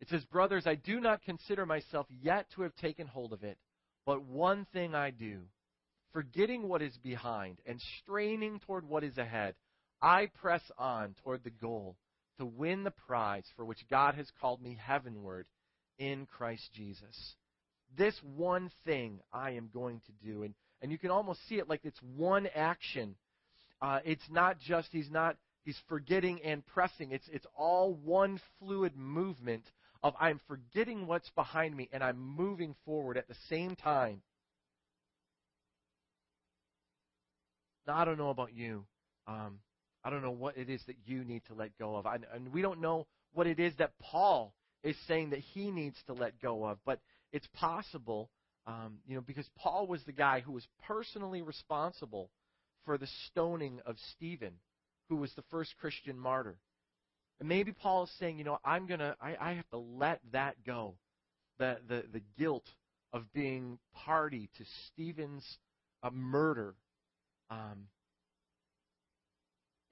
It 0.00 0.08
says, 0.08 0.24
Brothers, 0.24 0.66
I 0.66 0.76
do 0.76 1.00
not 1.00 1.22
consider 1.22 1.66
myself 1.66 2.06
yet 2.22 2.46
to 2.54 2.62
have 2.62 2.74
taken 2.76 3.06
hold 3.06 3.32
of 3.32 3.42
it, 3.44 3.58
but 4.06 4.22
one 4.24 4.66
thing 4.72 4.94
I 4.94 5.10
do, 5.10 5.40
forgetting 6.12 6.68
what 6.68 6.82
is 6.82 6.96
behind 6.98 7.58
and 7.66 7.80
straining 8.02 8.60
toward 8.60 8.88
what 8.88 9.04
is 9.04 9.18
ahead, 9.18 9.54
I 10.02 10.30
press 10.40 10.62
on 10.78 11.14
toward 11.22 11.44
the 11.44 11.50
goal 11.50 11.96
to 12.38 12.46
win 12.46 12.84
the 12.84 12.90
prize 12.90 13.44
for 13.56 13.64
which 13.64 13.88
God 13.90 14.14
has 14.14 14.26
called 14.40 14.62
me 14.62 14.78
heavenward 14.80 15.46
in 15.98 16.26
Christ 16.26 16.70
Jesus. 16.74 17.36
This 17.96 18.14
one 18.22 18.70
thing 18.84 19.20
I 19.32 19.52
am 19.52 19.68
going 19.72 20.00
to 20.06 20.26
do. 20.26 20.44
And, 20.44 20.54
and 20.80 20.90
you 20.90 20.98
can 20.98 21.10
almost 21.10 21.40
see 21.48 21.56
it 21.56 21.68
like 21.68 21.80
it's 21.84 22.00
one 22.16 22.48
action 22.54 23.16
uh, 23.82 24.00
it's 24.04 24.28
not 24.30 24.58
just 24.58 24.88
he's 24.92 25.10
not 25.10 25.36
he's 25.64 25.78
forgetting 25.88 26.40
and 26.44 26.66
pressing. 26.66 27.12
It's 27.12 27.28
it's 27.32 27.46
all 27.56 27.94
one 27.94 28.40
fluid 28.58 28.96
movement 28.96 29.64
of 30.02 30.14
I'm 30.20 30.40
forgetting 30.48 31.06
what's 31.06 31.30
behind 31.30 31.76
me 31.76 31.88
and 31.92 32.02
I'm 32.02 32.18
moving 32.18 32.74
forward 32.84 33.16
at 33.16 33.28
the 33.28 33.36
same 33.48 33.76
time. 33.76 34.22
Now 37.86 37.96
I 37.96 38.04
don't 38.04 38.18
know 38.18 38.30
about 38.30 38.54
you. 38.54 38.84
Um, 39.26 39.58
I 40.02 40.10
don't 40.10 40.22
know 40.22 40.30
what 40.30 40.56
it 40.56 40.70
is 40.70 40.80
that 40.86 40.96
you 41.04 41.24
need 41.24 41.42
to 41.48 41.54
let 41.54 41.76
go 41.78 41.96
of. 41.96 42.06
I, 42.06 42.18
and 42.34 42.52
we 42.52 42.62
don't 42.62 42.80
know 42.80 43.06
what 43.32 43.46
it 43.46 43.60
is 43.60 43.74
that 43.78 43.92
Paul 44.00 44.54
is 44.82 44.96
saying 45.06 45.30
that 45.30 45.40
he 45.40 45.70
needs 45.70 45.96
to 46.06 46.14
let 46.14 46.40
go 46.40 46.64
of. 46.64 46.78
But 46.86 47.00
it's 47.32 47.46
possible, 47.54 48.30
um, 48.66 48.98
you 49.06 49.14
know, 49.14 49.20
because 49.20 49.48
Paul 49.56 49.86
was 49.86 50.02
the 50.04 50.12
guy 50.12 50.40
who 50.40 50.52
was 50.52 50.66
personally 50.86 51.42
responsible 51.42 52.30
for 52.84 52.96
the 52.96 53.08
stoning 53.26 53.80
of 53.84 53.96
Stephen, 54.16 54.54
who 55.08 55.16
was 55.16 55.32
the 55.34 55.44
first 55.50 55.74
Christian 55.78 56.18
martyr. 56.18 56.56
And 57.40 57.48
maybe 57.48 57.72
Paul 57.72 58.04
is 58.04 58.10
saying, 58.18 58.38
you 58.38 58.44
know, 58.44 58.58
I'm 58.64 58.86
gonna, 58.86 59.16
I, 59.20 59.36
I 59.40 59.52
have 59.54 59.68
to 59.70 59.78
let 59.78 60.20
that 60.32 60.56
go, 60.64 60.94
the 61.58 61.78
the 61.88 62.04
the 62.12 62.22
guilt 62.38 62.66
of 63.12 63.32
being 63.32 63.78
party 63.94 64.48
to 64.58 64.64
Stephen's 64.86 65.44
uh, 66.02 66.10
murder. 66.10 66.74
Um, 67.50 67.88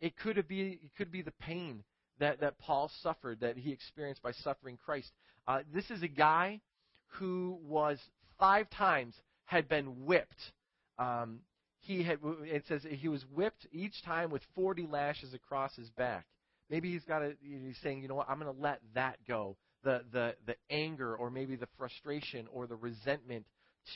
it 0.00 0.16
could 0.16 0.46
be 0.46 0.78
it 0.82 0.90
could 0.96 1.10
be 1.10 1.22
the 1.22 1.32
pain 1.40 1.82
that, 2.20 2.40
that 2.40 2.58
Paul 2.58 2.90
suffered, 3.02 3.40
that 3.40 3.56
he 3.56 3.72
experienced 3.72 4.22
by 4.22 4.32
suffering 4.32 4.78
Christ. 4.84 5.10
Uh, 5.46 5.60
this 5.72 5.90
is 5.90 6.02
a 6.02 6.08
guy 6.08 6.60
who 7.06 7.58
was 7.66 7.98
five 8.38 8.68
times 8.70 9.14
had 9.44 9.68
been 9.68 10.04
whipped. 10.04 10.52
Um, 10.98 11.40
he 11.80 12.02
had 12.02 12.18
it 12.42 12.64
says 12.68 12.82
he 12.88 13.08
was 13.08 13.24
whipped 13.32 13.66
each 13.72 14.02
time 14.04 14.30
with 14.30 14.42
40 14.54 14.86
lashes 14.90 15.32
across 15.32 15.74
his 15.76 15.88
back. 15.90 16.26
Maybe 16.70 16.92
he's 16.92 17.04
got 17.04 17.22
a, 17.22 17.32
he's 17.40 17.76
saying, 17.82 18.02
you 18.02 18.08
know 18.08 18.14
what, 18.14 18.28
I'm 18.28 18.38
going 18.38 18.54
to 18.54 18.60
let 18.60 18.80
that 18.94 19.18
go. 19.26 19.56
The 19.84 20.02
the 20.12 20.34
the 20.46 20.56
anger 20.70 21.14
or 21.14 21.30
maybe 21.30 21.54
the 21.54 21.68
frustration 21.78 22.48
or 22.52 22.66
the 22.66 22.74
resentment 22.74 23.46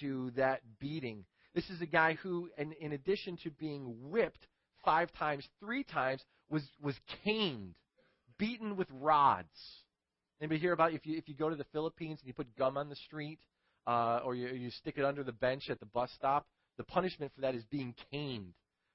to 0.00 0.30
that 0.36 0.60
beating. 0.78 1.24
This 1.54 1.68
is 1.70 1.82
a 1.82 1.86
guy 1.86 2.14
who, 2.22 2.48
in, 2.56 2.72
in 2.80 2.92
addition 2.92 3.36
to 3.42 3.50
being 3.50 3.94
whipped 4.10 4.46
five 4.84 5.12
times, 5.18 5.46
three 5.60 5.82
times, 5.84 6.22
was 6.48 6.62
was 6.80 6.94
caned 7.24 7.74
beaten 8.38 8.76
with 8.76 8.88
rods. 8.90 9.48
Anybody 10.40 10.60
hear 10.60 10.72
about 10.72 10.92
if 10.92 11.06
you 11.06 11.16
if 11.16 11.28
you 11.28 11.34
go 11.34 11.48
to 11.48 11.56
the 11.56 11.66
Philippines 11.72 12.18
and 12.20 12.26
you 12.26 12.34
put 12.34 12.56
gum 12.56 12.76
on 12.76 12.88
the 12.88 12.96
street, 12.96 13.38
uh, 13.86 14.20
or 14.24 14.34
you, 14.34 14.48
you 14.48 14.70
stick 14.70 14.94
it 14.96 15.04
under 15.04 15.22
the 15.22 15.32
bench 15.32 15.70
at 15.70 15.78
the 15.78 15.86
bus 15.86 16.10
stop? 16.16 16.46
The 16.78 16.84
punishment 16.84 17.30
for 17.34 17.42
that 17.42 17.54
is 17.54 17.64
being 17.70 17.94
caned. 18.10 18.54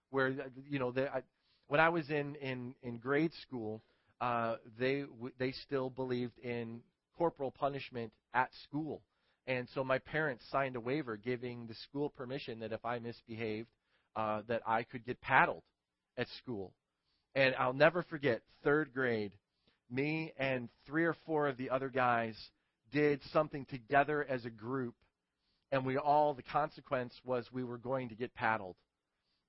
Where 0.09 0.33
you 0.69 0.79
know, 0.79 0.91
the, 0.91 1.07
I, 1.09 1.21
when 1.67 1.79
I 1.79 1.89
was 1.89 2.09
in 2.09 2.35
in 2.35 2.75
in 2.81 2.97
grade 2.97 3.31
school, 3.41 3.81
uh, 4.21 4.55
they 4.79 5.01
w- 5.01 5.33
they 5.37 5.51
still 5.51 5.89
believed 5.89 6.37
in 6.39 6.81
corporal 7.17 7.51
punishment 7.51 8.11
at 8.33 8.49
school, 8.63 9.01
and 9.47 9.67
so 9.73 9.83
my 9.83 9.99
parents 9.99 10.43
signed 10.51 10.75
a 10.75 10.79
waiver 10.79 11.17
giving 11.17 11.67
the 11.67 11.75
school 11.75 12.09
permission 12.09 12.59
that 12.59 12.71
if 12.71 12.83
I 12.85 12.99
misbehaved, 12.99 13.69
uh, 14.15 14.41
that 14.47 14.61
I 14.65 14.83
could 14.83 15.05
get 15.05 15.21
paddled 15.21 15.63
at 16.17 16.27
school. 16.37 16.73
And 17.35 17.55
I'll 17.55 17.73
never 17.73 18.03
forget, 18.03 18.41
third 18.63 18.93
grade, 18.93 19.31
me 19.89 20.33
and 20.37 20.69
three 20.85 21.05
or 21.05 21.15
four 21.25 21.47
of 21.47 21.57
the 21.57 21.69
other 21.69 21.89
guys 21.89 22.35
did 22.91 23.21
something 23.31 23.65
together 23.65 24.25
as 24.27 24.43
a 24.45 24.49
group. 24.49 24.95
And 25.71 25.85
we 25.85 25.97
all, 25.97 26.33
the 26.33 26.43
consequence 26.43 27.13
was 27.23 27.45
we 27.51 27.63
were 27.63 27.77
going 27.77 28.09
to 28.09 28.15
get 28.15 28.33
paddled. 28.33 28.75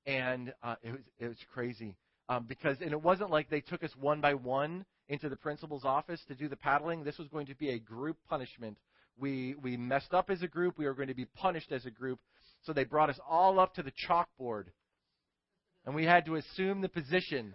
And 0.06 0.52
uh, 0.62 0.74
it, 0.82 0.90
was, 0.90 1.00
it 1.18 1.28
was 1.28 1.38
crazy. 1.52 1.96
Um, 2.28 2.44
because, 2.46 2.76
and 2.80 2.92
it 2.92 3.02
wasn't 3.02 3.30
like 3.30 3.48
they 3.48 3.60
took 3.60 3.82
us 3.82 3.90
one 3.98 4.20
by 4.20 4.34
one 4.34 4.84
into 5.08 5.28
the 5.28 5.36
principal's 5.36 5.84
office 5.84 6.20
to 6.28 6.34
do 6.34 6.48
the 6.48 6.56
paddling. 6.56 7.02
This 7.02 7.18
was 7.18 7.28
going 7.28 7.46
to 7.46 7.54
be 7.54 7.70
a 7.70 7.78
group 7.78 8.18
punishment. 8.28 8.76
We, 9.18 9.54
we 9.62 9.76
messed 9.76 10.12
up 10.12 10.28
as 10.28 10.42
a 10.42 10.48
group. 10.48 10.76
We 10.76 10.84
were 10.84 10.94
going 10.94 11.08
to 11.08 11.14
be 11.14 11.24
punished 11.24 11.72
as 11.72 11.86
a 11.86 11.90
group. 11.90 12.20
So 12.64 12.72
they 12.72 12.84
brought 12.84 13.08
us 13.08 13.18
all 13.28 13.58
up 13.58 13.74
to 13.74 13.82
the 13.82 13.92
chalkboard. 14.06 14.64
And 15.86 15.94
we 15.94 16.04
had 16.04 16.26
to 16.26 16.36
assume 16.36 16.82
the 16.82 16.88
position 16.88 17.54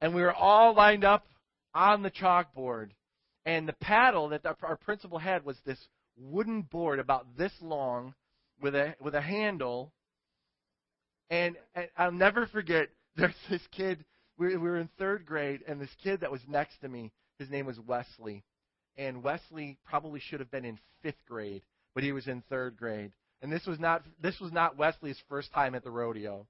and 0.00 0.14
we 0.14 0.22
were 0.22 0.34
all 0.34 0.74
lined 0.74 1.04
up 1.04 1.26
on 1.74 2.02
the 2.02 2.10
chalkboard. 2.10 2.90
And 3.44 3.68
the 3.68 3.74
paddle 3.74 4.30
that 4.30 4.42
our 4.62 4.76
principal 4.76 5.18
had 5.18 5.44
was 5.44 5.56
this 5.64 5.78
wooden 6.16 6.62
board 6.62 6.98
about 6.98 7.26
this 7.36 7.52
long 7.60 8.14
with 8.60 8.74
a 8.74 8.94
with 9.00 9.14
a 9.14 9.20
handle. 9.20 9.92
And, 11.30 11.56
and 11.74 11.88
I'll 11.96 12.12
never 12.12 12.46
forget. 12.46 12.88
There's 13.16 13.34
this 13.50 13.62
kid. 13.72 14.04
We, 14.38 14.48
we 14.48 14.68
were 14.68 14.78
in 14.78 14.88
third 14.98 15.24
grade, 15.26 15.60
and 15.66 15.80
this 15.80 15.94
kid 16.02 16.20
that 16.20 16.30
was 16.30 16.42
next 16.46 16.78
to 16.82 16.88
me. 16.88 17.12
His 17.38 17.50
name 17.50 17.66
was 17.66 17.78
Wesley, 17.78 18.44
and 18.96 19.22
Wesley 19.22 19.78
probably 19.84 20.20
should 20.20 20.40
have 20.40 20.50
been 20.50 20.64
in 20.64 20.78
fifth 21.02 21.24
grade, 21.28 21.62
but 21.94 22.02
he 22.02 22.12
was 22.12 22.26
in 22.26 22.42
third 22.48 22.76
grade. 22.76 23.12
And 23.42 23.52
this 23.52 23.66
was 23.66 23.78
not 23.78 24.02
this 24.20 24.40
was 24.40 24.52
not 24.52 24.78
Wesley's 24.78 25.20
first 25.28 25.52
time 25.52 25.74
at 25.74 25.84
the 25.84 25.90
rodeo. 25.90 26.46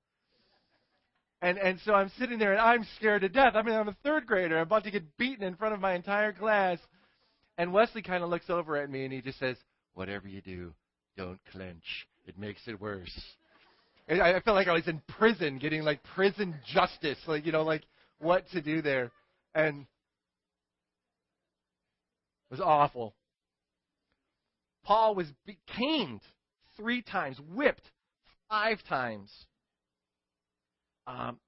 And 1.43 1.59
and 1.59 1.81
so 1.85 1.95
I'm 1.95 2.11
sitting 2.19 2.39
there 2.39 2.53
and 2.53 2.61
I'm 2.61 2.87
scared 2.97 3.23
to 3.23 3.29
death. 3.29 3.55
I 3.55 3.63
mean, 3.63 3.75
I'm 3.75 3.89
a 3.89 3.97
third 4.05 4.27
grader. 4.27 4.57
I'm 4.57 4.63
about 4.63 4.85
to 4.85 4.91
get 4.91 5.17
beaten 5.17 5.45
in 5.45 5.57
front 5.57 5.75
of 5.75 5.81
my 5.81 5.95
entire 5.95 6.33
class. 6.33 6.79
And 7.59 7.73
Wesley 7.73 8.03
kind 8.03 8.23
of 8.23 8.31
looks 8.31 8.49
over 8.49 8.77
at 8.77 8.91
me 8.91 9.05
and 9.05 9.13
he 9.13 9.21
just 9.21 9.39
says, 9.39 9.57
"Whatever 9.95 10.29
you 10.29 10.41
do, 10.41 10.73
don't 11.17 11.41
clench. 11.51 12.07
It 12.27 12.39
makes 12.39 12.67
it 12.69 12.81
worse." 12.81 13.37
I, 14.09 14.41
felt 14.41 14.55
like 14.55 14.69
I 14.69 14.73
was 14.73 14.87
in 14.87 15.03
prison, 15.19 15.59
getting 15.59 15.83
like 15.83 16.03
prison 16.15 16.55
justice, 16.73 17.19
like 17.27 17.45
you 17.45 17.53
know, 17.53 17.63
like 17.63 17.83
what 18.19 18.49
to 18.51 18.61
do 18.61 18.83
there, 18.83 19.11
and 19.55 19.81
it 19.83 19.87
was 22.51 22.61
awful. 22.61 23.15
Paul 24.85 25.17
was 25.17 25.27
caned 25.67 26.21
three 26.77 27.03
times, 27.03 27.39
whipped 27.53 27.91
five 28.49 28.79
times. 28.85 29.33
Um, 31.09 31.39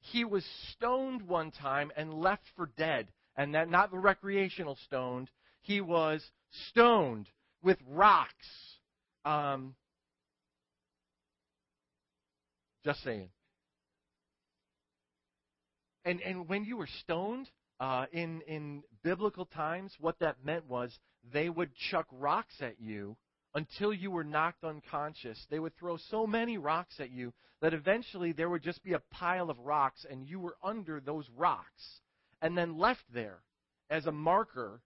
he 0.00 0.24
was 0.24 0.44
stoned 0.72 1.22
one 1.22 1.50
time 1.50 1.92
and 1.96 2.14
left 2.14 2.44
for 2.56 2.70
dead. 2.76 3.08
And 3.36 3.54
that 3.54 3.70
not 3.70 3.90
the 3.90 3.98
recreational 3.98 4.76
stoned. 4.86 5.30
He 5.60 5.80
was 5.80 6.24
stoned 6.70 7.28
with 7.62 7.78
rocks. 7.86 8.78
Um, 9.24 9.74
just 12.84 13.02
saying. 13.02 13.28
And 16.04 16.20
and 16.22 16.48
when 16.48 16.64
you 16.64 16.76
were 16.76 16.88
stoned 17.00 17.50
uh, 17.80 18.06
in 18.12 18.40
in 18.42 18.82
biblical 19.02 19.46
times, 19.46 19.92
what 20.00 20.18
that 20.20 20.36
meant 20.44 20.66
was 20.68 20.96
they 21.32 21.48
would 21.48 21.70
chuck 21.90 22.06
rocks 22.12 22.54
at 22.60 22.80
you 22.80 23.16
until 23.54 23.92
you 23.92 24.10
were 24.10 24.24
knocked 24.24 24.64
unconscious. 24.64 25.38
They 25.50 25.58
would 25.58 25.76
throw 25.76 25.96
so 26.10 26.26
many 26.26 26.58
rocks 26.58 26.94
at 27.00 27.10
you 27.10 27.32
that 27.60 27.74
eventually 27.74 28.32
there 28.32 28.48
would 28.48 28.62
just 28.62 28.82
be 28.84 28.92
a 28.92 29.02
pile 29.10 29.50
of 29.50 29.58
rocks 29.58 30.06
and 30.08 30.28
you 30.28 30.38
were 30.38 30.56
under 30.62 31.00
those 31.00 31.28
rocks 31.36 32.00
and 32.40 32.56
then 32.56 32.78
left 32.78 33.02
there 33.12 33.40
as 33.90 34.06
a 34.06 34.12
marker 34.12 34.80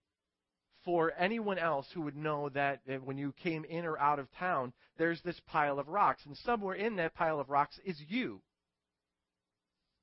for 0.85 1.13
anyone 1.17 1.57
else 1.57 1.87
who 1.93 2.01
would 2.01 2.15
know 2.15 2.49
that 2.49 2.81
when 3.03 3.17
you 3.17 3.33
came 3.43 3.65
in 3.65 3.85
or 3.85 3.97
out 3.97 4.19
of 4.19 4.27
town, 4.37 4.73
there's 4.97 5.21
this 5.21 5.39
pile 5.47 5.79
of 5.79 5.87
rocks. 5.87 6.21
And 6.25 6.37
somewhere 6.37 6.75
in 6.75 6.97
that 6.97 7.15
pile 7.15 7.39
of 7.39 7.49
rocks 7.49 7.79
is 7.85 8.01
you. 8.07 8.41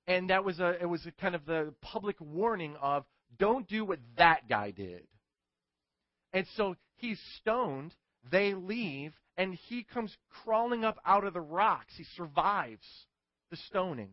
And 0.06 0.30
that 0.30 0.44
was 0.44 0.58
a 0.60 0.80
it 0.80 0.86
was 0.86 1.06
a 1.06 1.12
kind 1.12 1.34
of 1.34 1.44
the 1.46 1.74
public 1.82 2.16
warning 2.20 2.76
of 2.80 3.04
don't 3.38 3.68
do 3.68 3.84
what 3.84 4.00
that 4.16 4.48
guy 4.48 4.70
did. 4.70 5.06
And 6.32 6.46
so 6.56 6.76
he's 6.96 7.20
stoned 7.38 7.94
they 8.28 8.54
leave, 8.54 9.14
and 9.36 9.54
he 9.54 9.82
comes 9.82 10.14
crawling 10.44 10.84
up 10.84 10.98
out 11.06 11.24
of 11.24 11.32
the 11.32 11.40
rocks. 11.40 11.94
He 11.96 12.04
survives 12.16 12.86
the 13.50 13.56
stoning. 13.56 14.10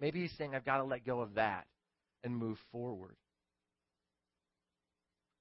Maybe 0.00 0.22
he's 0.22 0.32
saying, 0.36 0.54
I've 0.54 0.64
got 0.64 0.78
to 0.78 0.84
let 0.84 1.04
go 1.04 1.20
of 1.20 1.34
that 1.34 1.66
and 2.22 2.36
move 2.36 2.58
forward. 2.72 3.16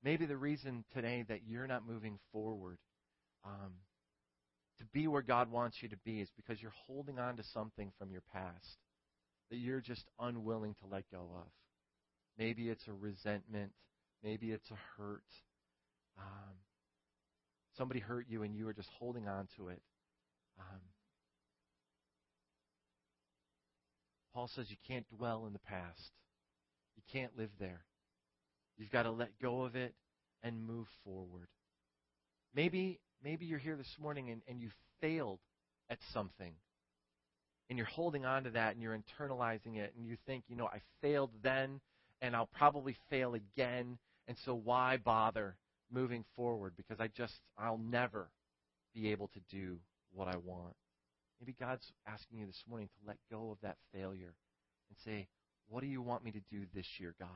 Maybe 0.03 0.25
the 0.25 0.37
reason 0.37 0.83
today 0.93 1.23
that 1.29 1.41
you're 1.47 1.67
not 1.67 1.87
moving 1.87 2.19
forward 2.31 2.77
um, 3.45 3.73
to 4.79 4.85
be 4.93 5.07
where 5.07 5.21
God 5.21 5.49
wants 5.49 5.77
you 5.81 5.89
to 5.89 5.97
be 6.03 6.19
is 6.19 6.29
because 6.35 6.61
you're 6.61 6.73
holding 6.87 7.19
on 7.19 7.37
to 7.37 7.43
something 7.53 7.91
from 7.97 8.11
your 8.11 8.23
past 8.33 8.77
that 9.49 9.57
you're 9.57 9.81
just 9.81 10.05
unwilling 10.19 10.75
to 10.81 10.87
let 10.91 11.09
go 11.11 11.29
of. 11.35 11.47
Maybe 12.37 12.69
it's 12.69 12.87
a 12.87 12.93
resentment. 12.93 13.71
Maybe 14.23 14.51
it's 14.51 14.69
a 14.71 14.77
hurt. 14.97 15.23
Um, 16.17 16.55
somebody 17.77 17.99
hurt 17.99 18.25
you 18.27 18.43
and 18.43 18.55
you 18.55 18.67
are 18.67 18.73
just 18.73 18.89
holding 18.99 19.27
on 19.27 19.47
to 19.57 19.69
it. 19.69 19.81
Um, 20.59 20.81
Paul 24.33 24.49
says 24.53 24.69
you 24.69 24.77
can't 24.87 25.05
dwell 25.15 25.45
in 25.45 25.53
the 25.53 25.59
past. 25.59 26.11
You 26.95 27.03
can't 27.11 27.37
live 27.37 27.51
there. 27.59 27.81
You've 28.77 28.91
got 28.91 29.03
to 29.03 29.11
let 29.11 29.29
go 29.41 29.63
of 29.63 29.75
it 29.75 29.93
and 30.43 30.65
move 30.65 30.87
forward. 31.03 31.47
Maybe 32.55 32.99
maybe 33.23 33.45
you're 33.45 33.59
here 33.59 33.77
this 33.77 33.95
morning 33.99 34.29
and, 34.31 34.41
and 34.47 34.61
you 34.61 34.69
failed 35.01 35.39
at 35.89 35.99
something. 36.13 36.53
and 37.69 37.77
you're 37.77 37.87
holding 37.87 38.25
on 38.25 38.43
to 38.43 38.51
that 38.51 38.73
and 38.73 38.81
you're 38.81 38.97
internalizing 38.97 39.77
it 39.77 39.93
and 39.97 40.05
you 40.07 40.17
think, 40.25 40.43
you 40.47 40.55
know, 40.55 40.67
I 40.67 40.81
failed 41.01 41.31
then 41.43 41.79
and 42.21 42.35
I'll 42.35 42.49
probably 42.57 42.95
fail 43.09 43.33
again, 43.35 43.97
and 44.27 44.37
so 44.45 44.55
why 44.55 44.97
bother 44.97 45.57
moving 45.91 46.23
forward 46.35 46.73
because 46.77 46.99
I 46.99 47.07
just 47.09 47.33
I'll 47.57 47.77
never 47.79 48.29
be 48.93 49.11
able 49.11 49.29
to 49.29 49.39
do 49.51 49.79
what 50.13 50.27
I 50.27 50.37
want. 50.37 50.75
Maybe 51.39 51.55
God's 51.59 51.85
asking 52.07 52.39
you 52.39 52.45
this 52.47 52.63
morning 52.69 52.87
to 52.87 53.07
let 53.07 53.17
go 53.31 53.51
of 53.51 53.57
that 53.63 53.77
failure 53.93 54.33
and 54.89 54.97
say, 55.05 55.27
What 55.69 55.81
do 55.81 55.87
you 55.87 56.01
want 56.01 56.23
me 56.23 56.31
to 56.31 56.41
do 56.51 56.65
this 56.73 56.87
year, 56.99 57.15
God? 57.19 57.29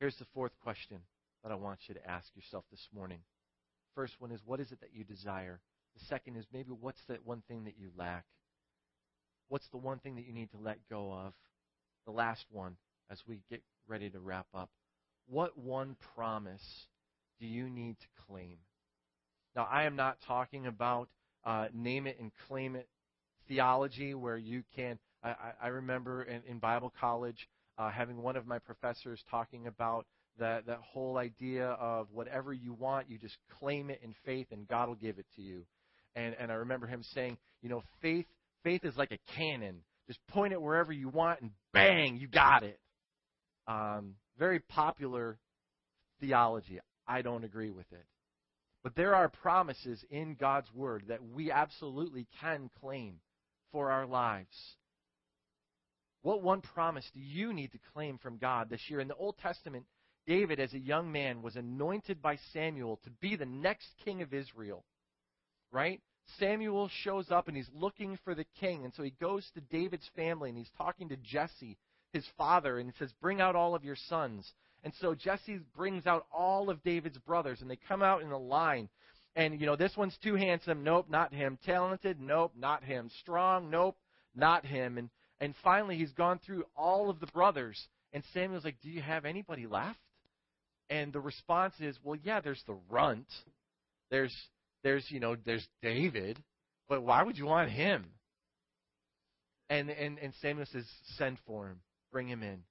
Here's 0.00 0.16
the 0.16 0.26
fourth 0.32 0.52
question 0.64 0.96
that 1.42 1.52
I 1.52 1.56
want 1.56 1.80
you 1.86 1.94
to 1.94 2.10
ask 2.10 2.34
yourself 2.34 2.64
this 2.70 2.88
morning. 2.94 3.18
First 3.94 4.14
one 4.18 4.32
is, 4.32 4.40
What 4.46 4.58
is 4.58 4.72
it 4.72 4.80
that 4.80 4.94
you 4.94 5.04
desire? 5.04 5.60
The 5.94 6.04
second 6.06 6.36
is, 6.36 6.46
maybe 6.54 6.70
what's 6.70 7.02
that 7.08 7.26
one 7.26 7.42
thing 7.46 7.64
that 7.64 7.74
you 7.78 7.90
lack? 7.98 8.24
What's 9.48 9.68
the 9.68 9.76
one 9.76 9.98
thing 9.98 10.14
that 10.16 10.24
you 10.24 10.32
need 10.32 10.50
to 10.52 10.56
let 10.58 10.78
go 10.88 11.12
of? 11.12 11.34
The 12.06 12.12
last 12.12 12.46
one, 12.50 12.76
as 13.10 13.20
we 13.28 13.42
get 13.50 13.62
ready 13.86 14.08
to 14.08 14.20
wrap 14.20 14.46
up, 14.54 14.70
what 15.28 15.58
one 15.58 15.96
promise 16.14 16.86
do 17.38 17.46
you 17.46 17.68
need 17.68 17.98
to 18.00 18.06
claim? 18.26 18.56
Now, 19.54 19.68
I 19.70 19.82
am 19.82 19.96
not 19.96 20.16
talking 20.26 20.66
about 20.66 21.10
uh, 21.44 21.66
name 21.74 22.06
it 22.06 22.18
and 22.18 22.30
claim 22.48 22.74
it 22.74 22.88
theology 23.48 24.14
where 24.14 24.38
you 24.38 24.62
can. 24.74 24.98
I, 25.22 25.34
I 25.62 25.68
remember 25.68 26.22
in, 26.22 26.40
in 26.48 26.58
Bible 26.58 26.90
college 26.98 27.48
uh, 27.80 27.90
having 27.90 28.20
one 28.20 28.36
of 28.36 28.46
my 28.46 28.58
professors 28.58 29.24
talking 29.30 29.66
about 29.66 30.04
that, 30.38 30.66
that 30.66 30.80
whole 30.82 31.16
idea 31.16 31.66
of 31.66 32.08
whatever 32.12 32.52
you 32.52 32.74
want, 32.74 33.08
you 33.08 33.16
just 33.16 33.38
claim 33.58 33.88
it 33.88 34.00
in 34.04 34.14
faith 34.26 34.48
and 34.50 34.68
God 34.68 34.88
will 34.88 34.96
give 34.96 35.18
it 35.18 35.24
to 35.36 35.42
you. 35.42 35.64
And, 36.14 36.36
and 36.38 36.52
I 36.52 36.56
remember 36.56 36.86
him 36.86 37.02
saying, 37.14 37.38
you 37.62 37.70
know, 37.70 37.82
faith, 38.02 38.26
faith 38.62 38.84
is 38.84 38.96
like 38.98 39.12
a 39.12 39.32
cannon. 39.34 39.76
Just 40.06 40.18
point 40.28 40.52
it 40.52 40.60
wherever 40.60 40.92
you 40.92 41.08
want 41.08 41.40
and 41.40 41.52
bang, 41.72 42.18
you 42.18 42.28
got 42.28 42.64
it. 42.64 42.78
Um, 43.66 44.16
very 44.38 44.60
popular 44.60 45.38
theology. 46.20 46.80
I 47.08 47.22
don't 47.22 47.44
agree 47.44 47.70
with 47.70 47.90
it. 47.92 48.04
But 48.82 48.94
there 48.94 49.14
are 49.14 49.30
promises 49.30 50.04
in 50.10 50.36
God's 50.38 50.68
Word 50.74 51.04
that 51.08 51.20
we 51.34 51.50
absolutely 51.50 52.26
can 52.42 52.68
claim 52.80 53.20
for 53.72 53.90
our 53.90 54.06
lives. 54.06 54.76
What 56.22 56.42
one 56.42 56.60
promise 56.60 57.08
do 57.14 57.20
you 57.20 57.52
need 57.52 57.72
to 57.72 57.78
claim 57.94 58.18
from 58.18 58.36
God 58.36 58.68
this 58.68 58.82
year? 58.88 59.00
In 59.00 59.08
the 59.08 59.14
Old 59.14 59.38
Testament, 59.38 59.86
David, 60.26 60.60
as 60.60 60.74
a 60.74 60.78
young 60.78 61.10
man, 61.10 61.42
was 61.42 61.56
anointed 61.56 62.20
by 62.20 62.36
Samuel 62.52 63.00
to 63.04 63.10
be 63.20 63.36
the 63.36 63.46
next 63.46 63.88
king 64.04 64.20
of 64.20 64.34
Israel. 64.34 64.84
Right? 65.72 66.00
Samuel 66.38 66.90
shows 67.02 67.30
up 67.30 67.48
and 67.48 67.56
he's 67.56 67.70
looking 67.74 68.18
for 68.24 68.34
the 68.34 68.44
king. 68.60 68.84
And 68.84 68.92
so 68.94 69.02
he 69.02 69.14
goes 69.20 69.48
to 69.54 69.60
David's 69.60 70.08
family 70.14 70.50
and 70.50 70.58
he's 70.58 70.70
talking 70.76 71.08
to 71.08 71.16
Jesse, 71.16 71.78
his 72.12 72.26
father, 72.36 72.78
and 72.78 72.90
he 72.90 72.96
says, 72.98 73.12
Bring 73.20 73.40
out 73.40 73.56
all 73.56 73.74
of 73.74 73.84
your 73.84 73.96
sons. 73.96 74.52
And 74.84 74.92
so 75.00 75.14
Jesse 75.14 75.60
brings 75.76 76.06
out 76.06 76.26
all 76.32 76.70
of 76.70 76.82
David's 76.82 77.18
brothers, 77.18 77.60
and 77.60 77.70
they 77.70 77.78
come 77.88 78.02
out 78.02 78.22
in 78.22 78.30
a 78.30 78.38
line. 78.38 78.88
And, 79.36 79.60
you 79.60 79.66
know, 79.66 79.76
this 79.76 79.96
one's 79.96 80.16
too 80.22 80.34
handsome. 80.34 80.82
Nope, 80.82 81.06
not 81.10 81.32
him. 81.32 81.58
Talented. 81.64 82.20
Nope, 82.20 82.52
not 82.58 82.82
him. 82.82 83.10
Strong. 83.20 83.70
Nope, 83.70 83.96
not 84.34 84.64
him. 84.64 84.98
And, 84.98 85.10
and 85.40 85.54
finally, 85.64 85.96
he's 85.96 86.12
gone 86.12 86.38
through 86.44 86.64
all 86.76 87.08
of 87.08 87.18
the 87.18 87.26
brothers. 87.28 87.80
And 88.12 88.22
Samuel's 88.34 88.64
like, 88.64 88.80
Do 88.82 88.90
you 88.90 89.00
have 89.00 89.24
anybody 89.24 89.66
left? 89.66 89.98
And 90.90 91.12
the 91.12 91.20
response 91.20 91.74
is, 91.80 91.96
Well, 92.02 92.18
yeah, 92.22 92.40
there's 92.40 92.62
the 92.66 92.76
runt. 92.90 93.26
There's, 94.10 94.34
there's, 94.82 95.06
you 95.08 95.20
know, 95.20 95.36
there's 95.44 95.66
David. 95.82 96.38
But 96.88 97.02
why 97.02 97.22
would 97.22 97.38
you 97.38 97.46
want 97.46 97.70
him? 97.70 98.06
And, 99.70 99.88
and, 99.88 100.18
and 100.18 100.32
Samuel 100.42 100.66
says, 100.70 100.84
Send 101.16 101.38
for 101.46 101.68
him. 101.68 101.80
Bring 102.12 102.28
him 102.28 102.42
in. 102.42 102.62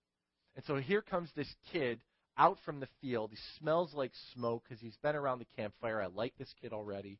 And 0.56 0.66
so 0.66 0.76
here 0.76 1.02
comes 1.02 1.30
this 1.36 1.52
kid 1.72 2.00
out 2.38 2.58
from 2.66 2.80
the 2.80 2.88
field. 3.02 3.32
He 3.32 3.38
smells 3.60 3.94
like 3.94 4.12
smoke 4.34 4.64
because 4.68 4.82
he's 4.82 4.98
been 5.02 5.16
around 5.16 5.40
the 5.40 5.48
campfire. 5.58 6.02
I 6.02 6.08
like 6.08 6.34
this 6.38 6.54
kid 6.62 6.74
already. 6.74 7.18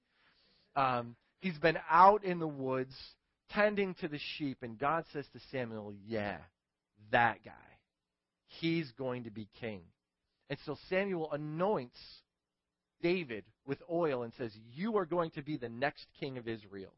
Um, 0.76 1.16
he's 1.40 1.58
been 1.58 1.78
out 1.90 2.24
in 2.24 2.40
the 2.40 2.48
woods 2.48 2.94
tending 3.52 3.96
to 3.96 4.08
the 4.08 4.20
sheep, 4.38 4.60
and 4.62 4.78
God 4.78 5.06
says 5.14 5.26
to 5.34 5.40
Samuel, 5.52 5.94
Yeah, 6.06 6.38
that 7.12 7.44
guy. 7.44 7.52
He's 8.48 8.92
going 8.98 9.26
to 9.26 9.32
be 9.32 9.48
king. 9.60 9.82
And 10.50 10.58
so 10.66 10.76
Samuel 10.90 11.32
anoints 11.32 12.00
David 13.02 13.44
with 13.68 13.78
oil 13.92 14.24
and 14.24 14.34
says, 14.38 14.52
You 14.74 14.98
are 14.98 15.06
going 15.06 15.32
to 15.32 15.44
be 15.44 15.58
the 15.58 15.70
next 15.70 16.06
king 16.20 16.38
of 16.38 16.48
Israel. 16.48 16.94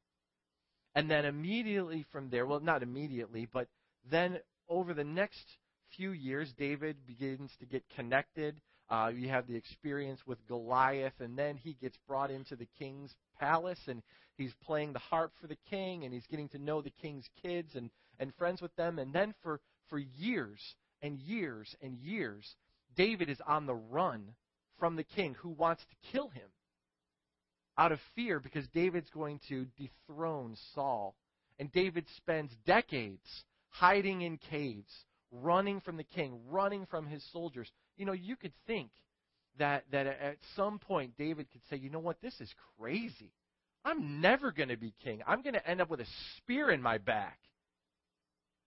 And 0.96 1.10
then 1.10 1.26
immediately 1.26 2.06
from 2.12 2.30
there, 2.30 2.46
well, 2.46 2.60
not 2.60 2.84
immediately, 2.84 3.48
but 3.52 3.68
then 4.10 4.40
over 4.68 4.94
the 4.94 5.04
next 5.04 5.46
few 5.96 6.12
years, 6.12 6.52
David 6.58 6.98
begins 7.06 7.52
to 7.60 7.66
get 7.66 7.84
connected. 7.96 8.60
Uh, 8.92 9.08
you 9.08 9.30
have 9.30 9.48
the 9.48 9.56
experience 9.56 10.20
with 10.28 10.46
Goliath, 10.48 11.14
and 11.22 11.38
then 11.38 11.56
he 11.56 11.78
gets 11.82 11.98
brought 12.10 12.30
into 12.30 12.58
the 12.58 12.68
king's 12.78 13.16
palace, 13.40 13.80
and 13.88 14.04
he's 14.36 14.54
playing 14.66 14.92
the 14.92 15.00
harp 15.00 15.32
for 15.40 15.48
the 15.48 15.58
king, 15.70 16.04
and 16.04 16.14
he's 16.14 16.28
getting 16.28 16.50
to 16.50 16.60
know 16.60 16.82
the 16.82 16.92
king's 17.02 17.30
kids 17.42 17.76
and, 17.76 17.90
and 18.20 18.36
friends 18.36 18.62
with 18.62 18.76
them. 18.76 19.00
And 19.00 19.14
then 19.14 19.34
for, 19.42 19.62
for 19.90 19.98
years 19.98 20.60
and 21.02 21.18
years 21.20 21.74
and 21.82 21.98
years, 22.00 22.56
David 22.98 23.30
is 23.30 23.40
on 23.48 23.66
the 23.66 23.76
run 23.76 24.36
from 24.78 24.98
the 24.98 25.06
king 25.06 25.36
who 25.36 25.50
wants 25.50 25.84
to 25.84 26.12
kill 26.12 26.28
him 26.28 26.50
out 27.78 27.94
of 27.94 28.00
fear 28.14 28.42
because 28.42 28.68
David's 28.74 29.10
going 29.10 29.40
to 29.48 29.68
dethrone 29.78 30.58
Saul. 30.76 31.16
And 31.60 31.72
David 31.72 32.06
spends 32.18 32.52
decades 32.66 33.46
hiding 33.70 34.22
in 34.22 34.38
caves, 34.38 34.92
running 35.32 35.80
from 35.80 35.96
the 35.96 36.04
king, 36.04 36.42
running 36.50 36.86
from 36.88 37.08
his 37.08 37.24
soldiers. 37.32 37.72
You 38.02 38.08
know, 38.08 38.14
you 38.14 38.36
could 38.36 38.54
think 38.66 38.90
that, 39.60 39.84
that 39.92 40.08
at 40.08 40.38
some 40.56 40.80
point 40.80 41.16
David 41.20 41.46
could 41.52 41.62
say, 41.70 41.76
you 41.76 41.92
know 41.92 42.00
what, 42.00 42.20
this 42.20 42.34
is 42.42 42.52
crazy. 42.80 43.32
I'm 43.86 44.20
never 44.20 44.52
going 44.52 44.70
to 44.70 44.76
be 44.76 44.92
king. 45.04 45.22
I'm 45.28 45.44
going 45.44 45.54
to 45.54 45.70
end 45.70 45.82
up 45.82 45.90
with 45.92 46.00
a 46.00 46.08
spear 46.38 46.72
in 46.72 46.82
my 46.82 46.98
back. 46.98 47.38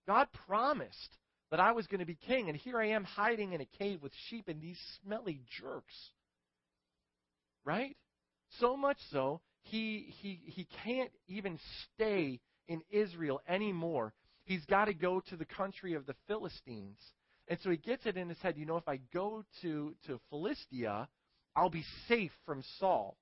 God 0.07 0.29
promised 0.47 1.17
that 1.51 1.59
I 1.59 1.73
was 1.73 1.85
going 1.87 1.99
to 1.99 2.05
be 2.05 2.17
king, 2.27 2.47
and 2.47 2.57
here 2.57 2.79
I 2.79 2.91
am 2.91 3.03
hiding 3.03 3.51
in 3.51 3.59
a 3.59 3.65
cave 3.77 4.01
with 4.01 4.13
sheep 4.29 4.47
and 4.47 4.61
these 4.61 4.79
smelly 5.03 5.41
jerks. 5.59 5.95
Right? 7.65 7.97
So 8.59 8.77
much 8.77 8.99
so, 9.11 9.41
he, 9.63 10.13
he, 10.21 10.39
he 10.45 10.65
can't 10.85 11.11
even 11.27 11.59
stay 11.93 12.39
in 12.69 12.81
Israel 12.89 13.41
anymore 13.49 14.13
he's 14.45 14.63
got 14.65 14.85
to 14.85 14.93
go 14.93 15.21
to 15.29 15.35
the 15.35 15.45
country 15.45 15.93
of 15.93 16.05
the 16.05 16.15
Philistines. 16.27 16.99
And 17.47 17.59
so 17.61 17.69
he 17.69 17.77
gets 17.77 18.05
it 18.05 18.17
in 18.17 18.29
his 18.29 18.39
head, 18.39 18.57
you 18.57 18.65
know, 18.65 18.77
if 18.77 18.87
I 18.87 18.99
go 19.13 19.43
to, 19.61 19.93
to 20.07 20.19
Philistia, 20.29 21.07
I'll 21.55 21.69
be 21.69 21.85
safe 22.07 22.31
from 22.45 22.63
Saul. 22.79 23.17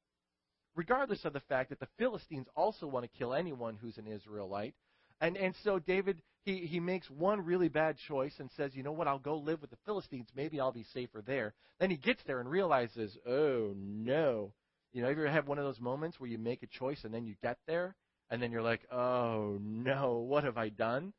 Regardless 0.76 1.24
of 1.26 1.34
the 1.34 1.42
fact 1.42 1.70
that 1.70 1.80
the 1.80 1.88
Philistines 2.00 2.48
also 2.56 2.88
want 2.88 3.06
to 3.06 3.18
kill 3.18 3.34
anyone 3.34 3.78
who's 3.80 3.98
an 3.98 4.08
Israelite. 4.08 4.74
And, 5.22 5.38
and 5.38 5.54
so 5.64 5.78
David, 5.78 6.22
he, 6.46 6.66
he 6.66 6.80
makes 6.80 7.10
one 7.10 7.46
really 7.46 7.68
bad 7.70 7.98
choice 8.08 8.34
and 8.40 8.50
says, 8.58 8.72
you 8.74 8.82
know 8.82 8.92
what, 8.92 9.08
I'll 9.08 9.20
go 9.20 9.38
live 9.38 9.62
with 9.62 9.70
the 9.70 9.78
Philistines. 9.86 10.30
Maybe 10.36 10.60
I'll 10.60 10.72
be 10.72 10.86
safer 10.94 11.22
there. 11.26 11.54
Then 11.80 11.92
he 11.92 11.98
gets 11.98 12.22
there 12.26 12.40
and 12.40 12.50
realizes, 12.50 13.16
oh 13.28 13.74
no. 13.76 14.54
You 14.94 15.02
know, 15.02 15.10
have 15.10 15.18
you 15.18 15.24
ever 15.24 15.32
had 15.32 15.48
one 15.48 15.60
of 15.60 15.66
those 15.66 15.80
moments 15.80 16.20
where 16.20 16.30
you 16.30 16.38
make 16.38 16.64
a 16.64 16.68
choice 16.68 17.04
and 17.04 17.14
then 17.14 17.26
you 17.26 17.36
get 17.42 17.58
there 17.68 17.96
and 18.30 18.42
then 18.42 18.52
you're 18.52 18.64
like, 18.64 18.82
oh 18.92 19.60
no, 19.62 20.26
what 20.28 20.44
have 20.44 20.58
I 20.58 20.70
done? 20.70 21.14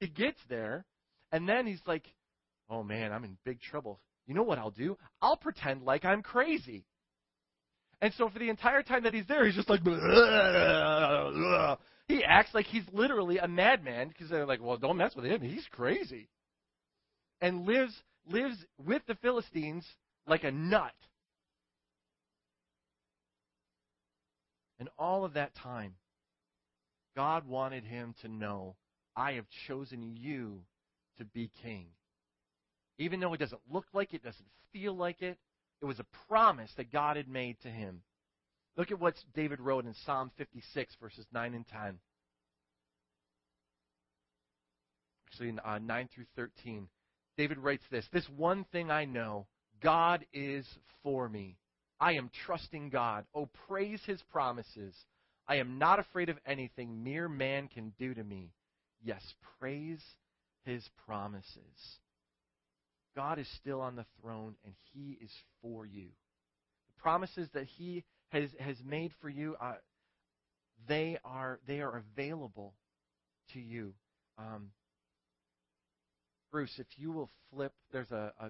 He 0.00 0.08
gets 0.08 0.38
there, 0.48 0.84
and 1.30 1.48
then 1.48 1.66
he's 1.66 1.80
like, 1.86 2.04
oh 2.72 2.82
man, 2.82 3.12
I'm 3.12 3.24
in 3.24 3.36
big 3.44 3.60
trouble. 3.60 4.00
You 4.26 4.34
know 4.34 4.42
what 4.42 4.58
I'll 4.58 4.70
do? 4.70 4.96
I'll 5.20 5.36
pretend 5.36 5.82
like 5.82 6.06
I'm 6.06 6.22
crazy. 6.22 6.86
And 8.00 8.14
so 8.14 8.30
for 8.30 8.38
the 8.38 8.48
entire 8.48 8.82
time 8.82 9.02
that 9.04 9.12
he's 9.14 9.26
there, 9.28 9.46
he's 9.46 9.54
just 9.54 9.70
like, 9.70 9.84
he 12.08 12.24
acts 12.24 12.52
like 12.52 12.66
he's 12.66 12.82
literally 12.92 13.38
a 13.38 13.46
madman 13.46 14.08
because 14.08 14.28
they're 14.28 14.46
like, 14.46 14.60
well, 14.60 14.76
don't 14.76 14.96
mess 14.96 15.14
with 15.14 15.24
him. 15.24 15.40
He's 15.40 15.64
crazy. 15.70 16.28
And 17.40 17.64
lives 17.66 17.94
lives 18.28 18.56
with 18.84 19.02
the 19.06 19.14
Philistines 19.16 19.86
like 20.26 20.44
a 20.44 20.50
nut. 20.50 20.92
And 24.80 24.88
all 24.98 25.24
of 25.24 25.34
that 25.34 25.54
time, 25.54 25.94
God 27.14 27.46
wanted 27.46 27.84
him 27.84 28.16
to 28.22 28.28
know, 28.28 28.74
I 29.14 29.34
have 29.34 29.46
chosen 29.68 30.16
you 30.16 30.62
to 31.18 31.24
be 31.24 31.50
king. 31.62 31.86
Even 33.02 33.18
though 33.18 33.32
it 33.34 33.38
doesn't 33.38 33.60
look 33.68 33.86
like 33.92 34.14
it, 34.14 34.22
doesn't 34.22 34.46
feel 34.72 34.96
like 34.96 35.22
it, 35.22 35.36
it 35.80 35.84
was 35.84 35.98
a 35.98 36.06
promise 36.28 36.70
that 36.76 36.92
God 36.92 37.16
had 37.16 37.28
made 37.28 37.60
to 37.62 37.68
him. 37.68 38.02
Look 38.76 38.92
at 38.92 39.00
what 39.00 39.14
David 39.34 39.58
wrote 39.58 39.84
in 39.84 39.94
Psalm 40.06 40.30
56, 40.38 40.94
verses 41.00 41.26
9 41.32 41.54
and 41.54 41.66
10. 41.66 41.98
Actually, 45.26 45.48
in, 45.48 45.58
uh, 45.64 45.78
9 45.78 46.08
through 46.14 46.26
13. 46.36 46.88
David 47.36 47.58
writes 47.58 47.82
this 47.90 48.06
This 48.12 48.28
one 48.36 48.64
thing 48.70 48.90
I 48.90 49.04
know 49.04 49.46
God 49.82 50.24
is 50.32 50.66
for 51.02 51.28
me. 51.28 51.56
I 51.98 52.12
am 52.12 52.30
trusting 52.46 52.90
God. 52.90 53.24
Oh, 53.34 53.48
praise 53.66 54.00
his 54.06 54.22
promises. 54.30 54.94
I 55.48 55.56
am 55.56 55.78
not 55.78 55.98
afraid 55.98 56.28
of 56.28 56.38
anything 56.46 57.02
mere 57.02 57.28
man 57.28 57.66
can 57.66 57.92
do 57.98 58.14
to 58.14 58.22
me. 58.22 58.52
Yes, 59.02 59.22
praise 59.58 60.02
his 60.64 60.88
promises. 61.04 61.98
God 63.14 63.38
is 63.38 63.46
still 63.60 63.80
on 63.80 63.96
the 63.96 64.06
throne 64.20 64.54
and 64.64 64.74
he 64.92 65.18
is 65.22 65.30
for 65.60 65.84
you. 65.86 66.08
The 66.88 67.02
promises 67.02 67.48
that 67.54 67.64
he 67.64 68.04
has, 68.30 68.50
has 68.58 68.76
made 68.84 69.12
for 69.20 69.28
you, 69.28 69.56
uh, 69.60 69.74
they, 70.88 71.18
are, 71.24 71.60
they 71.66 71.80
are 71.80 72.02
available 72.16 72.74
to 73.52 73.60
you. 73.60 73.92
Um, 74.38 74.70
Bruce, 76.50 76.72
if 76.78 76.86
you 76.96 77.12
will 77.12 77.30
flip, 77.50 77.72
there's 77.92 78.10
a, 78.10 78.32
a 78.40 78.46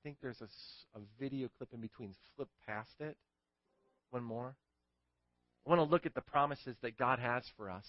I 0.00 0.02
think 0.02 0.16
there's 0.22 0.40
a, 0.40 0.98
a 0.98 1.00
video 1.18 1.48
clip 1.58 1.68
in 1.74 1.80
between. 1.80 2.14
Flip 2.34 2.48
past 2.66 2.90
it. 3.00 3.16
One 4.10 4.24
more. 4.24 4.56
I 5.66 5.68
want 5.68 5.78
to 5.78 5.84
look 5.84 6.06
at 6.06 6.14
the 6.14 6.22
promises 6.22 6.74
that 6.82 6.96
God 6.96 7.18
has 7.18 7.44
for 7.56 7.70
us. 7.70 7.84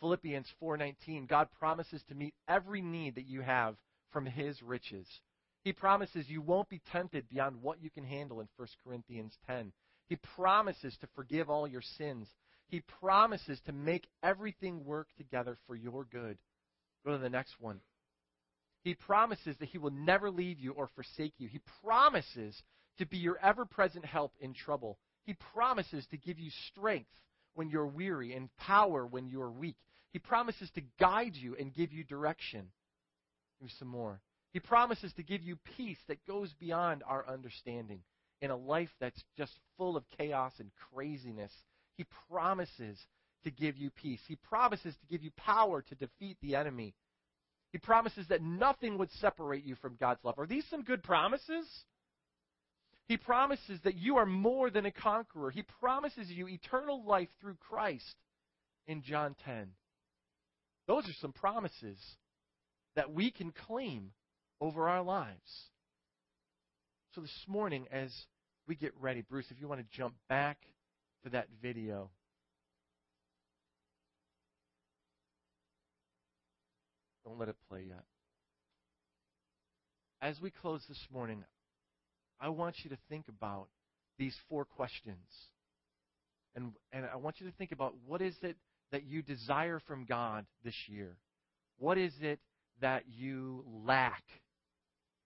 Philippians 0.00 0.46
4:19 0.62 1.28
God 1.28 1.48
promises 1.58 2.02
to 2.08 2.14
meet 2.14 2.34
every 2.48 2.80
need 2.80 3.16
that 3.16 3.26
you 3.26 3.42
have 3.42 3.76
from 4.12 4.26
his 4.26 4.62
riches. 4.62 5.06
He 5.62 5.72
promises 5.72 6.28
you 6.28 6.40
won't 6.40 6.68
be 6.68 6.80
tempted 6.90 7.28
beyond 7.28 7.62
what 7.62 7.82
you 7.82 7.90
can 7.90 8.04
handle 8.04 8.40
in 8.40 8.48
1 8.56 8.68
Corinthians 8.84 9.36
10. 9.46 9.72
He 10.08 10.16
promises 10.34 10.96
to 11.00 11.08
forgive 11.14 11.50
all 11.50 11.68
your 11.68 11.82
sins. 11.98 12.28
He 12.68 12.82
promises 13.00 13.60
to 13.66 13.72
make 13.72 14.08
everything 14.22 14.84
work 14.84 15.08
together 15.16 15.56
for 15.66 15.76
your 15.76 16.04
good. 16.04 16.38
Go 17.04 17.12
to 17.12 17.18
the 17.18 17.28
next 17.28 17.54
one. 17.60 17.80
He 18.82 18.94
promises 18.94 19.56
that 19.58 19.68
He 19.68 19.78
will 19.78 19.90
never 19.90 20.30
leave 20.30 20.58
you 20.58 20.72
or 20.72 20.88
forsake 20.94 21.34
you. 21.38 21.48
He 21.48 21.60
promises 21.84 22.62
to 22.98 23.06
be 23.06 23.18
your 23.18 23.38
ever 23.42 23.64
present 23.64 24.04
help 24.04 24.32
in 24.40 24.54
trouble. 24.54 24.98
He 25.24 25.34
promises 25.52 26.06
to 26.10 26.16
give 26.16 26.38
you 26.38 26.50
strength 26.70 27.10
when 27.54 27.68
you're 27.68 27.86
weary 27.86 28.34
and 28.34 28.48
power 28.56 29.06
when 29.06 29.28
you 29.28 29.42
are 29.42 29.50
weak. 29.50 29.76
He 30.12 30.18
promises 30.18 30.70
to 30.74 30.82
guide 30.98 31.34
you 31.34 31.56
and 31.58 31.74
give 31.74 31.92
you 31.92 32.04
direction. 32.04 32.68
Here's 33.60 33.74
some 33.78 33.88
more. 33.88 34.20
He 34.52 34.60
promises 34.60 35.12
to 35.14 35.22
give 35.22 35.42
you 35.42 35.56
peace 35.76 35.98
that 36.08 36.26
goes 36.26 36.52
beyond 36.58 37.02
our 37.06 37.26
understanding 37.28 38.00
in 38.42 38.50
a 38.50 38.56
life 38.56 38.88
that's 39.00 39.22
just 39.36 39.52
full 39.76 39.96
of 39.96 40.04
chaos 40.18 40.52
and 40.58 40.70
craziness. 40.92 41.52
He 41.96 42.06
promises 42.28 42.98
to 43.44 43.50
give 43.50 43.76
you 43.76 43.90
peace. 43.90 44.20
He 44.26 44.36
promises 44.36 44.94
to 44.94 45.06
give 45.06 45.22
you 45.22 45.30
power 45.36 45.82
to 45.82 45.94
defeat 45.94 46.38
the 46.40 46.56
enemy. 46.56 46.94
He 47.72 47.78
promises 47.78 48.26
that 48.28 48.42
nothing 48.42 48.98
would 48.98 49.10
separate 49.20 49.64
you 49.64 49.76
from 49.76 49.96
God's 50.00 50.24
love. 50.24 50.38
Are 50.38 50.46
these 50.46 50.64
some 50.70 50.82
good 50.82 51.02
promises? 51.02 51.66
He 53.06 53.16
promises 53.16 53.78
that 53.84 53.96
you 53.96 54.16
are 54.16 54.26
more 54.26 54.70
than 54.70 54.86
a 54.86 54.90
conqueror. 54.90 55.50
He 55.50 55.64
promises 55.80 56.28
you 56.30 56.48
eternal 56.48 57.04
life 57.04 57.28
through 57.40 57.56
Christ 57.68 58.16
in 58.86 59.02
John 59.02 59.36
10. 59.44 59.68
Those 60.86 61.04
are 61.04 61.14
some 61.20 61.32
promises 61.32 61.98
that 62.96 63.12
we 63.12 63.30
can 63.30 63.52
claim 63.66 64.12
over 64.60 64.88
our 64.88 65.02
lives. 65.02 65.70
So 67.14 67.20
this 67.20 67.44
morning, 67.46 67.86
as 67.90 68.12
we 68.66 68.74
get 68.76 68.92
ready, 69.00 69.22
Bruce, 69.22 69.46
if 69.50 69.60
you 69.60 69.68
want 69.68 69.80
to 69.80 69.96
jump 69.96 70.14
back 70.28 70.58
to 71.24 71.30
that 71.30 71.48
video. 71.62 72.10
Don't 77.24 77.38
let 77.38 77.48
it 77.48 77.56
play 77.68 77.84
yet. 77.88 78.04
As 80.22 80.40
we 80.40 80.50
close 80.50 80.82
this 80.88 81.06
morning, 81.12 81.44
I 82.40 82.48
want 82.48 82.76
you 82.82 82.90
to 82.90 82.98
think 83.08 83.26
about 83.28 83.68
these 84.18 84.34
four 84.48 84.64
questions. 84.64 85.16
And, 86.54 86.72
and 86.92 87.06
I 87.06 87.16
want 87.16 87.40
you 87.40 87.46
to 87.46 87.56
think 87.56 87.72
about 87.72 87.94
what 88.06 88.20
is 88.20 88.34
it 88.42 88.56
that 88.92 89.04
you 89.04 89.22
desire 89.22 89.80
from 89.86 90.04
God 90.04 90.46
this 90.64 90.74
year? 90.88 91.16
What 91.78 91.96
is 91.96 92.12
it 92.20 92.40
that 92.80 93.04
you 93.08 93.64
lack 93.84 94.22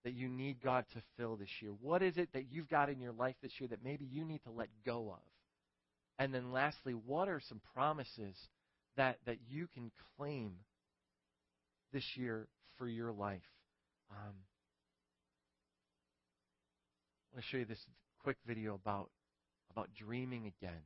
that 0.03 0.13
you 0.13 0.29
need 0.29 0.61
God 0.61 0.85
to 0.93 1.01
fill 1.17 1.35
this 1.35 1.49
year? 1.61 1.71
What 1.81 2.03
is 2.03 2.17
it 2.17 2.29
that 2.33 2.45
you've 2.51 2.69
got 2.69 2.89
in 2.89 3.01
your 3.01 3.11
life 3.11 3.35
this 3.41 3.51
year 3.59 3.67
that 3.69 3.83
maybe 3.83 4.05
you 4.05 4.23
need 4.23 4.43
to 4.43 4.51
let 4.51 4.69
go 4.85 5.09
of? 5.11 5.23
And 6.19 6.33
then 6.33 6.51
lastly, 6.51 6.93
what 6.93 7.27
are 7.27 7.41
some 7.49 7.59
promises 7.73 8.35
that, 8.97 9.17
that 9.25 9.37
you 9.49 9.67
can 9.73 9.91
claim 10.15 10.53
this 11.91 12.05
year 12.15 12.47
for 12.77 12.87
your 12.87 13.11
life? 13.11 13.41
Um, 14.11 14.35
I 17.31 17.35
want 17.35 17.43
to 17.43 17.49
show 17.49 17.57
you 17.57 17.65
this 17.65 17.83
quick 18.23 18.37
video 18.47 18.75
about, 18.75 19.09
about 19.71 19.89
dreaming 19.97 20.45
again. 20.45 20.81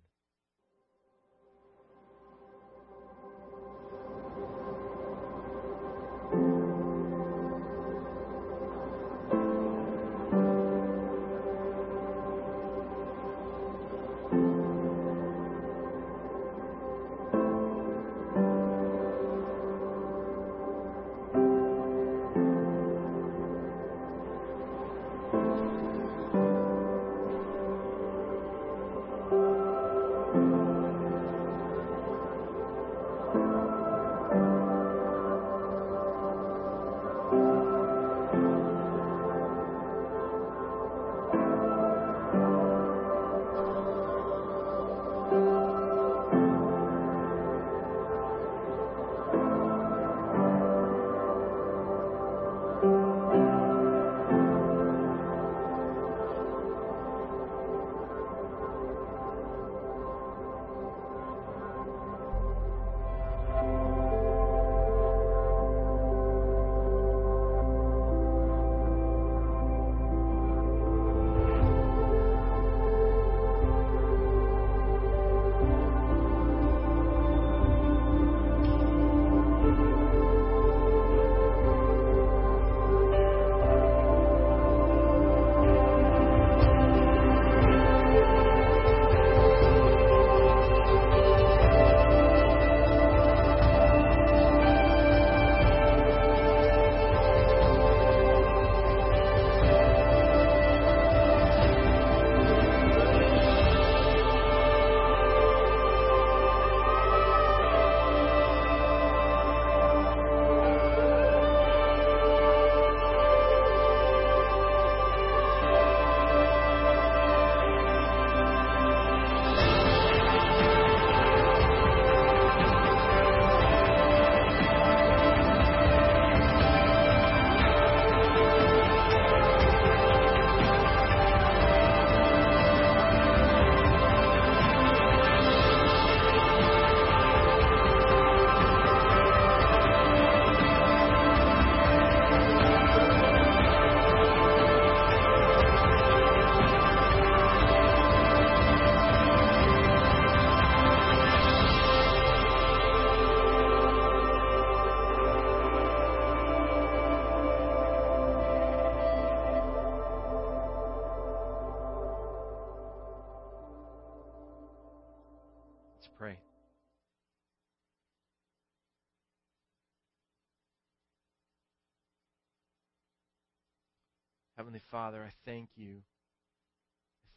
Heavenly 174.60 174.82
Father, 174.92 175.24
I 175.24 175.32
thank 175.50 175.70
you. 175.78 176.02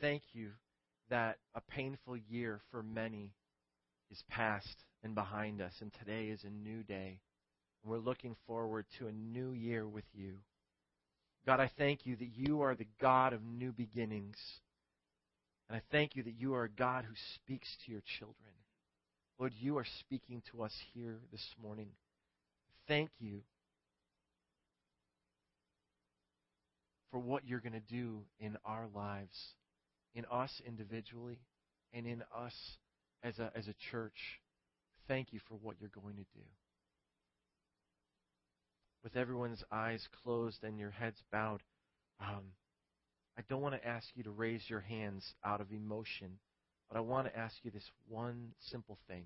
Thank 0.00 0.22
you 0.32 0.48
that 1.08 1.38
a 1.54 1.60
painful 1.60 2.16
year 2.16 2.60
for 2.72 2.82
many 2.82 3.30
is 4.10 4.20
past 4.28 4.74
and 5.04 5.14
behind 5.14 5.62
us, 5.62 5.72
and 5.80 5.92
today 6.00 6.30
is 6.30 6.42
a 6.42 6.50
new 6.50 6.82
day. 6.82 7.20
We're 7.84 7.98
looking 7.98 8.34
forward 8.48 8.86
to 8.98 9.06
a 9.06 9.12
new 9.12 9.52
year 9.52 9.86
with 9.86 10.02
you. 10.12 10.38
God, 11.46 11.60
I 11.60 11.70
thank 11.78 12.06
you 12.06 12.16
that 12.16 12.30
you 12.34 12.62
are 12.62 12.74
the 12.74 12.88
God 13.00 13.34
of 13.34 13.44
new 13.44 13.70
beginnings. 13.70 14.38
And 15.68 15.76
I 15.76 15.82
thank 15.92 16.16
you 16.16 16.24
that 16.24 16.40
you 16.40 16.54
are 16.54 16.64
a 16.64 16.68
God 16.68 17.04
who 17.04 17.14
speaks 17.36 17.68
to 17.86 17.92
your 17.92 18.02
children. 18.18 18.34
Lord, 19.38 19.52
you 19.60 19.78
are 19.78 19.86
speaking 20.00 20.42
to 20.50 20.64
us 20.64 20.74
here 20.92 21.20
this 21.30 21.54
morning. 21.62 21.90
Thank 22.88 23.10
you 23.20 23.42
for 27.12 27.20
what 27.20 27.46
you're 27.46 27.60
going 27.60 27.72
to 27.74 27.80
do 27.80 28.22
in 28.40 28.56
our 28.64 28.88
lives, 28.92 29.54
in 30.14 30.24
us 30.32 30.50
individually, 30.66 31.38
and 31.92 32.06
in 32.06 32.24
us 32.36 32.54
as 33.22 33.38
a, 33.38 33.52
as 33.54 33.68
a 33.68 33.74
church. 33.92 34.40
Thank 35.06 35.32
you 35.32 35.38
for 35.48 35.54
what 35.54 35.76
you're 35.78 35.90
going 35.94 36.16
to 36.16 36.24
do 36.34 36.42
with 39.02 39.16
everyone's 39.16 39.62
eyes 39.70 40.06
closed 40.22 40.62
and 40.62 40.78
your 40.78 40.90
heads 40.90 41.20
bowed, 41.32 41.62
um, 42.20 42.42
I 43.36 43.42
don't 43.48 43.62
want 43.62 43.74
to 43.74 43.86
ask 43.86 44.06
you 44.14 44.22
to 44.24 44.30
raise 44.30 44.62
your 44.68 44.80
hands 44.80 45.24
out 45.44 45.60
of 45.60 45.72
emotion, 45.72 46.38
but 46.88 46.96
I 46.96 47.00
want 47.00 47.26
to 47.26 47.36
ask 47.36 47.54
you 47.62 47.70
this 47.70 47.90
one 48.08 48.52
simple 48.70 48.98
thing. 49.08 49.24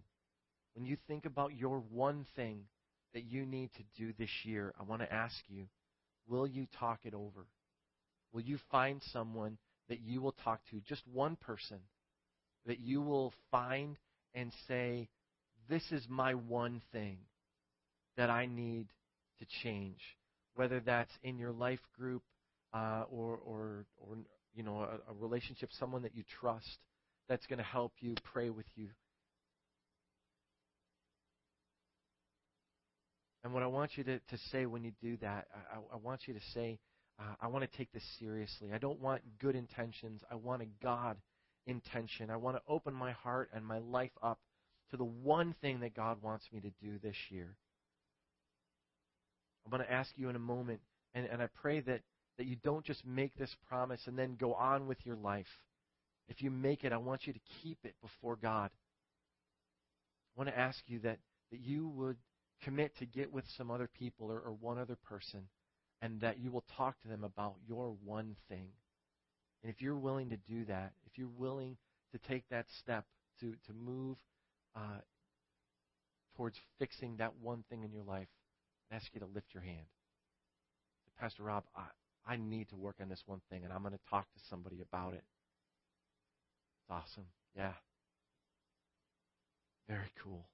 When 0.75 0.87
you 0.87 0.97
think 1.09 1.27
about 1.27 1.57
your 1.57 1.83
one 1.91 2.27
thing 2.37 2.63
that 3.13 3.25
you 3.25 3.45
need 3.45 3.71
to 3.75 3.83
do 3.97 4.13
this 4.19 4.31
year, 4.45 4.73
I 4.79 4.85
want 4.85 5.03
to 5.03 5.13
ask 5.13 5.37
you, 5.49 5.67
will 6.29 6.47
you 6.47 6.67
talk 6.79 7.01
it 7.05 7.15
over? 7.15 7.47
Will 8.33 8.43
you 8.43 8.59
find 8.71 9.01
someone 9.13 9.59
that 9.89 10.01
you 10.01 10.21
will 10.21 10.35
talk 10.45 10.61
to, 10.71 10.81
just 10.81 11.03
one 11.13 11.37
person, 11.37 11.79
that 12.67 12.81
you 12.81 13.01
will 13.01 13.33
find 13.51 13.97
and 14.35 14.53
say, 14.69 15.09
This 15.69 15.83
is 15.91 16.07
my 16.09 16.35
one 16.35 16.83
thing 16.93 17.19
that 18.17 18.31
I 18.31 18.47
need 18.47 18.89
to 19.39 19.47
change, 19.63 20.01
whether 20.55 20.81
that's 20.81 21.13
in 21.23 21.39
your 21.39 21.53
life 21.53 21.81
group 21.99 22.23
uh, 22.73 23.05
or, 23.11 23.39
or, 23.45 23.85
or 23.99 24.17
you 24.55 24.63
know, 24.63 24.81
a, 24.81 25.11
a 25.11 25.15
relationship, 25.19 25.71
someone 25.79 26.03
that 26.03 26.15
you 26.15 26.25
trust 26.41 26.79
that's 27.29 27.47
going 27.47 27.59
to 27.59 27.65
help 27.65 27.93
you, 28.01 28.15
pray 28.33 28.51
with 28.51 28.67
you. 28.75 28.89
And 33.45 33.55
what 33.55 33.63
I 33.63 33.67
want 33.67 33.93
you 33.97 34.05
to, 34.05 34.19
to 34.19 34.39
say 34.51 34.67
when 34.67 34.83
you 34.83 34.93
do 35.01 35.17
that, 35.19 35.47
I, 35.73 35.95
I 35.95 35.97
want 35.97 36.23
you 36.27 36.35
to 36.35 36.41
say, 36.53 36.79
uh, 37.19 37.35
I 37.41 37.47
want 37.47 37.71
to 37.71 37.79
take 37.79 37.93
this 37.93 38.05
seriously. 38.19 38.73
I 38.75 38.79
don't 38.79 39.01
want 39.01 39.23
good 39.39 39.57
intentions. 39.57 40.23
I 40.31 40.35
want 40.35 40.63
a 40.63 40.67
God 40.83 41.17
intention. 41.67 42.31
I 42.31 42.37
want 42.37 42.57
to 42.57 42.63
open 42.69 42.93
my 42.95 43.13
heart 43.13 43.51
and 43.55 43.65
my 43.65 43.79
life 43.79 44.11
up 44.23 44.39
to 44.91 44.97
the 44.97 45.05
one 45.05 45.55
thing 45.61 45.81
that 45.81 45.95
God 45.95 46.23
wants 46.23 46.45
me 46.53 46.61
to 46.61 46.71
do 46.83 46.99
this 47.03 47.17
year. 47.31 47.57
I'm 49.65 49.71
going 49.71 49.83
to 49.83 49.93
ask 49.93 50.11
you 50.17 50.29
in 50.29 50.37
a 50.37 50.41
moment, 50.41 50.81
and, 51.15 51.27
and 51.27 51.43
I 51.43 51.49
pray 51.61 51.81
that, 51.81 52.03
that 52.39 52.47
you 52.47 52.57
don't 52.63 52.85
just 52.85 53.05
make 53.05 53.35
this 53.37 53.55
promise 53.69 54.01
and 54.07 54.19
then 54.19 54.37
go 54.39 54.55
on 54.55 54.87
with 54.87 54.99
your 55.05 55.17
life. 55.17 55.47
If 56.29 56.43
you 56.43 56.51
make 56.51 56.85
it, 56.85 56.93
I 56.93 56.99
want 56.99 57.27
you 57.27 57.33
to 57.33 57.41
keep 57.63 57.79
it 57.85 57.95
before 58.03 58.37
God. 58.37 58.71
I 60.37 60.41
want 60.41 60.51
to 60.51 60.59
ask 60.59 60.79
you 60.87 61.01
that, 61.01 61.19
that 61.51 61.61
you 61.61 61.89
would 61.89 62.17
commit 62.63 62.97
to 62.99 63.07
get 63.07 63.33
with 63.33 63.45
some 63.57 63.71
other 63.71 63.89
people 63.99 64.31
or, 64.31 64.39
or 64.39 64.53
one 64.53 64.79
other 64.79 64.97
person 65.09 65.49
and 66.03 66.21
that 66.21 66.39
you 66.39 66.51
will 66.51 66.65
talk 66.77 67.01
to 67.03 67.09
them 67.09 67.25
about 67.25 67.55
your 67.67 67.97
one 68.05 68.37
thing. 68.49 68.69
And 69.63 69.73
if 69.73 69.81
you're 69.81 69.97
willing 69.97 70.31
to 70.31 70.37
do 70.37 70.65
that, 70.67 70.93
if 71.07 71.19
you're 71.19 71.29
willing 71.39 71.77
to 72.13 72.19
take 72.19 72.49
that 72.51 72.67
step 72.79 73.05
to, 73.41 73.53
to 73.67 73.73
move 73.73 74.17
uh, 74.75 75.01
towards 76.37 76.59
fixing 76.79 77.17
that 77.17 77.33
one 77.41 77.65
thing 77.69 77.83
in 77.83 77.93
your 77.93 78.05
life, 78.05 78.29
I 78.91 78.97
ask 78.97 79.07
you 79.15 79.21
to 79.21 79.27
lift 79.27 79.55
your 79.55 79.63
hand. 79.63 79.87
Pastor 81.19 81.45
Rob, 81.45 81.65
I, 81.75 82.33
I 82.33 82.37
need 82.37 82.69
to 82.69 82.77
work 82.77 82.97
on 83.01 83.09
this 83.09 83.23
one 83.27 83.41
thing, 83.51 83.65
and 83.65 83.73
I'm 83.73 83.83
going 83.83 83.95
to 83.95 84.11
talk 84.11 84.25
to 84.33 84.41
somebody 84.51 84.83
about 84.83 85.15
it. 85.15 85.25
It's 86.83 86.91
awesome. 86.91 87.27
Yeah. 87.57 87.73
Very 89.89 90.13
cool. 90.23 90.45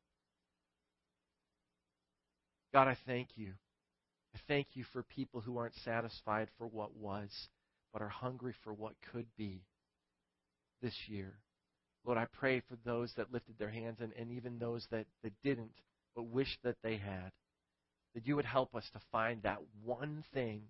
God, 2.73 2.89
I 2.89 2.97
thank 3.07 3.29
you. 3.37 3.53
I 4.35 4.39
thank 4.49 4.69
you 4.75 4.85
for 4.93 5.03
people 5.03 5.41
who 5.41 5.59
aren't 5.59 5.75
satisfied 5.85 6.49
for 6.59 6.67
what 6.67 6.97
was, 6.97 7.31
but 7.93 8.03
are 8.03 8.09
hungry 8.09 8.55
for 8.65 8.73
what 8.73 8.95
could 9.13 9.27
be 9.37 9.63
this 10.81 10.95
year. 11.07 11.35
Lord, 12.05 12.19
I 12.19 12.27
pray 12.33 12.61
for 12.61 12.77
those 12.85 13.13
that 13.17 13.33
lifted 13.33 13.59
their 13.59 13.71
hands 13.71 13.99
and, 14.01 14.13
and 14.19 14.33
even 14.33 14.59
those 14.59 14.87
that, 14.91 15.07
that 15.23 15.33
didn't, 15.45 15.73
but 16.17 16.25
wish 16.25 16.59
that 16.65 16.77
they 16.83 16.97
had 16.97 17.33
that 18.15 18.27
you 18.27 18.37
would 18.37 18.45
help 18.45 18.75
us 18.75 18.85
to 18.93 19.01
find 19.11 19.43
that 19.43 19.59
one 19.85 20.25
thing 20.35 20.63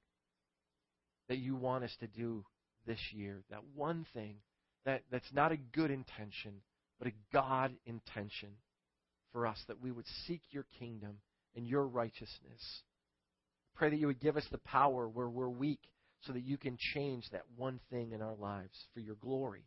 that 1.28 1.38
you 1.38 1.56
want 1.56 1.84
us 1.84 1.94
to 2.00 2.06
do 2.06 2.44
this 2.86 3.00
year. 3.12 3.42
That 3.50 3.62
one 3.74 4.06
thing 4.14 4.36
that, 4.84 5.02
that's 5.10 5.32
not 5.32 5.52
a 5.52 5.56
good 5.56 5.90
intention, 5.90 6.54
but 6.98 7.08
a 7.08 7.12
God 7.32 7.72
intention 7.84 8.50
for 9.32 9.46
us, 9.46 9.58
that 9.66 9.80
we 9.80 9.90
would 9.90 10.06
seek 10.26 10.42
your 10.50 10.66
kingdom 10.78 11.18
and 11.56 11.66
your 11.66 11.86
righteousness. 11.86 12.82
Pray 13.74 13.90
that 13.90 13.98
you 13.98 14.06
would 14.06 14.20
give 14.20 14.36
us 14.36 14.46
the 14.50 14.58
power 14.58 15.08
where 15.08 15.28
we're 15.28 15.48
weak 15.48 15.80
so 16.22 16.32
that 16.32 16.44
you 16.44 16.56
can 16.56 16.76
change 16.94 17.24
that 17.30 17.44
one 17.56 17.80
thing 17.90 18.12
in 18.12 18.22
our 18.22 18.34
lives 18.34 18.76
for 18.94 19.00
your 19.00 19.16
glory. 19.16 19.64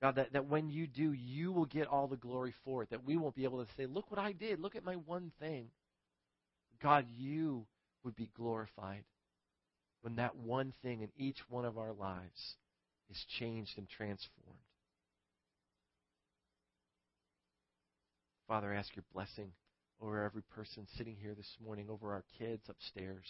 God, 0.00 0.16
that, 0.16 0.32
that 0.32 0.46
when 0.46 0.70
you 0.70 0.86
do, 0.86 1.12
you 1.12 1.52
will 1.52 1.64
get 1.64 1.88
all 1.88 2.06
the 2.06 2.16
glory 2.16 2.54
for 2.64 2.82
it. 2.82 2.90
That 2.90 3.04
we 3.04 3.16
won't 3.16 3.34
be 3.34 3.44
able 3.44 3.64
to 3.64 3.70
say, 3.76 3.86
look 3.86 4.10
what 4.10 4.20
I 4.20 4.32
did. 4.32 4.60
Look 4.60 4.76
at 4.76 4.84
my 4.84 4.94
one 4.94 5.32
thing. 5.40 5.68
God, 6.80 7.06
you 7.16 7.66
would 8.04 8.14
be 8.14 8.30
glorified 8.36 9.04
when 10.02 10.16
that 10.16 10.36
one 10.36 10.72
thing 10.82 11.02
in 11.02 11.08
each 11.16 11.38
one 11.48 11.64
of 11.64 11.76
our 11.76 11.92
lives 11.92 12.56
is 13.10 13.24
changed 13.40 13.72
and 13.76 13.88
transformed. 13.88 14.58
Father, 18.46 18.72
I 18.72 18.76
ask 18.76 18.94
your 18.94 19.04
blessing 19.12 19.50
over 20.00 20.24
every 20.24 20.42
person 20.42 20.86
sitting 20.96 21.16
here 21.20 21.34
this 21.34 21.56
morning, 21.64 21.86
over 21.90 22.12
our 22.12 22.24
kids 22.38 22.62
upstairs. 22.68 23.24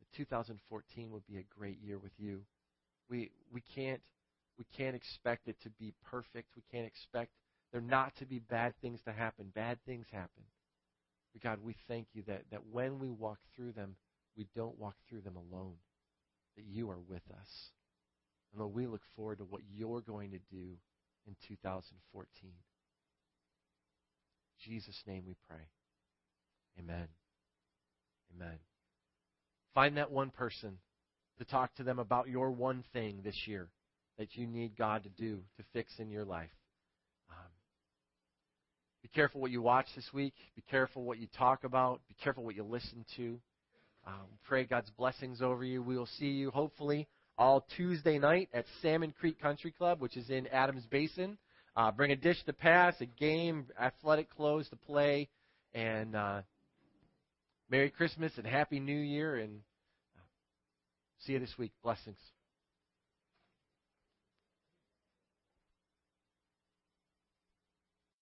That 0.00 0.16
2014 0.16 1.10
would 1.10 1.26
be 1.26 1.38
a 1.38 1.58
great 1.58 1.78
year 1.82 1.98
with 1.98 2.12
you. 2.18 2.42
We 3.08 3.30
we 3.52 3.62
can't 3.74 4.00
we 4.58 4.64
can't 4.76 4.96
expect 4.96 5.48
it 5.48 5.56
to 5.62 5.70
be 5.70 5.92
perfect. 6.10 6.48
We 6.56 6.62
can't 6.70 6.86
expect 6.86 7.30
there 7.72 7.80
not 7.80 8.14
to 8.16 8.26
be 8.26 8.38
bad 8.38 8.74
things 8.82 9.00
to 9.04 9.12
happen. 9.12 9.52
Bad 9.54 9.78
things 9.86 10.06
happen. 10.10 10.42
But 11.32 11.42
God, 11.42 11.58
we 11.64 11.76
thank 11.86 12.08
you 12.12 12.22
that, 12.26 12.42
that 12.50 12.66
when 12.70 12.98
we 12.98 13.08
walk 13.08 13.38
through 13.54 13.72
them, 13.72 13.94
we 14.36 14.46
don't 14.56 14.78
walk 14.78 14.96
through 15.08 15.20
them 15.20 15.36
alone, 15.36 15.74
that 16.56 16.64
you 16.64 16.90
are 16.90 16.98
with 17.08 17.22
us. 17.30 17.70
And 18.52 18.60
Lord, 18.60 18.74
we 18.74 18.86
look 18.86 19.02
forward 19.14 19.38
to 19.38 19.44
what 19.44 19.62
you're 19.72 20.00
going 20.00 20.32
to 20.32 20.40
do 20.50 20.76
in 21.26 21.36
2014. 21.46 22.26
In 22.42 22.52
Jesus' 24.58 25.02
name 25.06 25.22
we 25.26 25.36
pray. 25.48 25.68
Amen. 26.78 27.08
Amen. 28.36 28.58
Find 29.74 29.96
that 29.96 30.10
one 30.10 30.30
person 30.30 30.78
to 31.38 31.44
talk 31.44 31.74
to 31.76 31.82
them 31.82 31.98
about 31.98 32.28
your 32.28 32.50
one 32.50 32.84
thing 32.92 33.20
this 33.24 33.36
year 33.46 33.68
that 34.18 34.36
you 34.36 34.46
need 34.46 34.76
God 34.76 35.02
to 35.04 35.08
do 35.10 35.38
to 35.56 35.64
fix 35.72 35.92
in 35.98 36.10
your 36.10 36.24
life. 36.24 36.50
Um, 37.30 37.50
be 39.02 39.08
careful 39.08 39.40
what 39.40 39.50
you 39.50 39.62
watch 39.62 39.86
this 39.96 40.08
week. 40.12 40.34
Be 40.54 40.62
careful 40.70 41.02
what 41.04 41.18
you 41.18 41.26
talk 41.38 41.64
about. 41.64 42.00
Be 42.08 42.16
careful 42.22 42.44
what 42.44 42.56
you 42.56 42.64
listen 42.64 43.04
to. 43.16 43.38
Um, 44.06 44.26
pray 44.46 44.64
God's 44.64 44.90
blessings 44.90 45.40
over 45.40 45.64
you. 45.64 45.82
We 45.82 45.96
will 45.96 46.08
see 46.18 46.26
you 46.26 46.50
hopefully 46.50 47.08
all 47.38 47.66
Tuesday 47.76 48.18
night 48.18 48.50
at 48.52 48.66
Salmon 48.82 49.14
Creek 49.18 49.40
Country 49.40 49.72
Club, 49.72 50.00
which 50.00 50.16
is 50.16 50.28
in 50.28 50.46
Adams 50.48 50.84
Basin. 50.90 51.38
Uh, 51.76 51.90
bring 51.90 52.10
a 52.12 52.16
dish 52.16 52.42
to 52.44 52.52
pass, 52.52 52.94
a 53.00 53.06
game, 53.06 53.66
athletic 53.80 54.28
clothes 54.28 54.68
to 54.68 54.76
play, 54.76 55.28
and 55.72 56.16
uh, 56.16 56.42
Merry 57.70 57.90
Christmas 57.90 58.32
and 58.36 58.46
Happy 58.46 58.80
New 58.80 58.92
Year. 58.92 59.36
And 59.36 59.60
see 61.20 61.34
you 61.34 61.38
this 61.38 61.54
week. 61.56 61.72
Blessings. 61.84 62.18